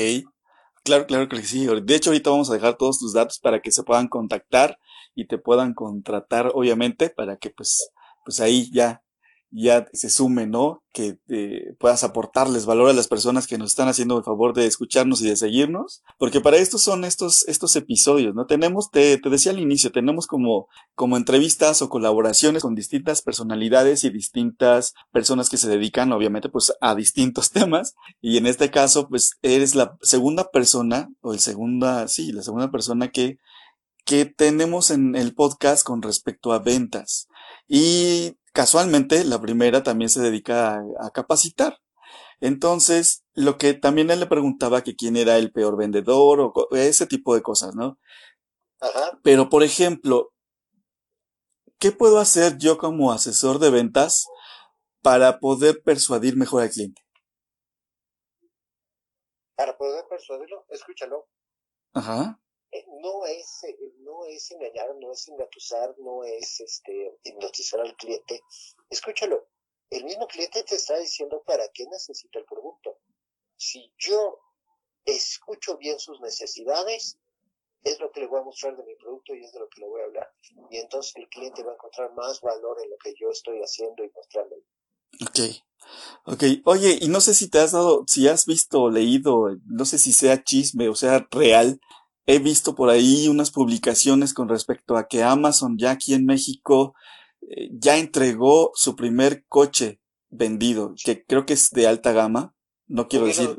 Claro, 0.85 1.07
claro 1.07 1.29
que 1.29 1.43
sí. 1.43 1.67
De 1.67 1.95
hecho, 1.95 2.11
ahorita 2.11 2.29
vamos 2.29 2.51
a 2.51 2.55
dejar 2.55 2.77
todos 2.77 2.99
tus 2.99 3.15
datos 3.15 3.39
para 3.39 3.63
que 3.63 3.73
se 3.73 3.83
puedan 3.83 4.09
contactar 4.09 4.79
y 5.15 5.27
te 5.27 5.39
puedan 5.39 5.73
contratar, 5.73 6.51
obviamente, 6.55 7.09
para 7.09 7.39
que 7.39 7.49
pues, 7.49 7.91
pues 8.25 8.41
ahí 8.41 8.71
ya 8.71 9.03
ya 9.57 9.87
se 9.93 10.11
sume, 10.11 10.49
¿no? 10.49 10.83
Que 10.93 11.17
eh, 11.29 11.75
puedas 11.79 12.03
aportarles 12.03 12.67
valor 12.67 12.91
a 12.91 12.93
las 12.93 13.07
personas 13.07 13.47
que 13.47 13.57
nos 13.57 13.71
están 13.71 13.87
haciendo 13.87 14.19
el 14.19 14.25
favor 14.25 14.53
de 14.53 14.67
escucharnos 14.67 15.21
y 15.23 15.29
de 15.29 15.37
seguirnos, 15.37 16.03
porque 16.19 16.41
para 16.41 16.57
esto 16.57 16.77
son 16.77 17.05
estos, 17.05 17.47
estos 17.47 17.77
episodios, 17.77 18.35
¿no? 18.35 18.47
Tenemos, 18.47 18.91
te, 18.91 19.17
te 19.17 19.31
decía 19.31 19.53
al 19.53 19.61
inicio, 19.61 19.93
tenemos 19.93 20.27
como, 20.27 20.67
como 20.97 21.17
entrevistas 21.17 21.83
o 21.83 21.89
colaboraciones 21.89 22.63
con 22.63 22.75
distintas 22.75 23.23
personalidades 23.23 24.03
y 24.03 24.11
distintas 24.11 24.95
personas 25.13 25.49
que 25.49 25.57
se 25.57 25.69
dedican, 25.69 26.13
obviamente, 26.13 26.49
pues 26.49 26.73
a 26.81 26.97
distintos 26.97 27.51
temas, 27.53 27.95
y 28.21 28.39
en 28.39 28.47
este 28.47 28.73
caso, 28.73 29.09
pues 29.09 29.39
eres 29.43 29.77
la 29.77 29.97
segunda 30.03 30.51
persona, 30.51 31.11
o 31.21 31.33
el 31.33 31.39
segunda, 31.39 32.09
sí, 32.09 32.33
la 32.33 32.43
segunda 32.43 32.73
persona 32.73 33.09
que 33.13 33.39
que 34.05 34.27
tenemos 34.27 34.91
en 34.91 35.17
el 35.17 35.35
podcast 35.35 35.83
con 35.83 36.03
respecto 36.03 36.53
a 36.53 36.59
ventas. 36.59 37.27
Y 37.67 38.37
Casualmente, 38.55 39.25
la 39.25 39.41
primera 39.41 39.83
también 39.83 40.09
se 40.09 40.21
dedica 40.21 40.81
a, 41.01 41.11
capacitar. 41.11 41.81
Entonces, 42.41 43.25
lo 43.35 43.59
que 43.59 43.75
también 43.75 44.13
él 44.13 44.21
le 44.21 44.27
preguntaba 44.27 44.83
que 44.83 44.95
quién 44.95 45.17
era 45.17 45.39
el 45.39 45.51
peor 45.51 45.77
vendedor 45.77 46.39
o 46.41 46.69
ese 46.71 47.09
tipo 47.09 47.35
de 47.35 47.43
cosas, 47.43 47.75
¿no? 47.75 47.99
Ajá. 48.81 49.19
Pero, 49.25 49.49
por 49.49 49.65
ejemplo, 49.65 50.33
¿qué 51.81 51.91
puedo 51.91 52.21
hacer 52.21 52.57
yo 52.57 52.79
como 52.79 53.11
asesor 53.11 53.59
de 53.59 53.71
ventas 53.71 54.29
para 55.03 55.41
poder 55.41 55.83
persuadir 55.83 56.37
mejor 56.37 56.63
al 56.63 56.71
cliente? 56.71 57.03
Para 59.57 59.77
poder 59.77 60.05
persuadirlo, 60.09 60.65
escúchalo. 60.69 61.27
Ajá. 61.93 62.39
No 63.03 63.25
es, 63.27 63.65
eh, 63.65 63.77
no 64.01 64.25
es 64.25 64.51
engañar, 64.51 64.95
no 64.97 65.13
es 65.13 65.29
engatusar, 65.29 65.95
no 65.99 66.25
es 66.25 66.61
este, 66.61 67.19
hipnotizar 67.23 67.81
al 67.81 67.97
cliente. 67.97 68.43
Escúchalo, 68.91 69.49
el 69.91 70.05
mismo 70.05 70.27
cliente 70.27 70.63
te 70.65 70.75
está 70.75 70.99
diciendo 70.99 71.43
para 71.47 71.69
qué 71.69 71.87
necesita 71.87 72.39
el 72.39 72.45
producto. 72.47 72.99
Si 73.57 73.93
yo 73.99 74.39
escucho 75.05 75.77
bien 75.77 75.99
sus 75.99 76.21
necesidades, 76.21 77.19
es 77.85 78.01
lo 78.01 78.11
que 78.11 78.21
le 78.21 78.27
voy 78.27 78.41
a 78.41 78.45
mostrar 78.45 78.77
de 78.77 78.83
mi 78.83 78.95
producto 78.97 79.35
y 79.35 79.45
es 79.45 79.53
de 79.53 79.61
lo 79.61 79.69
que 79.69 79.81
le 79.81 79.89
voy 79.89 80.01
a 80.01 80.05
hablar. 80.05 80.33
Y 80.71 80.79
entonces 80.79 81.15
el 81.17 81.29
cliente 81.29 81.63
va 81.63 81.73
a 81.73 81.75
encontrar 81.75 82.13
más 82.15 82.41
valor 82.41 82.79
en 82.83 82.91
lo 82.91 82.97
que 82.97 83.15
yo 83.21 83.29
estoy 83.31 83.61
haciendo 83.61 84.03
y 84.05 84.11
mostrándole. 84.11 84.65
Ok. 85.27 85.63
Ok, 86.25 86.43
oye, 86.65 86.99
y 87.01 87.09
no 87.09 87.21
sé 87.21 87.35
si 87.35 87.49
te 87.51 87.59
has 87.59 87.73
dado, 87.73 88.05
si 88.09 88.27
has 88.27 88.47
visto 88.47 88.83
o 88.83 88.91
leído, 88.91 89.51
no 89.67 89.85
sé 89.85 89.99
si 89.99 90.15
sea 90.15 90.43
chisme 90.43 90.89
o 90.89 90.95
sea 90.95 91.29
real, 91.31 91.79
he 92.27 92.39
visto 92.39 92.75
por 92.75 92.91
ahí 92.91 93.29
unas 93.29 93.51
publicaciones 93.51 94.35
con 94.35 94.49
respecto 94.49 94.97
a 94.97 95.07
que 95.09 95.23
Amazon 95.23 95.77
ya 95.79 95.93
aquí 95.93 96.15
en 96.15 96.25
México 96.25 96.95
eh, 97.43 97.69
ya 97.73 97.99
entregó 97.99 98.71
su 98.75 98.97
primer 98.97 99.45
coche 99.49 100.01
vendido, 100.31 100.95
que 101.05 101.25
creo 101.25 101.47
que 101.47 101.55
es 101.55 101.71
de 101.71 101.87
alta 101.87 102.13
gama. 102.13 102.55
No 102.87 103.09
quiero 103.09 103.27
decir. 103.27 103.57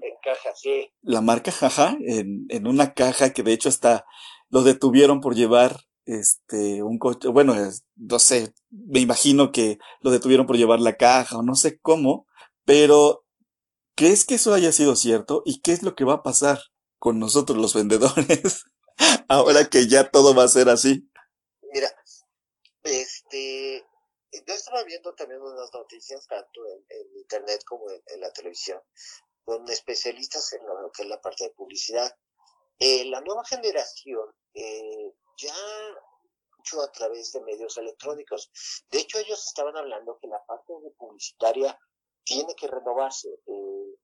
La 1.01 1.22
marca, 1.22 1.51
jaja, 1.51 1.97
en, 1.99 2.45
en 2.49 2.68
una 2.68 2.93
caja 2.93 3.34
que 3.34 3.43
de 3.43 3.53
hecho 3.53 3.70
hasta 3.70 4.05
lo 4.49 4.63
detuvieron 4.63 5.22
por 5.22 5.36
llevar 5.36 5.82
este 6.05 6.84
un 6.84 6.99
coche, 6.99 7.28
bueno, 7.30 7.55
no 7.95 8.20
sé, 8.20 8.53
me 8.70 8.99
imagino 8.99 9.51
que 9.51 9.80
lo 10.01 10.11
detuvieron 10.11 10.45
por 10.45 10.57
llevar 10.57 10.80
la 10.80 10.95
caja 10.95 11.38
o 11.38 11.43
no 11.43 11.55
sé 11.55 11.80
cómo, 11.80 12.28
pero 12.63 13.26
¿crees 13.95 14.26
que 14.26 14.36
eso 14.36 14.53
haya 14.53 14.72
sido 14.72 14.95
cierto? 14.95 15.41
¿Y 15.45 15.61
qué 15.61 15.72
es 15.72 15.84
lo 15.84 15.95
que 15.95 16.05
va 16.05 16.16
a 16.16 16.24
pasar? 16.24 16.59
Con 16.99 17.19
nosotros 17.19 17.57
los 17.57 17.73
vendedores, 17.73 18.65
ahora 19.29 19.69
que 19.69 19.87
ya 19.87 20.09
todo 20.09 20.35
va 20.35 20.43
a 20.43 20.47
ser 20.47 20.69
así. 20.69 21.09
Mira, 21.71 21.93
este, 22.83 23.85
yo 24.31 24.53
estaba 24.53 24.83
viendo 24.83 25.13
también 25.13 25.41
unas 25.41 25.73
noticias, 25.73 26.25
tanto 26.27 26.61
en, 26.89 27.17
internet 27.17 27.63
como 27.65 27.89
en, 27.89 28.19
la 28.19 28.31
televisión, 28.31 28.81
con 29.43 29.69
especialistas 29.69 30.53
en 30.53 30.65
lo 30.65 30.91
que 30.91 31.03
es 31.03 31.09
la 31.09 31.21
parte 31.21 31.45
de 31.45 31.51
publicidad. 31.51 32.15
Eh, 32.79 33.05
la 33.05 33.21
nueva 33.21 33.45
generación 33.45 34.29
eh, 34.53 35.13
ya 35.37 35.55
mucho 36.57 36.81
a 36.81 36.91
través 36.91 37.31
de 37.31 37.41
medios 37.41 37.77
electrónicos. 37.77 38.49
De 38.89 38.99
hecho, 38.99 39.19
ellos 39.19 39.45
estaban 39.45 39.77
hablando 39.77 40.17
que 40.19 40.27
la 40.27 40.43
parte 40.45 40.73
de 40.83 40.91
publicitaria 40.91 41.79
tiene 42.23 42.55
que 42.55 42.67
renovarse. 42.67 43.29
Eh, 43.45 43.95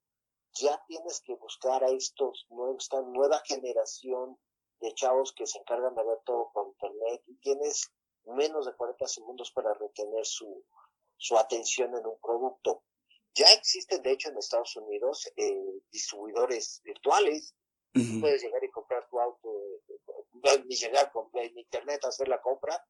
ya 0.53 0.83
tienes 0.87 1.21
que 1.21 1.35
buscar 1.35 1.83
a 1.83 1.89
estos 1.89 2.47
esta 2.77 3.01
nueva 3.01 3.41
generación 3.45 4.37
de 4.79 4.93
chavos 4.93 5.33
que 5.33 5.45
se 5.45 5.59
encargan 5.59 5.95
de 5.95 6.03
ver 6.03 6.19
todo 6.25 6.51
por 6.53 6.67
internet 6.67 7.23
y 7.27 7.35
tienes 7.35 7.91
menos 8.25 8.65
de 8.65 8.75
40 8.75 9.07
segundos 9.07 9.51
para 9.51 9.73
retener 9.73 10.25
su, 10.25 10.63
su 11.17 11.37
atención 11.37 11.95
en 11.95 12.05
un 12.05 12.19
producto. 12.19 12.83
Ya 13.33 13.45
existen, 13.53 14.01
de 14.01 14.11
hecho, 14.11 14.29
en 14.29 14.37
Estados 14.37 14.75
Unidos 14.75 15.31
eh, 15.37 15.81
distribuidores 15.91 16.81
virtuales. 16.83 17.55
Puedes 17.93 18.41
llegar 18.41 18.63
y 18.63 18.71
comprar 18.71 19.05
tu 19.09 19.19
auto, 19.19 19.49
eh, 19.89 20.63
ni 20.65 20.75
llegar 20.75 21.11
en 21.33 21.57
internet 21.57 22.05
a 22.05 22.07
hacer 22.07 22.27
la 22.29 22.41
compra. 22.41 22.81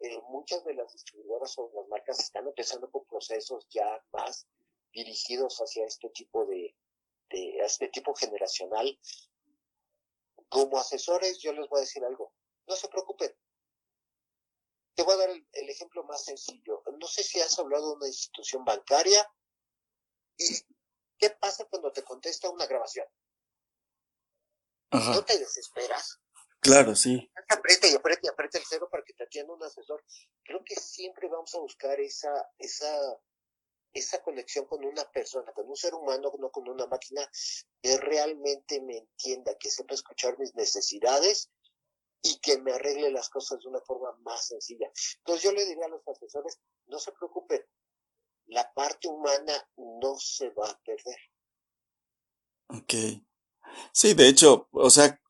Eh, 0.00 0.20
muchas 0.28 0.64
de 0.64 0.74
las 0.74 0.92
distribuidoras 0.92 1.56
o 1.58 1.70
las 1.74 1.86
marcas 1.86 2.18
están 2.18 2.48
empezando 2.48 2.90
con 2.90 3.04
procesos 3.04 3.68
ya 3.70 4.04
más 4.12 4.48
dirigidos 4.92 5.58
hacia 5.58 5.86
este 5.86 6.10
tipo 6.10 6.44
de, 6.46 6.71
este 7.32 7.88
tipo 7.88 8.14
generacional. 8.14 8.98
Como 10.48 10.78
asesores, 10.78 11.38
yo 11.38 11.52
les 11.52 11.68
voy 11.68 11.78
a 11.78 11.80
decir 11.82 12.04
algo. 12.04 12.32
No 12.66 12.76
se 12.76 12.88
preocupen, 12.88 13.34
te 14.94 15.02
voy 15.02 15.14
a 15.14 15.18
dar 15.18 15.30
el, 15.30 15.70
ejemplo 15.70 16.04
más 16.04 16.24
sencillo. 16.24 16.82
No 16.98 17.06
sé 17.06 17.22
si 17.22 17.40
has 17.40 17.58
hablado 17.58 17.90
de 17.90 17.96
una 17.96 18.08
institución 18.08 18.64
bancaria 18.64 19.26
y 20.36 20.46
qué 21.18 21.30
pasa 21.30 21.64
cuando 21.66 21.92
te 21.92 22.02
contesta 22.02 22.50
una 22.50 22.66
grabación. 22.66 23.06
¿No 24.90 25.24
te 25.24 25.38
desesperas? 25.38 26.20
Claro, 26.60 26.94
sí. 26.94 27.30
Aprieta 27.48 27.88
y 27.88 27.94
aprieta 27.94 28.20
y 28.24 28.28
aprieta 28.28 28.58
el 28.58 28.64
cero 28.68 28.88
para 28.90 29.02
que 29.02 29.14
te 29.14 29.24
atienda 29.24 29.54
un 29.54 29.64
asesor. 29.64 30.04
Creo 30.44 30.62
que 30.64 30.76
siempre 30.76 31.28
vamos 31.28 31.54
a 31.54 31.58
buscar 31.58 31.98
esa, 31.98 32.30
esa, 32.58 32.94
esa 33.92 34.22
conexión 34.22 34.66
con 34.66 34.84
una 34.84 35.04
persona, 35.10 35.52
con 35.52 35.68
un 35.68 35.76
ser 35.76 35.94
humano, 35.94 36.32
no 36.38 36.50
con 36.50 36.68
una 36.68 36.86
máquina, 36.86 37.28
que 37.80 37.96
realmente 37.98 38.80
me 38.80 38.98
entienda, 38.98 39.56
que 39.58 39.70
sepa 39.70 39.94
escuchar 39.94 40.38
mis 40.38 40.54
necesidades 40.54 41.50
y 42.22 42.38
que 42.38 42.58
me 42.58 42.72
arregle 42.72 43.10
las 43.10 43.28
cosas 43.28 43.60
de 43.60 43.68
una 43.68 43.80
forma 43.80 44.16
más 44.22 44.46
sencilla. 44.46 44.90
Entonces 45.18 45.42
yo 45.42 45.52
le 45.52 45.64
diría 45.66 45.86
a 45.86 45.88
los 45.88 46.06
asesores, 46.06 46.60
no 46.86 46.98
se 46.98 47.12
preocupen, 47.12 47.60
la 48.46 48.72
parte 48.72 49.08
humana 49.08 49.68
no 49.76 50.16
se 50.18 50.50
va 50.50 50.70
a 50.70 50.80
perder. 50.84 51.18
Ok. 52.68 53.22
Sí, 53.92 54.14
de 54.14 54.28
hecho, 54.28 54.68
o 54.70 54.90
sea, 54.90 55.20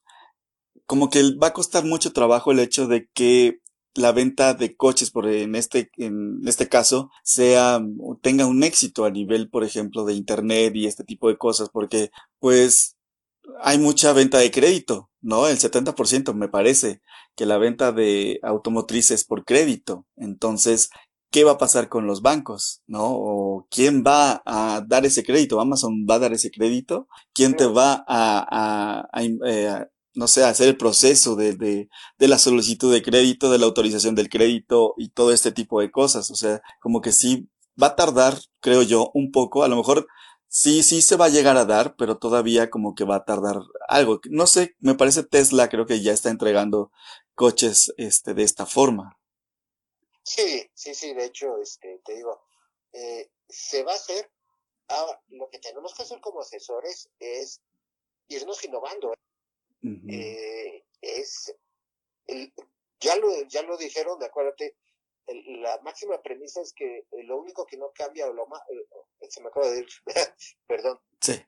como 0.86 1.08
que 1.08 1.22
va 1.42 1.48
a 1.48 1.52
costar 1.52 1.84
mucho 1.84 2.12
trabajo 2.12 2.52
el 2.52 2.58
hecho 2.58 2.86
de 2.86 3.08
que 3.14 3.61
la 3.94 4.12
venta 4.12 4.54
de 4.54 4.76
coches, 4.76 5.10
por 5.10 5.28
en 5.28 5.54
este, 5.54 5.90
en 5.96 6.40
este 6.46 6.68
caso, 6.68 7.10
sea, 7.22 7.80
tenga 8.22 8.46
un 8.46 8.62
éxito 8.62 9.04
a 9.04 9.10
nivel, 9.10 9.50
por 9.50 9.64
ejemplo, 9.64 10.04
de 10.04 10.14
internet 10.14 10.74
y 10.74 10.86
este 10.86 11.04
tipo 11.04 11.28
de 11.28 11.36
cosas, 11.38 11.68
porque, 11.70 12.10
pues, 12.38 12.96
hay 13.60 13.78
mucha 13.78 14.12
venta 14.12 14.38
de 14.38 14.50
crédito, 14.50 15.10
¿no? 15.20 15.48
El 15.48 15.58
70% 15.58 16.34
me 16.34 16.48
parece 16.48 17.02
que 17.36 17.46
la 17.46 17.58
venta 17.58 17.92
de 17.92 18.38
automotrices 18.42 19.24
por 19.24 19.44
crédito. 19.44 20.06
Entonces, 20.16 20.90
¿qué 21.30 21.44
va 21.44 21.52
a 21.52 21.58
pasar 21.58 21.88
con 21.88 22.06
los 22.06 22.22
bancos? 22.22 22.82
¿No? 22.86 23.06
¿O 23.10 23.66
quién 23.70 24.04
va 24.06 24.42
a 24.44 24.82
dar 24.86 25.06
ese 25.06 25.24
crédito? 25.24 25.60
¿Amazon 25.60 26.06
va 26.08 26.16
a 26.16 26.18
dar 26.20 26.32
ese 26.32 26.50
crédito? 26.50 27.08
¿Quién 27.32 27.56
te 27.56 27.66
va 27.66 28.04
a, 28.06 29.08
a, 29.12 29.22
eh, 29.24 29.86
no 30.14 30.28
sé, 30.28 30.44
hacer 30.44 30.68
el 30.68 30.76
proceso 30.76 31.36
de, 31.36 31.54
de, 31.54 31.88
de, 32.18 32.28
la 32.28 32.38
solicitud 32.38 32.92
de 32.92 33.02
crédito, 33.02 33.50
de 33.50 33.58
la 33.58 33.66
autorización 33.66 34.14
del 34.14 34.28
crédito 34.28 34.94
y 34.96 35.10
todo 35.10 35.32
este 35.32 35.52
tipo 35.52 35.80
de 35.80 35.90
cosas? 35.90 36.30
O 36.30 36.34
sea, 36.34 36.62
como 36.80 37.00
que 37.00 37.12
sí 37.12 37.48
va 37.80 37.88
a 37.88 37.96
tardar, 37.96 38.38
creo 38.60 38.82
yo, 38.82 39.10
un 39.14 39.32
poco. 39.32 39.64
A 39.64 39.68
lo 39.68 39.76
mejor 39.76 40.06
Sí, 40.54 40.82
sí 40.82 41.00
se 41.00 41.16
va 41.16 41.24
a 41.24 41.30
llegar 41.30 41.56
a 41.56 41.64
dar, 41.64 41.96
pero 41.96 42.18
todavía 42.18 42.68
como 42.68 42.94
que 42.94 43.04
va 43.04 43.16
a 43.16 43.24
tardar 43.24 43.56
algo. 43.88 44.20
No 44.28 44.46
sé, 44.46 44.76
me 44.80 44.94
parece 44.94 45.22
Tesla 45.22 45.70
creo 45.70 45.86
que 45.86 46.02
ya 46.02 46.12
está 46.12 46.28
entregando 46.28 46.92
coches 47.34 47.94
este 47.96 48.34
de 48.34 48.42
esta 48.42 48.66
forma. 48.66 49.18
Sí, 50.22 50.70
sí, 50.74 50.94
sí, 50.94 51.14
de 51.14 51.24
hecho, 51.24 51.56
este, 51.56 52.02
te 52.04 52.16
digo, 52.16 52.44
eh, 52.92 53.30
se 53.48 53.82
va 53.82 53.92
a 53.92 53.96
hacer. 53.96 54.30
Ahora, 54.88 55.22
lo 55.28 55.48
que 55.48 55.58
tenemos 55.58 55.94
que 55.94 56.02
hacer 56.02 56.20
como 56.20 56.42
asesores 56.42 57.08
es 57.18 57.62
irnos 58.28 58.62
innovando. 58.62 59.14
Eh, 59.82 60.84
es, 61.00 61.54
el, 62.26 62.52
ya 63.00 63.16
lo, 63.16 63.42
ya 63.48 63.62
lo 63.62 63.76
dijeron, 63.76 64.22
acuérdate, 64.22 64.76
la 65.26 65.78
máxima 65.82 66.20
premisa 66.22 66.60
es 66.60 66.72
que 66.72 66.98
eh, 66.98 67.22
lo 67.24 67.38
único 67.38 67.66
que 67.66 67.76
no 67.76 67.92
cambia, 67.92 68.28
o 68.28 68.32
lo 68.32 68.46
más, 68.46 68.62
eh, 68.70 69.28
se 69.28 69.40
me 69.40 69.48
acaba 69.48 69.68
de 69.68 69.82
decir, 69.82 70.02
perdón, 70.66 71.00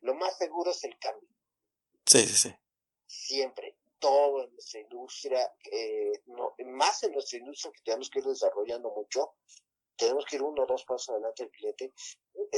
lo 0.03 0.14
más 0.14 0.37
seguro 0.39 0.70
es 0.70 0.85
el 0.85 0.99
cambio. 0.99 1.28
Sí, 2.07 2.26
sí, 2.26 2.49
sí. 2.49 2.55
Siempre, 3.07 3.76
todo 3.99 4.45
en 4.45 4.53
nuestra 4.53 4.80
industria, 4.80 5.53
eh, 5.70 6.12
no, 6.26 6.55
más 6.66 7.03
en 7.05 7.12
nuestra 7.12 7.39
industria 7.39 7.72
que 7.72 7.82
tenemos 7.82 8.11
que 8.11 8.18
ir 8.18 8.24
desarrollando 8.26 8.91
mucho, 8.91 9.35
tenemos 9.97 10.24
que 10.26 10.36
ir 10.36 10.42
uno 10.42 10.62
o 10.62 10.66
dos 10.66 10.84
pasos 10.84 11.11
adelante 11.11 11.45
del 11.45 11.53
cliente. 11.53 11.95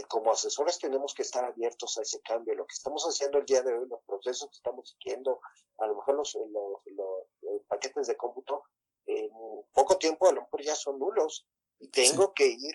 como 0.08 0.32
asesores 0.32 0.78
tenemos 0.78 1.14
que 1.14 1.22
estar 1.22 1.44
abiertos 1.44 1.98
a 1.98 2.02
ese 2.02 2.20
cambio. 2.20 2.54
Lo 2.54 2.66
que 2.66 2.74
estamos 2.74 3.04
haciendo 3.04 3.38
el 3.38 3.46
día 3.46 3.62
de 3.62 3.74
hoy, 3.74 3.86
los 3.88 4.02
procesos 4.06 4.48
que 4.50 4.56
estamos 4.56 4.90
siguiendo, 4.90 5.40
a 5.78 5.86
lo 5.86 5.96
mejor 5.96 6.16
los, 6.16 6.34
los 6.34 7.62
paquetes 7.68 8.06
de 8.06 8.16
cómputo, 8.16 8.64
en 9.06 9.30
poco 9.72 9.98
tiempo 9.98 10.28
a 10.28 10.32
lo 10.32 10.42
mejor 10.42 10.62
ya 10.62 10.74
son 10.74 10.98
nulos 10.98 11.46
y 11.78 11.88
tengo 11.88 12.32
que 12.34 12.46
ir 12.46 12.74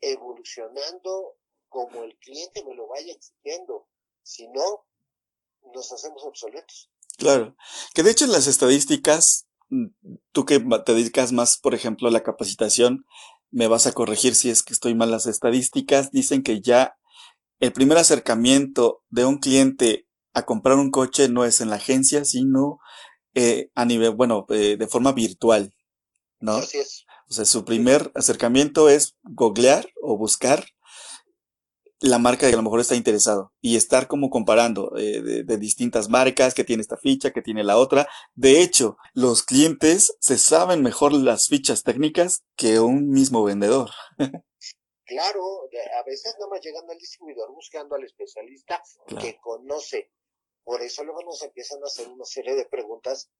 evolucionando 0.00 1.36
como 1.68 2.04
el 2.04 2.16
cliente 2.18 2.64
me 2.64 2.74
lo 2.74 2.86
vaya 2.86 3.12
exigiendo. 3.12 3.88
Si 4.22 4.48
no, 4.48 4.86
nos 5.74 5.92
hacemos 5.92 6.24
obsoletos. 6.24 6.90
Claro, 7.18 7.56
que 7.94 8.02
de 8.02 8.10
hecho 8.10 8.26
las 8.26 8.46
estadísticas, 8.46 9.46
mm, 9.68 9.86
tú 10.32 10.44
que 10.44 10.60
te 10.84 10.94
dedicas 10.94 11.32
más, 11.32 11.58
por 11.58 11.74
ejemplo, 11.74 12.08
a 12.08 12.10
la 12.10 12.22
capacitación, 12.22 13.06
me 13.50 13.68
vas 13.68 13.86
a 13.86 13.92
corregir 13.92 14.34
si 14.34 14.50
es 14.50 14.62
que 14.62 14.72
estoy 14.72 14.94
mal. 14.94 15.10
Las 15.10 15.26
estadísticas 15.26 16.10
dicen 16.10 16.42
que 16.42 16.60
ya 16.60 16.96
el 17.60 17.72
primer 17.72 17.98
acercamiento 17.98 19.02
de 19.08 19.24
un 19.24 19.38
cliente 19.38 20.06
a 20.34 20.44
comprar 20.44 20.76
un 20.76 20.90
coche 20.90 21.28
no 21.28 21.44
es 21.44 21.60
en 21.60 21.70
la 21.70 21.76
agencia, 21.76 22.24
sino 22.24 22.78
eh, 23.34 23.70
a 23.74 23.84
nivel, 23.84 24.14
bueno, 24.14 24.46
eh, 24.50 24.76
de 24.78 24.86
forma 24.86 25.12
virtual, 25.12 25.74
¿no? 26.40 26.56
Así 26.56 26.78
es. 26.78 27.06
O 27.28 27.32
sea, 27.32 27.44
su 27.44 27.64
primer 27.64 28.12
acercamiento 28.14 28.88
es 28.88 29.16
googlear 29.22 29.88
o 30.00 30.16
buscar 30.16 30.66
la 32.00 32.18
marca 32.18 32.48
que 32.48 32.54
a 32.54 32.56
lo 32.56 32.62
mejor 32.62 32.80
está 32.80 32.94
interesado 32.94 33.52
y 33.60 33.76
estar 33.76 34.06
como 34.06 34.30
comparando 34.30 34.96
eh, 34.96 35.22
de, 35.22 35.44
de, 35.44 35.56
distintas 35.56 36.08
marcas 36.08 36.54
que 36.54 36.64
tiene 36.64 36.82
esta 36.82 36.96
ficha, 36.96 37.32
que 37.32 37.42
tiene 37.42 37.64
la 37.64 37.78
otra. 37.78 38.08
De 38.34 38.60
hecho, 38.60 38.96
los 39.14 39.42
clientes 39.42 40.16
se 40.20 40.38
saben 40.38 40.82
mejor 40.82 41.12
las 41.12 41.48
fichas 41.48 41.82
técnicas 41.82 42.44
que 42.56 42.80
un 42.80 43.10
mismo 43.10 43.44
vendedor. 43.44 43.90
claro, 45.04 45.42
a 45.98 46.02
veces 46.04 46.34
no 46.38 46.48
más 46.48 46.60
llegan 46.60 46.84
al 46.90 46.98
distribuidor 46.98 47.52
buscando 47.52 47.94
al 47.94 48.04
especialista 48.04 48.82
que 49.20 49.38
conoce 49.40 50.10
por 50.66 50.82
eso 50.82 51.04
luego 51.04 51.22
nos 51.22 51.40
empiezan 51.42 51.80
a 51.84 51.86
hacer 51.86 52.08
una 52.08 52.24
serie 52.24 52.56
de 52.56 52.66
preguntas 52.66 53.30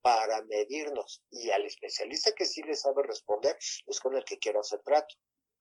para 0.00 0.40
medirnos. 0.44 1.22
Y 1.30 1.50
al 1.50 1.66
especialista 1.66 2.32
que 2.32 2.46
sí 2.46 2.62
le 2.62 2.74
sabe 2.74 3.02
responder 3.02 3.54
es 3.86 4.00
con 4.00 4.16
el 4.16 4.24
que 4.24 4.38
quiero 4.38 4.60
hacer 4.60 4.80
trato. 4.82 5.14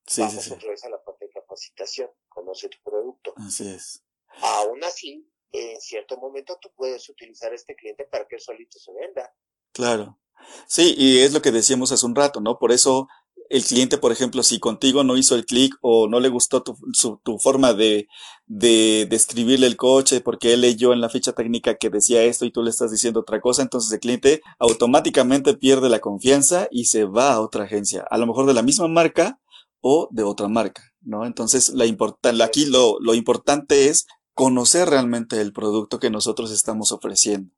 Sí, 0.07 0.21
Vamos 0.21 0.45
sí, 0.45 0.53
otra 0.53 0.69
vez 0.69 0.83
a 0.85 0.89
la 0.89 1.03
capacitación, 1.49 2.09
conoce 2.27 2.69
tu 2.69 2.77
producto. 2.83 3.33
Así 3.37 3.67
es. 3.67 4.03
Aún 4.41 4.83
así, 4.83 5.27
en 5.51 5.81
cierto 5.81 6.17
momento 6.17 6.57
tú 6.61 6.69
puedes 6.75 7.09
utilizar 7.09 7.51
a 7.51 7.55
este 7.55 7.75
cliente 7.75 8.05
para 8.05 8.27
que 8.27 8.35
él 8.35 8.41
solito 8.41 8.77
se 8.77 8.91
venda. 8.93 9.33
Claro. 9.73 10.19
Sí, 10.67 10.95
y 10.97 11.19
es 11.19 11.33
lo 11.33 11.41
que 11.41 11.51
decíamos 11.51 11.91
hace 11.91 12.05
un 12.05 12.15
rato, 12.15 12.39
¿no? 12.39 12.57
Por 12.59 12.71
eso 12.71 13.07
el 13.49 13.65
cliente, 13.65 13.97
por 13.97 14.11
ejemplo, 14.11 14.43
si 14.43 14.59
contigo 14.59 15.03
no 15.03 15.17
hizo 15.17 15.35
el 15.35 15.45
clic 15.45 15.75
o 15.81 16.07
no 16.07 16.19
le 16.19 16.29
gustó 16.29 16.61
tu, 16.61 16.77
su, 16.93 17.17
tu 17.23 17.39
forma 17.39 17.73
de, 17.73 18.07
de 18.45 19.07
describirle 19.09 19.65
el 19.65 19.75
coche 19.75 20.21
porque 20.21 20.53
él 20.53 20.61
leyó 20.61 20.93
en 20.93 21.01
la 21.01 21.09
ficha 21.09 21.33
técnica 21.33 21.75
que 21.75 21.89
decía 21.89 22.21
esto 22.23 22.45
y 22.45 22.51
tú 22.51 22.61
le 22.61 22.69
estás 22.69 22.91
diciendo 22.91 23.21
otra 23.21 23.41
cosa, 23.41 23.63
entonces 23.63 23.91
el 23.91 23.99
cliente 23.99 24.41
automáticamente 24.59 25.55
pierde 25.55 25.89
la 25.89 25.99
confianza 25.99 26.67
y 26.69 26.85
se 26.85 27.05
va 27.05 27.33
a 27.33 27.41
otra 27.41 27.63
agencia, 27.63 28.05
a 28.09 28.17
lo 28.19 28.27
mejor 28.27 28.45
de 28.45 28.53
la 28.53 28.61
misma 28.61 28.87
marca 28.87 29.39
o 29.81 30.07
de 30.11 30.23
otra 30.23 30.47
marca, 30.47 30.88
¿no? 31.01 31.25
Entonces, 31.25 31.69
la 31.69 31.85
importan, 31.85 32.41
aquí 32.41 32.65
lo, 32.65 32.99
lo 32.99 33.13
importante 33.13 33.87
es 33.87 34.07
conocer 34.33 34.89
realmente 34.89 35.39
el 35.41 35.53
producto 35.53 35.99
que 35.99 36.09
nosotros 36.09 36.51
estamos 36.51 36.91
ofreciendo. 36.91 37.53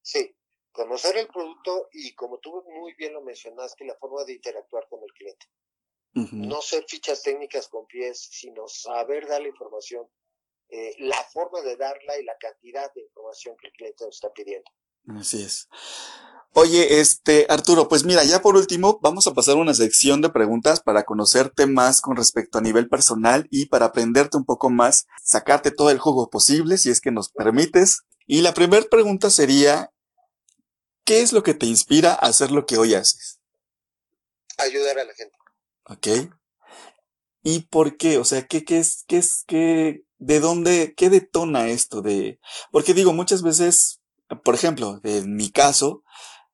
Sí, 0.00 0.34
conocer 0.72 1.16
el 1.16 1.28
producto 1.28 1.88
y 1.92 2.14
como 2.14 2.38
tú 2.38 2.62
muy 2.80 2.94
bien 2.94 3.12
lo 3.12 3.22
mencionaste, 3.22 3.84
la 3.84 3.96
forma 3.96 4.24
de 4.24 4.34
interactuar 4.34 4.86
con 4.88 5.00
el 5.02 5.12
cliente. 5.12 5.46
No 6.14 6.60
ser 6.60 6.84
fichas 6.86 7.22
técnicas 7.22 7.68
con 7.68 7.86
pies, 7.86 8.28
sino 8.30 8.68
saber 8.68 9.26
dar 9.26 9.40
la 9.40 9.48
información 9.48 10.06
eh, 10.74 10.94
la 11.00 11.22
forma 11.24 11.60
de 11.60 11.76
darla 11.76 12.18
y 12.18 12.24
la 12.24 12.34
cantidad 12.38 12.90
de 12.94 13.02
información 13.02 13.54
que 13.58 13.66
el 13.66 13.74
cliente 13.74 14.06
nos 14.06 14.14
está 14.14 14.32
pidiendo. 14.32 14.70
Así 15.08 15.42
es. 15.42 15.68
Oye, 16.54 17.00
este, 17.00 17.46
Arturo, 17.48 17.88
pues 17.88 18.04
mira, 18.04 18.24
ya 18.24 18.42
por 18.42 18.56
último, 18.56 18.98
vamos 19.00 19.26
a 19.26 19.32
pasar 19.32 19.56
una 19.56 19.72
sección 19.72 20.20
de 20.20 20.28
preguntas 20.28 20.80
para 20.80 21.04
conocerte 21.04 21.66
más 21.66 22.02
con 22.02 22.14
respecto 22.14 22.58
a 22.58 22.60
nivel 22.60 22.88
personal 22.88 23.48
y 23.50 23.66
para 23.66 23.86
aprenderte 23.86 24.36
un 24.36 24.44
poco 24.44 24.68
más, 24.68 25.06
sacarte 25.24 25.70
todo 25.70 25.90
el 25.90 25.98
jugo 25.98 26.28
posible, 26.28 26.76
si 26.76 26.90
es 26.90 27.00
que 27.00 27.10
nos 27.10 27.30
permites. 27.30 28.02
Y 28.26 28.42
la 28.42 28.52
primera 28.52 28.84
pregunta 28.90 29.30
sería, 29.30 29.92
¿qué 31.04 31.22
es 31.22 31.32
lo 31.32 31.42
que 31.42 31.54
te 31.54 31.64
inspira 31.64 32.12
a 32.12 32.26
hacer 32.26 32.50
lo 32.50 32.66
que 32.66 32.76
hoy 32.76 32.94
haces? 32.94 33.40
Ayudar 34.58 34.98
a 34.98 35.04
la 35.04 35.14
gente. 35.14 35.34
Ok. 35.84 36.34
¿Y 37.42 37.60
por 37.60 37.96
qué? 37.96 38.18
O 38.18 38.24
sea, 38.24 38.46
¿qué, 38.46 38.62
qué 38.64 38.78
es, 38.78 39.04
qué 39.08 39.16
es, 39.16 39.44
qué, 39.46 40.04
de 40.18 40.38
dónde, 40.38 40.94
qué 40.96 41.10
detona 41.10 41.68
esto 41.68 42.02
de, 42.02 42.38
porque 42.70 42.94
digo, 42.94 43.12
muchas 43.12 43.42
veces, 43.42 44.01
por 44.44 44.54
ejemplo, 44.54 45.00
en 45.04 45.34
mi 45.34 45.50
caso, 45.50 46.02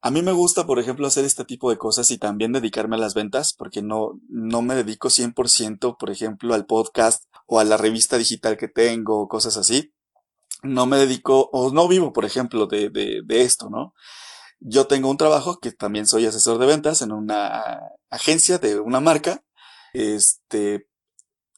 a 0.00 0.10
mí 0.10 0.22
me 0.22 0.32
gusta, 0.32 0.66
por 0.66 0.78
ejemplo, 0.78 1.06
hacer 1.06 1.24
este 1.24 1.44
tipo 1.44 1.70
de 1.70 1.78
cosas 1.78 2.10
y 2.10 2.18
también 2.18 2.52
dedicarme 2.52 2.96
a 2.96 3.00
las 3.00 3.14
ventas, 3.14 3.52
porque 3.52 3.82
no, 3.82 4.20
no 4.28 4.62
me 4.62 4.74
dedico 4.74 5.08
100%, 5.08 5.96
por 5.98 6.10
ejemplo, 6.10 6.54
al 6.54 6.66
podcast 6.66 7.24
o 7.46 7.60
a 7.60 7.64
la 7.64 7.76
revista 7.76 8.18
digital 8.18 8.56
que 8.56 8.68
tengo, 8.68 9.20
o 9.20 9.28
cosas 9.28 9.56
así. 9.56 9.92
No 10.62 10.86
me 10.86 10.98
dedico, 10.98 11.50
o 11.52 11.72
no 11.72 11.88
vivo, 11.88 12.12
por 12.12 12.24
ejemplo, 12.24 12.66
de, 12.66 12.90
de, 12.90 13.22
de 13.24 13.42
esto, 13.42 13.70
¿no? 13.70 13.94
Yo 14.60 14.86
tengo 14.86 15.08
un 15.10 15.16
trabajo 15.16 15.58
que 15.60 15.70
también 15.72 16.06
soy 16.06 16.26
asesor 16.26 16.58
de 16.58 16.66
ventas 16.66 17.02
en 17.02 17.12
una 17.12 17.80
agencia 18.10 18.58
de 18.58 18.80
una 18.80 19.00
marca 19.00 19.44
este, 19.92 20.86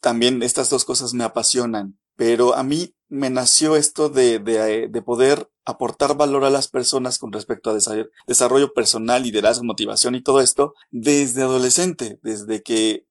también 0.01 0.41
estas 0.43 0.69
dos 0.69 0.85
cosas 0.85 1.13
me 1.13 1.23
apasionan, 1.23 1.99
pero 2.15 2.55
a 2.55 2.63
mí 2.63 2.95
me 3.11 3.29
nació 3.29 3.75
esto 3.75 4.07
de, 4.07 4.39
de, 4.39 4.87
de 4.87 5.01
poder 5.01 5.51
aportar 5.65 6.15
valor 6.15 6.45
a 6.45 6.49
las 6.49 6.69
personas 6.69 7.19
con 7.19 7.33
respecto 7.33 7.69
a 7.69 7.77
desarrollo 8.25 8.73
personal, 8.73 9.21
liderazgo, 9.21 9.65
motivación 9.65 10.15
y 10.15 10.23
todo 10.23 10.39
esto 10.39 10.73
desde 10.91 11.41
adolescente, 11.41 12.19
desde 12.23 12.63
que 12.63 13.05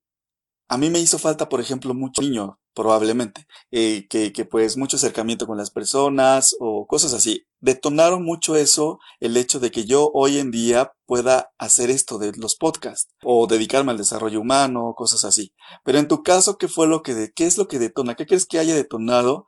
a 0.67 0.77
mí 0.77 0.89
me 0.89 0.99
hizo 0.99 1.19
falta, 1.19 1.49
por 1.49 1.61
ejemplo, 1.61 1.93
mucho 1.93 2.21
niño, 2.23 2.57
probablemente, 2.73 3.45
eh, 3.69 4.07
que, 4.09 4.31
que 4.31 4.45
pues 4.45 4.75
mucho 4.75 4.95
acercamiento 4.95 5.45
con 5.45 5.57
las 5.57 5.69
personas 5.69 6.55
o 6.59 6.87
cosas 6.87 7.13
así. 7.13 7.45
Detonaron 7.59 8.23
mucho 8.23 8.55
eso, 8.55 8.99
el 9.19 9.37
hecho 9.37 9.59
de 9.59 9.69
que 9.69 9.85
yo 9.85 10.09
hoy 10.13 10.37
en 10.37 10.49
día 10.49 10.93
pueda 11.05 11.51
hacer 11.57 11.91
esto 11.91 12.17
de 12.17 12.31
los 12.37 12.55
podcasts 12.55 13.13
o 13.21 13.45
dedicarme 13.45 13.91
al 13.91 13.97
desarrollo 13.97 14.41
humano, 14.41 14.93
cosas 14.95 15.25
así. 15.25 15.53
Pero 15.83 15.99
en 15.99 16.07
tu 16.07 16.23
caso, 16.23 16.57
¿qué 16.57 16.67
fue 16.67 16.87
lo 16.87 17.03
que, 17.03 17.13
de, 17.13 17.31
qué 17.33 17.45
es 17.45 17.57
lo 17.57 17.67
que 17.67 17.77
detona? 17.77 18.15
¿Qué 18.15 18.25
crees 18.25 18.45
que 18.45 18.57
haya 18.57 18.73
detonado 18.73 19.45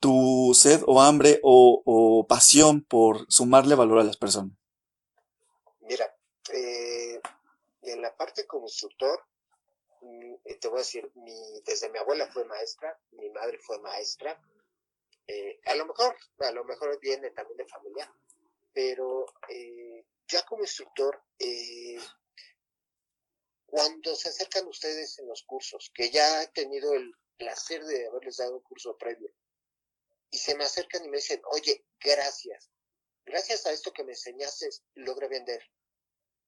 tu 0.00 0.52
sed 0.54 0.82
o 0.86 1.00
hambre 1.00 1.40
o, 1.42 2.26
pasión 2.28 2.82
por 2.82 3.30
sumarle 3.30 3.74
valor 3.74 3.98
a 4.00 4.04
las 4.04 4.16
personas? 4.16 4.56
Mira, 5.80 6.16
eh, 6.52 7.20
en 7.82 8.02
la 8.02 8.16
parte 8.16 8.46
como 8.46 8.66
instructor, 8.66 9.26
eh, 10.44 10.58
te 10.58 10.68
voy 10.68 10.78
a 10.78 10.80
decir, 10.80 11.10
mi, 11.16 11.60
desde 11.64 11.90
mi 11.90 11.98
abuela 11.98 12.26
fue 12.32 12.44
maestra, 12.46 12.98
mi 13.12 13.28
madre 13.30 13.58
fue 13.58 13.78
maestra, 13.80 14.40
eh, 15.26 15.60
a 15.66 15.74
lo 15.74 15.86
mejor, 15.86 16.16
a 16.38 16.50
lo 16.50 16.64
mejor 16.64 16.98
viene 17.00 17.30
también 17.30 17.58
de 17.58 17.66
familia, 17.66 18.12
pero 18.72 19.26
ya 20.26 20.44
como 20.46 20.62
instructor, 20.62 21.22
cuando 23.66 24.14
se 24.14 24.28
acercan 24.28 24.66
ustedes 24.66 25.18
en 25.18 25.28
los 25.28 25.42
cursos, 25.42 25.90
que 25.94 26.10
ya 26.10 26.42
he 26.42 26.48
tenido 26.48 26.94
el 26.94 27.12
placer 27.36 27.84
de 27.84 28.06
haberles 28.06 28.36
dado 28.36 28.56
un 28.56 28.62
curso 28.62 28.96
previo, 28.96 29.32
y 30.30 30.38
se 30.38 30.56
me 30.56 30.64
acercan 30.64 31.04
y 31.04 31.08
me 31.08 31.16
dicen, 31.18 31.40
oye, 31.50 31.84
gracias, 31.98 32.70
gracias 33.24 33.66
a 33.66 33.72
esto 33.72 33.92
que 33.92 34.04
me 34.04 34.12
enseñaste, 34.12 34.68
logré 34.94 35.28
vender, 35.28 35.62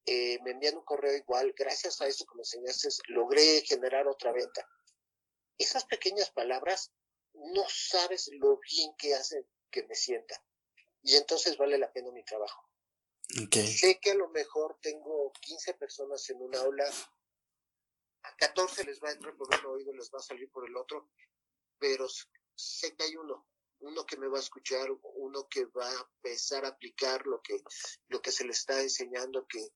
eh, 0.05 0.39
me 0.43 0.51
envían 0.51 0.77
un 0.77 0.83
correo 0.83 1.15
igual, 1.15 1.53
gracias 1.57 2.01
a 2.01 2.07
eso 2.07 2.25
que 2.25 2.35
me 2.35 2.41
enseñaste, 2.41 2.89
logré 3.07 3.61
generar 3.61 4.07
otra 4.07 4.31
venta. 4.31 4.67
Esas 5.57 5.85
pequeñas 5.85 6.31
palabras, 6.31 6.91
no 7.33 7.63
sabes 7.69 8.29
lo 8.33 8.59
bien 8.59 8.93
que 8.97 9.15
hacen 9.15 9.47
que 9.71 9.83
me 9.83 9.95
sienta. 9.95 10.43
Y 11.01 11.15
entonces 11.15 11.57
vale 11.57 11.77
la 11.77 11.91
pena 11.91 12.11
mi 12.11 12.23
trabajo. 12.23 12.69
Okay. 13.45 13.67
Sé 13.67 13.99
que 13.99 14.11
a 14.11 14.15
lo 14.15 14.29
mejor 14.29 14.77
tengo 14.81 15.31
15 15.41 15.73
personas 15.75 16.29
en 16.29 16.41
un 16.41 16.55
aula, 16.55 16.85
a 18.23 18.35
14 18.35 18.83
les 18.83 19.01
va 19.01 19.09
a 19.09 19.13
entrar 19.13 19.35
por 19.35 19.47
un 19.47 19.65
oído, 19.65 19.93
les 19.93 20.09
va 20.13 20.19
a 20.19 20.23
salir 20.23 20.49
por 20.51 20.67
el 20.67 20.75
otro, 20.77 21.09
pero 21.79 22.07
sé 22.55 22.95
que 22.95 23.03
hay 23.03 23.15
uno, 23.15 23.47
uno 23.83 24.05
que 24.05 24.17
me 24.17 24.27
va 24.27 24.37
a 24.37 24.41
escuchar, 24.41 24.89
uno 25.15 25.47
que 25.49 25.65
va 25.65 25.87
a 25.87 26.09
empezar 26.15 26.65
a 26.65 26.69
aplicar 26.69 27.25
lo 27.27 27.41
que, 27.41 27.61
lo 28.07 28.21
que 28.21 28.31
se 28.31 28.45
le 28.45 28.51
está 28.51 28.81
enseñando, 28.81 29.45
que, 29.47 29.73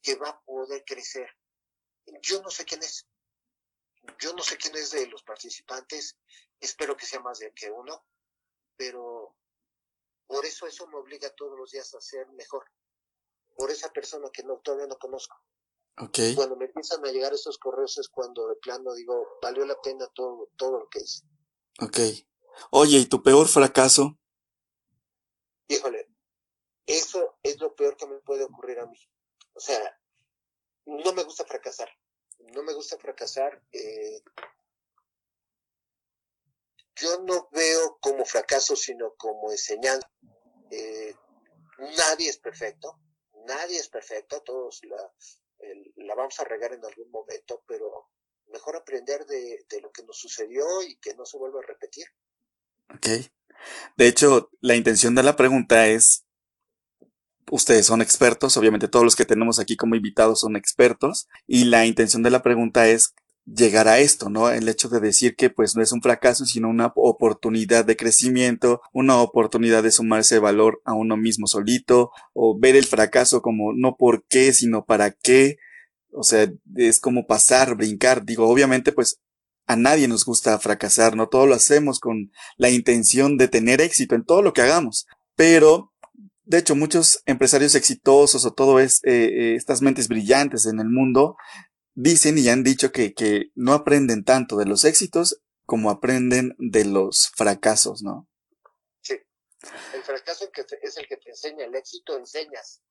que 0.00 0.14
va 0.16 0.28
a 0.28 0.40
poder 0.40 0.84
crecer. 0.84 1.28
Yo 2.22 2.40
no 2.42 2.50
sé 2.50 2.64
quién 2.64 2.82
es. 2.82 3.06
Yo 4.18 4.34
no 4.34 4.42
sé 4.42 4.56
quién 4.56 4.74
es 4.76 4.90
de 4.92 5.06
los 5.06 5.22
participantes. 5.24 6.16
Espero 6.60 6.96
que 6.96 7.06
sea 7.06 7.20
más 7.20 7.38
de 7.38 7.52
que 7.52 7.70
uno. 7.70 8.06
Pero 8.76 9.36
por 10.26 10.44
eso 10.46 10.66
eso 10.66 10.86
me 10.86 10.98
obliga 10.98 11.30
todos 11.30 11.58
los 11.58 11.70
días 11.70 11.92
a 11.94 12.00
ser 12.00 12.28
mejor. 12.32 12.64
Por 13.56 13.70
esa 13.70 13.92
persona 13.92 14.30
que 14.32 14.42
no, 14.44 14.58
todavía 14.58 14.86
no 14.86 14.98
conozco. 14.98 15.36
Okay. 15.96 16.34
Cuando 16.34 16.56
me 16.56 16.66
empiezan 16.66 17.04
a 17.04 17.10
llegar 17.10 17.32
esos 17.32 17.58
correos 17.58 17.98
es 17.98 18.08
cuando 18.08 18.48
de 18.48 18.56
plano 18.56 18.94
digo, 18.94 19.38
valió 19.40 19.64
la 19.64 19.80
pena 19.80 20.08
todo, 20.08 20.50
todo 20.56 20.80
lo 20.80 20.88
que 20.88 21.00
hice. 21.00 21.24
Ok. 21.80 21.98
Oye, 22.70 22.98
¿y 22.98 23.06
tu 23.06 23.22
peor 23.22 23.48
fracaso? 23.48 24.18
Híjole, 25.68 26.08
eso 26.86 27.38
es 27.42 27.58
lo 27.60 27.74
peor 27.74 27.96
que 27.96 28.06
me 28.06 28.18
puede 28.18 28.44
ocurrir 28.44 28.78
a 28.80 28.86
mí. 28.86 28.98
O 29.54 29.60
sea, 29.60 29.98
no 30.86 31.12
me 31.12 31.24
gusta 31.24 31.44
fracasar. 31.44 31.88
No 32.54 32.62
me 32.62 32.74
gusta 32.74 32.98
fracasar. 32.98 33.62
Eh, 33.72 34.22
yo 36.96 37.20
no 37.22 37.48
veo 37.52 37.98
como 38.00 38.24
fracaso, 38.24 38.76
sino 38.76 39.14
como 39.14 39.50
enseñanza. 39.50 40.08
Eh, 40.70 41.14
nadie 41.96 42.28
es 42.28 42.38
perfecto. 42.38 43.00
Nadie 43.46 43.78
es 43.78 43.88
perfecto. 43.88 44.42
Todos 44.42 44.80
la, 44.84 45.12
la 45.96 46.14
vamos 46.14 46.38
a 46.40 46.44
regar 46.44 46.72
en 46.72 46.84
algún 46.84 47.10
momento, 47.10 47.62
pero 47.66 48.10
mejor 48.46 48.76
aprender 48.76 49.26
de, 49.26 49.64
de, 49.68 49.80
lo 49.80 49.90
que 49.90 50.02
nos 50.04 50.18
sucedió 50.18 50.82
y 50.82 50.96
que 50.96 51.14
no 51.14 51.24
se 51.24 51.38
vuelva 51.38 51.60
a 51.60 51.66
repetir. 51.66 52.06
Ok. 52.92 53.08
De 53.96 54.08
hecho, 54.08 54.50
la 54.60 54.76
intención 54.76 55.14
de 55.14 55.22
la 55.22 55.36
pregunta 55.36 55.86
es 55.86 56.24
ustedes 57.50 57.86
son 57.86 58.02
expertos, 58.02 58.56
obviamente 58.56 58.88
todos 58.88 59.04
los 59.04 59.16
que 59.16 59.24
tenemos 59.24 59.58
aquí 59.58 59.76
como 59.76 59.94
invitados 59.94 60.40
son 60.40 60.56
expertos, 60.56 61.28
y 61.46 61.64
la 61.64 61.86
intención 61.86 62.22
de 62.22 62.30
la 62.30 62.42
pregunta 62.42 62.88
es 62.88 63.14
llegar 63.46 63.88
a 63.88 63.98
esto, 63.98 64.30
¿no? 64.30 64.48
El 64.48 64.68
hecho 64.68 64.88
de 64.88 65.00
decir 65.00 65.36
que 65.36 65.50
pues 65.50 65.76
no 65.76 65.82
es 65.82 65.92
un 65.92 66.00
fracaso, 66.00 66.46
sino 66.46 66.70
una 66.70 66.92
oportunidad 66.96 67.84
de 67.84 67.96
crecimiento, 67.96 68.80
una 68.92 69.18
oportunidad 69.18 69.82
de 69.82 69.90
sumarse 69.90 70.38
valor 70.38 70.80
a 70.84 70.94
uno 70.94 71.16
mismo 71.16 71.46
solito, 71.46 72.10
o 72.32 72.58
ver 72.58 72.76
el 72.76 72.86
fracaso 72.86 73.42
como 73.42 73.74
no 73.74 73.96
por 73.96 74.24
qué, 74.26 74.52
sino 74.54 74.84
para 74.86 75.10
qué, 75.10 75.58
o 76.10 76.22
sea, 76.22 76.50
es 76.76 77.00
como 77.00 77.26
pasar, 77.26 77.76
brincar, 77.76 78.24
digo, 78.24 78.48
obviamente 78.48 78.92
pues 78.92 79.20
a 79.66 79.76
nadie 79.76 80.08
nos 80.08 80.24
gusta 80.24 80.58
fracasar, 80.58 81.16
no 81.16 81.28
todo 81.28 81.46
lo 81.46 81.54
hacemos 81.54 82.00
con 82.00 82.30
la 82.56 82.70
intención 82.70 83.36
de 83.36 83.48
tener 83.48 83.80
éxito 83.80 84.14
en 84.14 84.24
todo 84.24 84.42
lo 84.42 84.52
que 84.52 84.62
hagamos, 84.62 85.06
pero 85.34 85.94
de 86.44 86.58
hecho, 86.58 86.76
muchos 86.76 87.22
empresarios 87.24 87.74
exitosos 87.74 88.44
o 88.44 88.52
todo 88.52 88.78
es, 88.78 89.00
eh, 89.04 89.54
estas 89.56 89.80
mentes 89.80 90.08
brillantes 90.08 90.66
en 90.66 90.78
el 90.78 90.88
mundo 90.88 91.36
dicen 91.94 92.36
y 92.36 92.48
han 92.48 92.62
dicho 92.62 92.92
que, 92.92 93.14
que 93.14 93.50
no 93.54 93.72
aprenden 93.72 94.24
tanto 94.24 94.56
de 94.58 94.66
los 94.66 94.84
éxitos 94.84 95.40
como 95.64 95.90
aprenden 95.90 96.54
de 96.58 96.84
los 96.84 97.30
fracasos, 97.34 98.02
¿no? 98.02 98.28
Sí. 99.00 99.14
El 99.94 100.02
fracaso 100.02 100.50
es 100.82 100.96
el 100.98 101.06
que 101.08 101.16
te 101.16 101.30
enseña, 101.30 101.64
el 101.64 101.74
éxito 101.74 102.18
enseñas. 102.18 102.82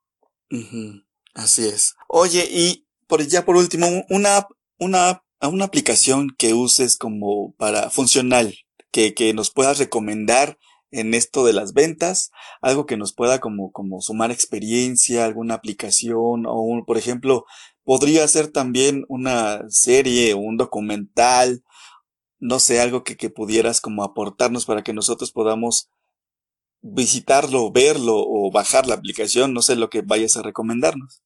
Uh 0.49 0.57
-huh. 0.57 1.05
Así 1.35 1.67
es. 1.67 1.93
Oye, 2.07 2.47
y 2.49 2.87
por 3.07 3.21
ya 3.21 3.45
por 3.45 3.55
último, 3.55 3.87
una, 4.09 4.47
una, 4.79 5.23
una 5.47 5.65
aplicación 5.65 6.29
que 6.37 6.53
uses 6.53 6.97
como 6.97 7.53
para 7.53 7.89
funcional, 7.89 8.55
que, 8.91 9.13
que 9.13 9.33
nos 9.33 9.51
puedas 9.51 9.79
recomendar 9.79 10.57
en 10.91 11.13
esto 11.13 11.43
de 11.43 11.53
las 11.53 11.73
ventas, 11.73 12.31
algo 12.61 12.85
que 12.85 12.97
nos 12.97 13.13
pueda 13.13 13.39
como, 13.39 13.71
como 13.71 14.01
sumar 14.01 14.31
experiencia, 14.31 15.25
alguna 15.25 15.55
aplicación 15.55 16.45
o 16.45 16.61
un, 16.61 16.85
por 16.85 16.97
ejemplo, 16.97 17.45
podría 17.83 18.27
ser 18.27 18.47
también 18.49 19.03
una 19.09 19.63
serie 19.69 20.33
o 20.33 20.37
un 20.37 20.57
documental, 20.57 21.63
no 22.39 22.59
sé, 22.59 22.79
algo 22.79 23.03
que, 23.03 23.17
que 23.17 23.29
pudieras 23.29 23.81
como 23.81 24.03
aportarnos 24.03 24.65
para 24.65 24.83
que 24.83 24.93
nosotros 24.93 25.31
podamos 25.31 25.89
visitarlo, 26.81 27.71
verlo 27.71 28.15
o 28.17 28.51
bajar 28.51 28.85
la 28.85 28.95
aplicación, 28.95 29.53
no 29.53 29.61
sé 29.61 29.75
lo 29.75 29.89
que 29.89 30.01
vayas 30.01 30.37
a 30.37 30.43
recomendarnos. 30.43 31.23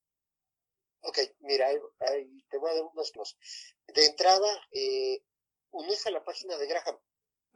Ok, 1.01 1.20
mira, 1.39 1.68
ahí, 1.68 2.43
te 2.49 2.57
voy 2.57 2.70
a 2.72 2.76
dar 2.76 2.84
unos. 2.84 3.11
De 3.98 4.06
entrada, 4.06 4.48
eh, 4.74 5.24
unirse 5.72 6.10
a 6.10 6.12
la 6.12 6.24
página 6.24 6.56
de 6.56 6.68
Graham. 6.68 7.00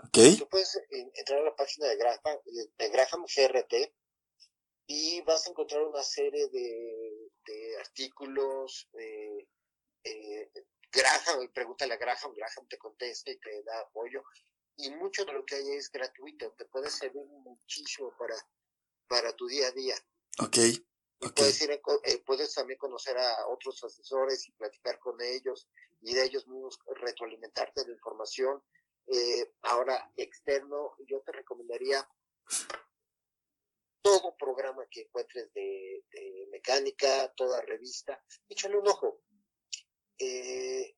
Okay. 0.07 0.37
Tú 0.37 0.49
puedes 0.49 0.75
entrar 0.89 1.37
a 1.37 1.43
la 1.43 1.55
página 1.55 1.87
de 1.87 1.97
Graham, 1.97 2.39
de 2.79 2.89
Graham 2.89 3.25
GRT 3.25 3.93
y 4.87 5.21
vas 5.21 5.45
a 5.45 5.51
encontrar 5.51 5.83
una 5.83 6.01
serie 6.01 6.47
de, 6.47 7.29
de 7.45 7.77
artículos. 7.77 8.89
Eh, 8.97 9.47
eh, 10.03 10.51
Graham, 10.91 11.47
pregúntale 11.53 11.93
a 11.93 11.97
Graham, 11.97 12.33
Graham 12.33 12.67
te 12.67 12.79
contesta 12.79 13.29
y 13.29 13.37
te 13.37 13.61
da 13.61 13.81
apoyo. 13.81 14.23
Y 14.77 14.89
mucho 14.89 15.23
de 15.25 15.33
lo 15.33 15.45
que 15.45 15.57
hay 15.57 15.73
es 15.73 15.91
gratuito, 15.91 16.55
te 16.57 16.65
puede 16.65 16.89
servir 16.89 17.23
muchísimo 17.23 18.11
para, 18.17 18.35
para 19.07 19.31
tu 19.35 19.45
día 19.45 19.67
a 19.67 19.71
día. 19.73 19.95
Ok. 20.39 20.57
Puedes, 21.29 21.61
ir, 21.61 21.71
eh, 21.71 22.23
puedes 22.25 22.53
también 22.55 22.79
conocer 22.79 23.15
a 23.15 23.47
otros 23.47 23.83
asesores 23.83 24.47
y 24.47 24.51
platicar 24.53 24.97
con 24.97 25.21
ellos 25.21 25.69
y 26.01 26.15
de 26.15 26.25
ellos 26.25 26.47
mismos 26.47 26.79
retroalimentarte 26.95 27.85
de 27.85 27.91
información. 27.91 28.63
Eh, 29.05 29.53
ahora, 29.61 30.11
externo, 30.17 30.95
yo 31.05 31.21
te 31.21 31.31
recomendaría 31.31 32.07
todo 34.01 34.35
programa 34.35 34.83
que 34.89 35.01
encuentres 35.01 35.53
de, 35.53 36.03
mecánica, 36.49 37.31
toda 37.35 37.61
revista, 37.61 38.19
échale 38.49 38.77
un 38.77 38.87
ojo. 38.87 39.21
Eh, 40.17 40.95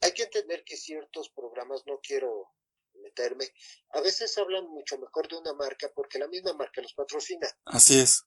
hay 0.00 0.12
que 0.12 0.22
entender 0.24 0.64
que 0.64 0.76
ciertos 0.76 1.30
programas, 1.30 1.82
no 1.86 1.98
quiero 2.00 2.52
meterme, 2.94 3.52
a 3.90 4.00
veces 4.00 4.38
hablan 4.38 4.68
mucho 4.68 4.96
mejor 4.98 5.26
de 5.28 5.36
una 5.36 5.54
marca 5.54 5.90
porque 5.92 6.20
la 6.20 6.28
misma 6.28 6.52
marca 6.52 6.80
los 6.80 6.94
patrocina. 6.94 7.48
Así 7.64 7.98
es. 7.98 8.24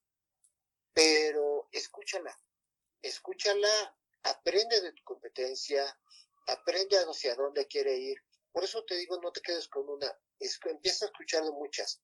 Pero 0.98 1.70
escúchala, 1.72 2.36
escúchala, 3.04 3.96
aprende 4.24 4.82
de 4.82 4.94
tu 4.94 5.04
competencia, 5.04 5.86
aprende 6.48 6.98
hacia 6.98 7.36
dónde 7.36 7.68
quiere 7.68 7.96
ir. 7.96 8.18
Por 8.52 8.64
eso 8.64 8.84
te 8.84 8.96
digo, 8.96 9.22
no 9.22 9.32
te 9.32 9.42
quedes 9.42 9.68
con 9.68 9.88
una, 9.88 10.12
empieza 10.40 11.06
a 11.06 11.10
escuchar 11.10 11.44
de 11.44 11.52
muchas 11.52 12.02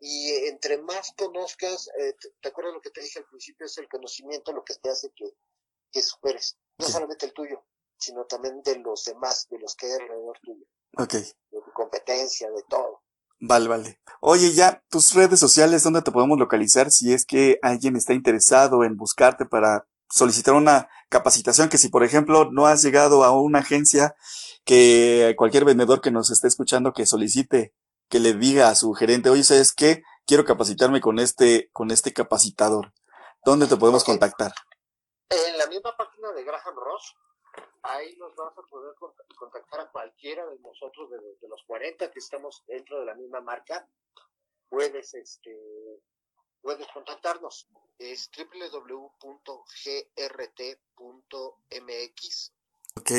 y 0.00 0.46
entre 0.46 0.78
más 0.78 1.12
conozcas, 1.18 1.88
eh, 1.98 2.14
te, 2.40 2.48
acuerdas 2.48 2.72
lo 2.72 2.80
que 2.80 2.90
te 2.90 3.02
dije 3.02 3.18
al 3.18 3.26
principio? 3.26 3.66
Es 3.66 3.76
el 3.76 3.90
conocimiento 3.90 4.52
lo 4.52 4.64
que 4.64 4.74
te 4.76 4.88
hace 4.88 5.10
que, 5.14 5.36
que 5.92 6.00
superes. 6.00 6.56
No 6.78 6.88
solamente 6.88 7.26
el 7.26 7.34
tuyo, 7.34 7.66
sino 7.98 8.24
también 8.24 8.62
de 8.62 8.76
los 8.78 9.04
demás, 9.04 9.46
de 9.50 9.58
los 9.58 9.74
que 9.76 9.84
hay 9.84 9.92
alrededor 9.92 10.38
tuyo. 10.40 10.64
Ok. 10.96 11.12
De 11.12 11.60
tu 11.62 11.72
competencia, 11.74 12.50
de 12.50 12.62
todo. 12.70 13.03
Vale, 13.46 13.68
vale. 13.68 14.00
Oye, 14.20 14.54
ya, 14.54 14.82
tus 14.88 15.12
redes 15.12 15.38
sociales, 15.38 15.82
¿dónde 15.82 16.00
te 16.00 16.10
podemos 16.10 16.38
localizar 16.38 16.90
si 16.90 17.12
es 17.12 17.26
que 17.26 17.58
alguien 17.60 17.94
está 17.94 18.14
interesado 18.14 18.84
en 18.84 18.96
buscarte 18.96 19.44
para 19.44 19.86
solicitar 20.08 20.54
una 20.54 20.88
capacitación 21.10 21.68
que 21.68 21.76
si 21.76 21.90
por 21.90 22.04
ejemplo 22.04 22.50
no 22.50 22.66
has 22.66 22.82
llegado 22.82 23.22
a 23.22 23.38
una 23.38 23.58
agencia 23.58 24.14
que 24.64 25.34
cualquier 25.36 25.66
vendedor 25.66 26.00
que 26.00 26.10
nos 26.10 26.30
esté 26.30 26.48
escuchando 26.48 26.94
que 26.94 27.04
solicite 27.04 27.74
que 28.08 28.18
le 28.18 28.32
diga 28.32 28.70
a 28.70 28.74
su 28.74 28.94
gerente, 28.94 29.28
oye, 29.28 29.44
¿sabes 29.44 29.74
qué? 29.74 30.02
Quiero 30.26 30.46
capacitarme 30.46 31.02
con 31.02 31.18
este, 31.18 31.68
con 31.72 31.90
este 31.90 32.14
capacitador. 32.14 32.94
¿Dónde 33.44 33.66
te 33.66 33.76
podemos 33.76 34.04
contactar? 34.04 34.54
En 35.28 35.58
la 35.58 35.66
misma 35.66 35.94
página 35.98 36.32
de 36.32 36.44
Graham 36.44 36.76
Ross, 36.76 37.14
ahí 37.84 38.16
nos 38.16 38.34
vas 38.34 38.56
a 38.56 38.62
poder 38.62 38.94
contactar 39.38 39.80
a 39.80 39.90
cualquiera 39.90 40.46
de 40.46 40.58
nosotros, 40.60 41.10
de, 41.10 41.48
los 41.48 41.62
40 41.66 42.10
que 42.10 42.18
estamos 42.18 42.64
dentro 42.66 42.98
de 43.00 43.06
la 43.06 43.14
misma 43.14 43.40
marca. 43.40 43.88
Puedes, 44.68 45.14
este, 45.14 45.56
puedes 46.60 46.86
contactarnos. 46.88 47.68
Es 47.98 48.30
www.grt.mx. 48.36 49.12
Ok. 52.96 53.10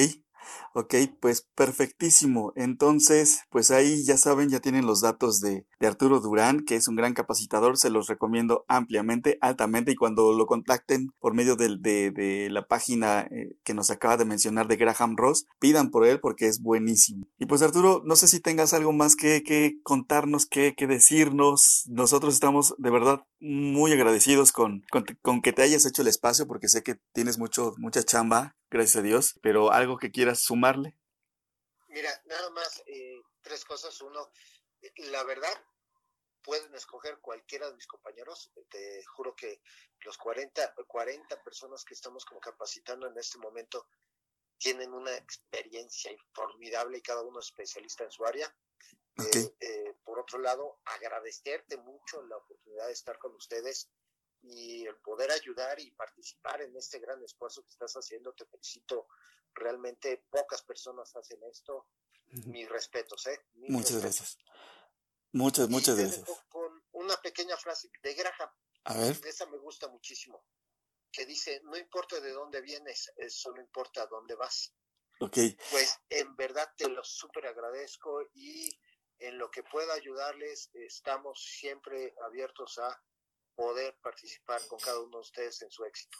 Ok, 0.73 0.95
pues 1.19 1.47
perfectísimo. 1.55 2.51
Entonces, 2.55 3.41
pues 3.49 3.71
ahí 3.71 4.03
ya 4.03 4.17
saben, 4.17 4.49
ya 4.49 4.59
tienen 4.59 4.85
los 4.85 5.01
datos 5.01 5.39
de, 5.39 5.65
de, 5.79 5.87
Arturo 5.87 6.19
Durán, 6.19 6.65
que 6.65 6.75
es 6.75 6.87
un 6.87 6.95
gran 6.95 7.13
capacitador, 7.13 7.77
se 7.77 7.89
los 7.89 8.07
recomiendo 8.07 8.65
ampliamente, 8.67 9.37
altamente, 9.41 9.91
y 9.91 9.95
cuando 9.95 10.33
lo 10.33 10.45
contacten 10.45 11.11
por 11.19 11.33
medio 11.33 11.55
de, 11.55 11.77
de, 11.79 12.49
la 12.49 12.67
página 12.67 13.21
eh, 13.31 13.55
que 13.63 13.73
nos 13.73 13.89
acaba 13.89 14.17
de 14.17 14.25
mencionar 14.25 14.67
de 14.67 14.75
Graham 14.75 15.15
Ross, 15.15 15.45
pidan 15.59 15.91
por 15.91 16.05
él 16.05 16.19
porque 16.19 16.47
es 16.47 16.61
buenísimo. 16.61 17.27
Y 17.39 17.45
pues 17.45 17.61
Arturo, 17.61 18.01
no 18.05 18.15
sé 18.15 18.27
si 18.27 18.39
tengas 18.39 18.73
algo 18.73 18.91
más 18.91 19.15
que, 19.15 19.43
que 19.43 19.77
contarnos, 19.83 20.45
que, 20.45 20.75
que 20.75 20.87
decirnos. 20.87 21.85
Nosotros 21.87 22.33
estamos 22.33 22.75
de 22.77 22.89
verdad 22.89 23.23
muy 23.39 23.91
agradecidos 23.91 24.51
con, 24.51 24.83
con, 24.91 25.05
con 25.21 25.41
que 25.41 25.53
te 25.53 25.61
hayas 25.61 25.85
hecho 25.85 26.01
el 26.01 26.07
espacio 26.07 26.47
porque 26.47 26.67
sé 26.67 26.83
que 26.83 26.95
tienes 27.13 27.37
mucho, 27.37 27.73
mucha 27.77 28.03
chamba 28.03 28.55
gracias 28.71 28.97
a 28.97 29.01
Dios, 29.01 29.39
pero 29.41 29.71
algo 29.71 29.97
que 29.97 30.11
quieras 30.11 30.34
sumarle. 30.36 30.97
Mira, 31.88 32.11
nada 32.25 32.49
más 32.49 32.83
eh, 32.88 33.21
tres 33.41 33.63
cosas. 33.63 33.99
Uno, 34.01 34.31
la 34.97 35.23
verdad, 35.23 35.53
pueden 36.41 36.73
escoger 36.75 37.19
cualquiera 37.19 37.67
de 37.67 37.75
mis 37.75 37.88
compañeros. 37.88 38.51
Te 38.69 39.03
juro 39.05 39.36
que 39.36 39.61
los 40.01 40.17
40, 40.17 40.75
40 40.88 41.43
personas 41.43 41.83
que 41.83 41.93
estamos 41.93 42.25
como 42.25 42.39
capacitando 42.39 43.07
en 43.07 43.17
este 43.17 43.38
momento 43.39 43.88
tienen 44.57 44.93
una 44.93 45.15
experiencia 45.15 46.11
formidable 46.33 46.99
y 46.99 47.01
cada 47.01 47.23
uno 47.23 47.39
es 47.39 47.47
especialista 47.47 48.03
en 48.03 48.11
su 48.11 48.25
área. 48.25 48.53
Eh, 49.17 49.55
eh, 49.59 49.95
por 50.03 50.19
otro 50.19 50.39
lado, 50.39 50.79
agradecerte 50.86 51.77
mucho 51.77 52.21
la 52.23 52.38
oportunidad 52.38 52.88
de 52.88 52.93
estar 52.93 53.17
con 53.17 53.33
ustedes 53.33 53.89
y 54.41 54.86
el 54.86 54.97
poder 54.97 55.31
ayudar 55.31 55.79
y 55.79 55.91
participar 55.91 56.61
en 56.61 56.75
este 56.75 56.99
gran 56.99 57.23
esfuerzo 57.23 57.63
que 57.63 57.69
estás 57.69 57.93
haciendo. 57.93 58.33
Te 58.33 58.45
felicito. 58.45 59.07
Realmente 59.55 60.25
pocas 60.29 60.61
personas 60.63 61.15
hacen 61.15 61.39
esto. 61.49 61.87
Mis 62.47 62.67
respetos, 62.67 63.27
¿eh? 63.27 63.39
muchas 63.53 64.01
gracias. 64.01 64.37
Muchas, 65.31 65.69
muchas 65.69 65.97
gracias. 65.97 66.25
Con 66.49 66.83
una 66.91 67.15
pequeña 67.21 67.55
frase 67.57 67.89
de 68.01 68.13
Graham. 68.13 68.49
A 68.85 68.97
ver. 68.97 69.19
Esa 69.25 69.45
me 69.45 69.57
gusta 69.57 69.87
muchísimo. 69.87 70.43
Que 71.11 71.25
dice, 71.25 71.61
no 71.63 71.77
importa 71.77 72.19
de 72.19 72.31
dónde 72.31 72.61
vienes, 72.61 73.11
solo 73.29 73.61
importa 73.61 74.05
dónde 74.07 74.35
vas. 74.35 74.73
Ok. 75.19 75.37
Pues 75.71 75.97
en 76.09 76.35
verdad 76.35 76.69
te 76.77 76.89
lo 76.89 77.03
súper 77.03 77.47
agradezco 77.47 78.21
y 78.33 78.69
en 79.19 79.37
lo 79.37 79.49
que 79.49 79.63
pueda 79.63 79.93
ayudarles, 79.93 80.69
estamos 80.73 81.41
siempre 81.41 82.13
abiertos 82.25 82.77
a 82.79 83.01
poder 83.55 83.97
participar 84.01 84.61
con 84.67 84.79
cada 84.79 84.99
uno 84.99 85.17
de 85.17 85.21
ustedes 85.21 85.61
en 85.61 85.71
su 85.71 85.85
éxito. 85.85 86.17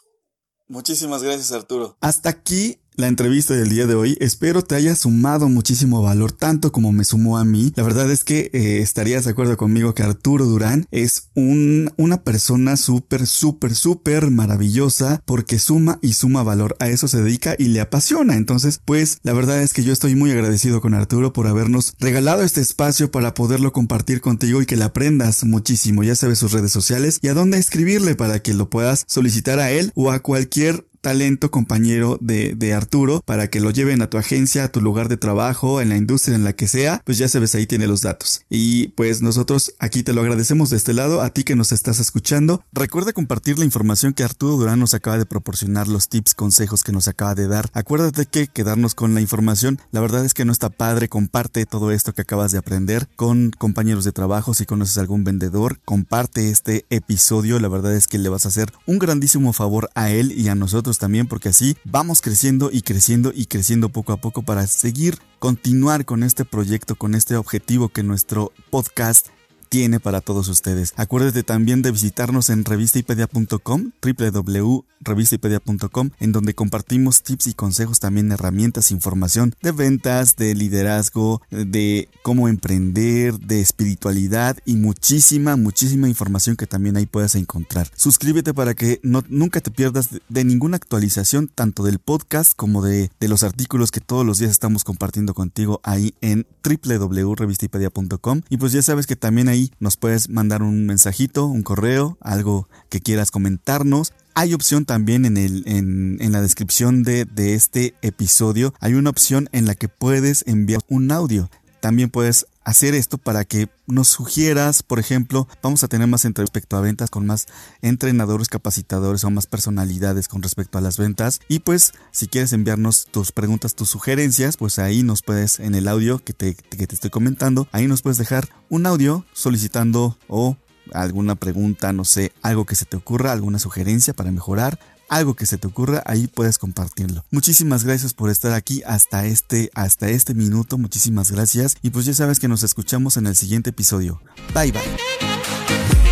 Muchísimas 0.68 1.22
gracias 1.22 1.52
Arturo. 1.52 1.96
Hasta 2.00 2.30
aquí 2.30 2.82
la 2.96 3.08
entrevista 3.08 3.54
del 3.54 3.68
día 3.68 3.86
de 3.86 3.94
hoy. 3.94 4.16
Espero 4.20 4.62
te 4.62 4.74
haya 4.74 4.96
sumado 4.96 5.48
muchísimo 5.48 6.02
valor, 6.02 6.32
tanto 6.32 6.72
como 6.72 6.92
me 6.92 7.04
sumó 7.04 7.38
a 7.38 7.44
mí. 7.44 7.72
La 7.76 7.82
verdad 7.82 8.10
es 8.10 8.24
que 8.24 8.50
eh, 8.52 8.80
estarías 8.80 9.24
de 9.24 9.32
acuerdo 9.32 9.56
conmigo 9.56 9.94
que 9.94 10.02
Arturo 10.02 10.46
Durán 10.46 10.86
es 10.90 11.28
un, 11.34 11.92
una 11.96 12.22
persona 12.22 12.76
súper, 12.76 13.26
súper, 13.26 13.74
súper 13.74 14.30
maravillosa 14.30 15.22
porque 15.26 15.58
suma 15.58 15.98
y 16.00 16.14
suma 16.14 16.42
valor. 16.42 16.76
A 16.80 16.88
eso 16.88 17.08
se 17.08 17.22
dedica 17.22 17.54
y 17.58 17.66
le 17.66 17.80
apasiona. 17.80 18.36
Entonces, 18.36 18.80
pues 18.84 19.18
la 19.22 19.32
verdad 19.32 19.62
es 19.62 19.72
que 19.72 19.84
yo 19.84 19.92
estoy 19.92 20.14
muy 20.14 20.30
agradecido 20.30 20.80
con 20.80 20.94
Arturo 20.94 21.32
por 21.32 21.46
habernos 21.46 21.94
regalado 21.98 22.42
este 22.42 22.60
espacio 22.60 23.10
para 23.10 23.34
poderlo 23.34 23.72
compartir 23.72 24.20
contigo 24.20 24.62
y 24.62 24.66
que 24.66 24.76
le 24.76 24.84
aprendas 24.84 25.44
muchísimo. 25.44 26.02
Ya 26.02 26.14
sabes 26.14 26.38
sus 26.38 26.52
redes 26.52 26.72
sociales 26.72 27.18
y 27.20 27.28
a 27.28 27.34
dónde 27.34 27.58
escribirle 27.58 28.14
para 28.14 28.40
que 28.40 28.54
lo 28.54 28.70
puedas 28.70 29.04
solicitar 29.06 29.58
a 29.58 29.70
él 29.70 29.92
o 29.94 30.10
a 30.10 30.20
cualquier 30.20 30.86
talento 31.06 31.52
compañero 31.52 32.18
de, 32.20 32.56
de, 32.56 32.74
Arturo 32.74 33.22
para 33.24 33.48
que 33.48 33.60
lo 33.60 33.70
lleven 33.70 34.02
a 34.02 34.10
tu 34.10 34.18
agencia, 34.18 34.64
a 34.64 34.72
tu 34.72 34.80
lugar 34.80 35.08
de 35.08 35.16
trabajo, 35.16 35.80
en 35.80 35.88
la 35.88 35.96
industria 35.96 36.34
en 36.34 36.42
la 36.42 36.52
que 36.52 36.66
sea, 36.66 37.00
pues 37.04 37.16
ya 37.16 37.28
sabes, 37.28 37.54
ahí 37.54 37.64
tiene 37.64 37.86
los 37.86 38.02
datos. 38.02 38.42
Y 38.50 38.88
pues 38.88 39.22
nosotros 39.22 39.72
aquí 39.78 40.02
te 40.02 40.12
lo 40.12 40.22
agradecemos 40.22 40.68
de 40.70 40.76
este 40.76 40.94
lado, 40.94 41.22
a 41.22 41.30
ti 41.30 41.44
que 41.44 41.54
nos 41.54 41.70
estás 41.70 42.00
escuchando. 42.00 42.64
Recuerda 42.72 43.12
compartir 43.12 43.56
la 43.56 43.64
información 43.64 44.14
que 44.14 44.24
Arturo 44.24 44.56
Durán 44.56 44.80
nos 44.80 44.94
acaba 44.94 45.16
de 45.16 45.26
proporcionar, 45.26 45.86
los 45.86 46.08
tips, 46.08 46.34
consejos 46.34 46.82
que 46.82 46.90
nos 46.90 47.06
acaba 47.06 47.36
de 47.36 47.46
dar. 47.46 47.70
Acuérdate 47.72 48.26
que 48.26 48.48
quedarnos 48.48 48.96
con 48.96 49.14
la 49.14 49.20
información, 49.20 49.78
la 49.92 50.00
verdad 50.00 50.24
es 50.24 50.34
que 50.34 50.44
no 50.44 50.50
está 50.50 50.70
padre, 50.70 51.08
comparte 51.08 51.66
todo 51.66 51.92
esto 51.92 52.14
que 52.14 52.22
acabas 52.22 52.50
de 52.50 52.58
aprender 52.58 53.06
con 53.14 53.52
compañeros 53.56 54.02
de 54.02 54.10
trabajo, 54.10 54.54
si 54.54 54.66
conoces 54.66 54.98
algún 54.98 55.22
vendedor, 55.22 55.78
comparte 55.84 56.50
este 56.50 56.84
episodio, 56.90 57.60
la 57.60 57.68
verdad 57.68 57.94
es 57.94 58.08
que 58.08 58.18
le 58.18 58.28
vas 58.28 58.44
a 58.44 58.48
hacer 58.48 58.72
un 58.86 58.98
grandísimo 58.98 59.52
favor 59.52 59.88
a 59.94 60.10
él 60.10 60.32
y 60.32 60.48
a 60.48 60.56
nosotros 60.56 60.95
también, 60.98 61.26
porque 61.26 61.50
así 61.50 61.76
vamos 61.84 62.20
creciendo 62.20 62.70
y 62.72 62.82
creciendo 62.82 63.32
y 63.34 63.46
creciendo 63.46 63.88
poco 63.88 64.12
a 64.12 64.16
poco 64.18 64.42
para 64.42 64.66
seguir, 64.66 65.18
continuar 65.38 66.04
con 66.04 66.22
este 66.22 66.44
proyecto, 66.44 66.96
con 66.96 67.14
este 67.14 67.36
objetivo 67.36 67.88
que 67.88 68.02
nuestro 68.02 68.52
podcast 68.70 69.28
tiene 69.68 70.00
para 70.00 70.20
todos 70.20 70.48
ustedes. 70.48 70.92
Acuérdate 70.96 71.42
también 71.42 71.82
de 71.82 71.90
visitarnos 71.90 72.50
en 72.50 72.64
revistaipedia.com, 72.64 73.92
www 74.02 74.86
www.revistipedia.com 75.06 76.10
en 76.20 76.32
donde 76.32 76.54
compartimos 76.54 77.22
tips 77.22 77.48
y 77.48 77.54
consejos, 77.54 78.00
también 78.00 78.32
herramientas, 78.32 78.90
información 78.90 79.54
de 79.62 79.72
ventas, 79.72 80.36
de 80.36 80.54
liderazgo, 80.54 81.42
de 81.50 82.08
cómo 82.22 82.48
emprender, 82.48 83.38
de 83.38 83.60
espiritualidad 83.60 84.56
y 84.64 84.76
muchísima, 84.76 85.56
muchísima 85.56 86.08
información 86.08 86.56
que 86.56 86.66
también 86.66 86.96
ahí 86.96 87.06
puedes 87.06 87.34
encontrar. 87.34 87.90
Suscríbete 87.96 88.54
para 88.54 88.74
que 88.74 89.00
no, 89.02 89.22
nunca 89.28 89.60
te 89.60 89.70
pierdas 89.70 90.10
de, 90.28 90.44
ninguna 90.44 90.76
actualización, 90.76 91.48
tanto 91.48 91.82
del 91.82 91.98
podcast 91.98 92.52
como 92.54 92.82
de, 92.82 93.10
de 93.18 93.28
los 93.28 93.42
artículos 93.42 93.90
que 93.90 94.00
todos 94.00 94.24
los 94.24 94.38
días 94.38 94.50
estamos 94.50 94.84
compartiendo 94.84 95.34
contigo 95.34 95.80
ahí 95.82 96.14
en 96.20 96.46
www.revistipedia.com 96.64 98.42
y 98.48 98.56
pues 98.56 98.72
ya 98.72 98.82
sabes 98.82 99.06
que 99.06 99.16
también 99.16 99.48
nos 99.78 99.96
puedes 99.96 100.28
mandar 100.28 100.62
un 100.62 100.86
mensajito, 100.86 101.46
un 101.46 101.62
correo, 101.62 102.18
algo 102.20 102.68
que 102.88 103.00
quieras 103.00 103.30
comentarnos. 103.30 104.12
Hay 104.34 104.52
opción 104.54 104.84
también 104.84 105.24
en, 105.24 105.36
el, 105.36 105.62
en, 105.66 106.32
la 106.32 106.42
descripción 106.42 107.02
de, 107.02 107.24
de 107.24 107.54
este 107.54 107.94
episodio. 108.02 108.74
Hay 108.80 108.94
una 108.94 109.10
opción 109.10 109.48
en 109.52 109.66
la 109.66 109.74
que 109.74 109.88
puedes 109.88 110.44
enviar 110.46 110.82
un 110.88 111.10
audio. 111.10 111.48
También 111.80 112.10
puedes 112.10 112.46
hacer 112.66 112.96
esto 112.96 113.16
para 113.16 113.44
que 113.44 113.68
nos 113.86 114.08
sugieras, 114.08 114.82
por 114.82 114.98
ejemplo, 114.98 115.46
vamos 115.62 115.84
a 115.84 115.88
tener 115.88 116.08
más 116.08 116.24
entre 116.24 116.42
respecto 116.42 116.76
a 116.76 116.80
ventas 116.80 117.10
con 117.10 117.24
más 117.24 117.46
entrenadores, 117.80 118.48
capacitadores 118.48 119.22
o 119.22 119.30
más 119.30 119.46
personalidades 119.46 120.26
con 120.26 120.42
respecto 120.42 120.76
a 120.76 120.80
las 120.80 120.98
ventas. 120.98 121.38
Y 121.48 121.60
pues, 121.60 121.92
si 122.10 122.26
quieres 122.26 122.52
enviarnos 122.52 123.06
tus 123.06 123.30
preguntas, 123.30 123.76
tus 123.76 123.88
sugerencias, 123.88 124.56
pues 124.56 124.80
ahí 124.80 125.04
nos 125.04 125.22
puedes, 125.22 125.60
en 125.60 125.76
el 125.76 125.86
audio 125.86 126.18
que 126.18 126.32
te, 126.32 126.56
que 126.56 126.86
te 126.88 126.94
estoy 126.96 127.10
comentando, 127.10 127.68
ahí 127.70 127.86
nos 127.86 128.02
puedes 128.02 128.18
dejar 128.18 128.48
un 128.68 128.84
audio 128.86 129.24
solicitando 129.32 130.18
o 130.26 130.56
alguna 130.92 131.36
pregunta, 131.36 131.92
no 131.92 132.04
sé, 132.04 132.32
algo 132.42 132.66
que 132.66 132.74
se 132.74 132.84
te 132.84 132.96
ocurra, 132.96 133.30
alguna 133.30 133.60
sugerencia 133.60 134.12
para 134.12 134.32
mejorar 134.32 134.80
algo 135.08 135.34
que 135.34 135.46
se 135.46 135.58
te 135.58 135.66
ocurra, 135.66 136.02
ahí 136.06 136.26
puedes 136.26 136.58
compartirlo. 136.58 137.24
Muchísimas 137.30 137.84
gracias 137.84 138.14
por 138.14 138.30
estar 138.30 138.52
aquí 138.52 138.82
hasta 138.86 139.26
este, 139.26 139.70
hasta 139.74 140.08
este 140.08 140.34
minuto. 140.34 140.78
Muchísimas 140.78 141.30
gracias. 141.30 141.76
Y 141.82 141.90
pues 141.90 142.06
ya 142.06 142.14
sabes 142.14 142.38
que 142.38 142.48
nos 142.48 142.62
escuchamos 142.62 143.16
en 143.16 143.26
el 143.26 143.36
siguiente 143.36 143.70
episodio. 143.70 144.20
Bye 144.54 144.72
bye. 144.72 146.05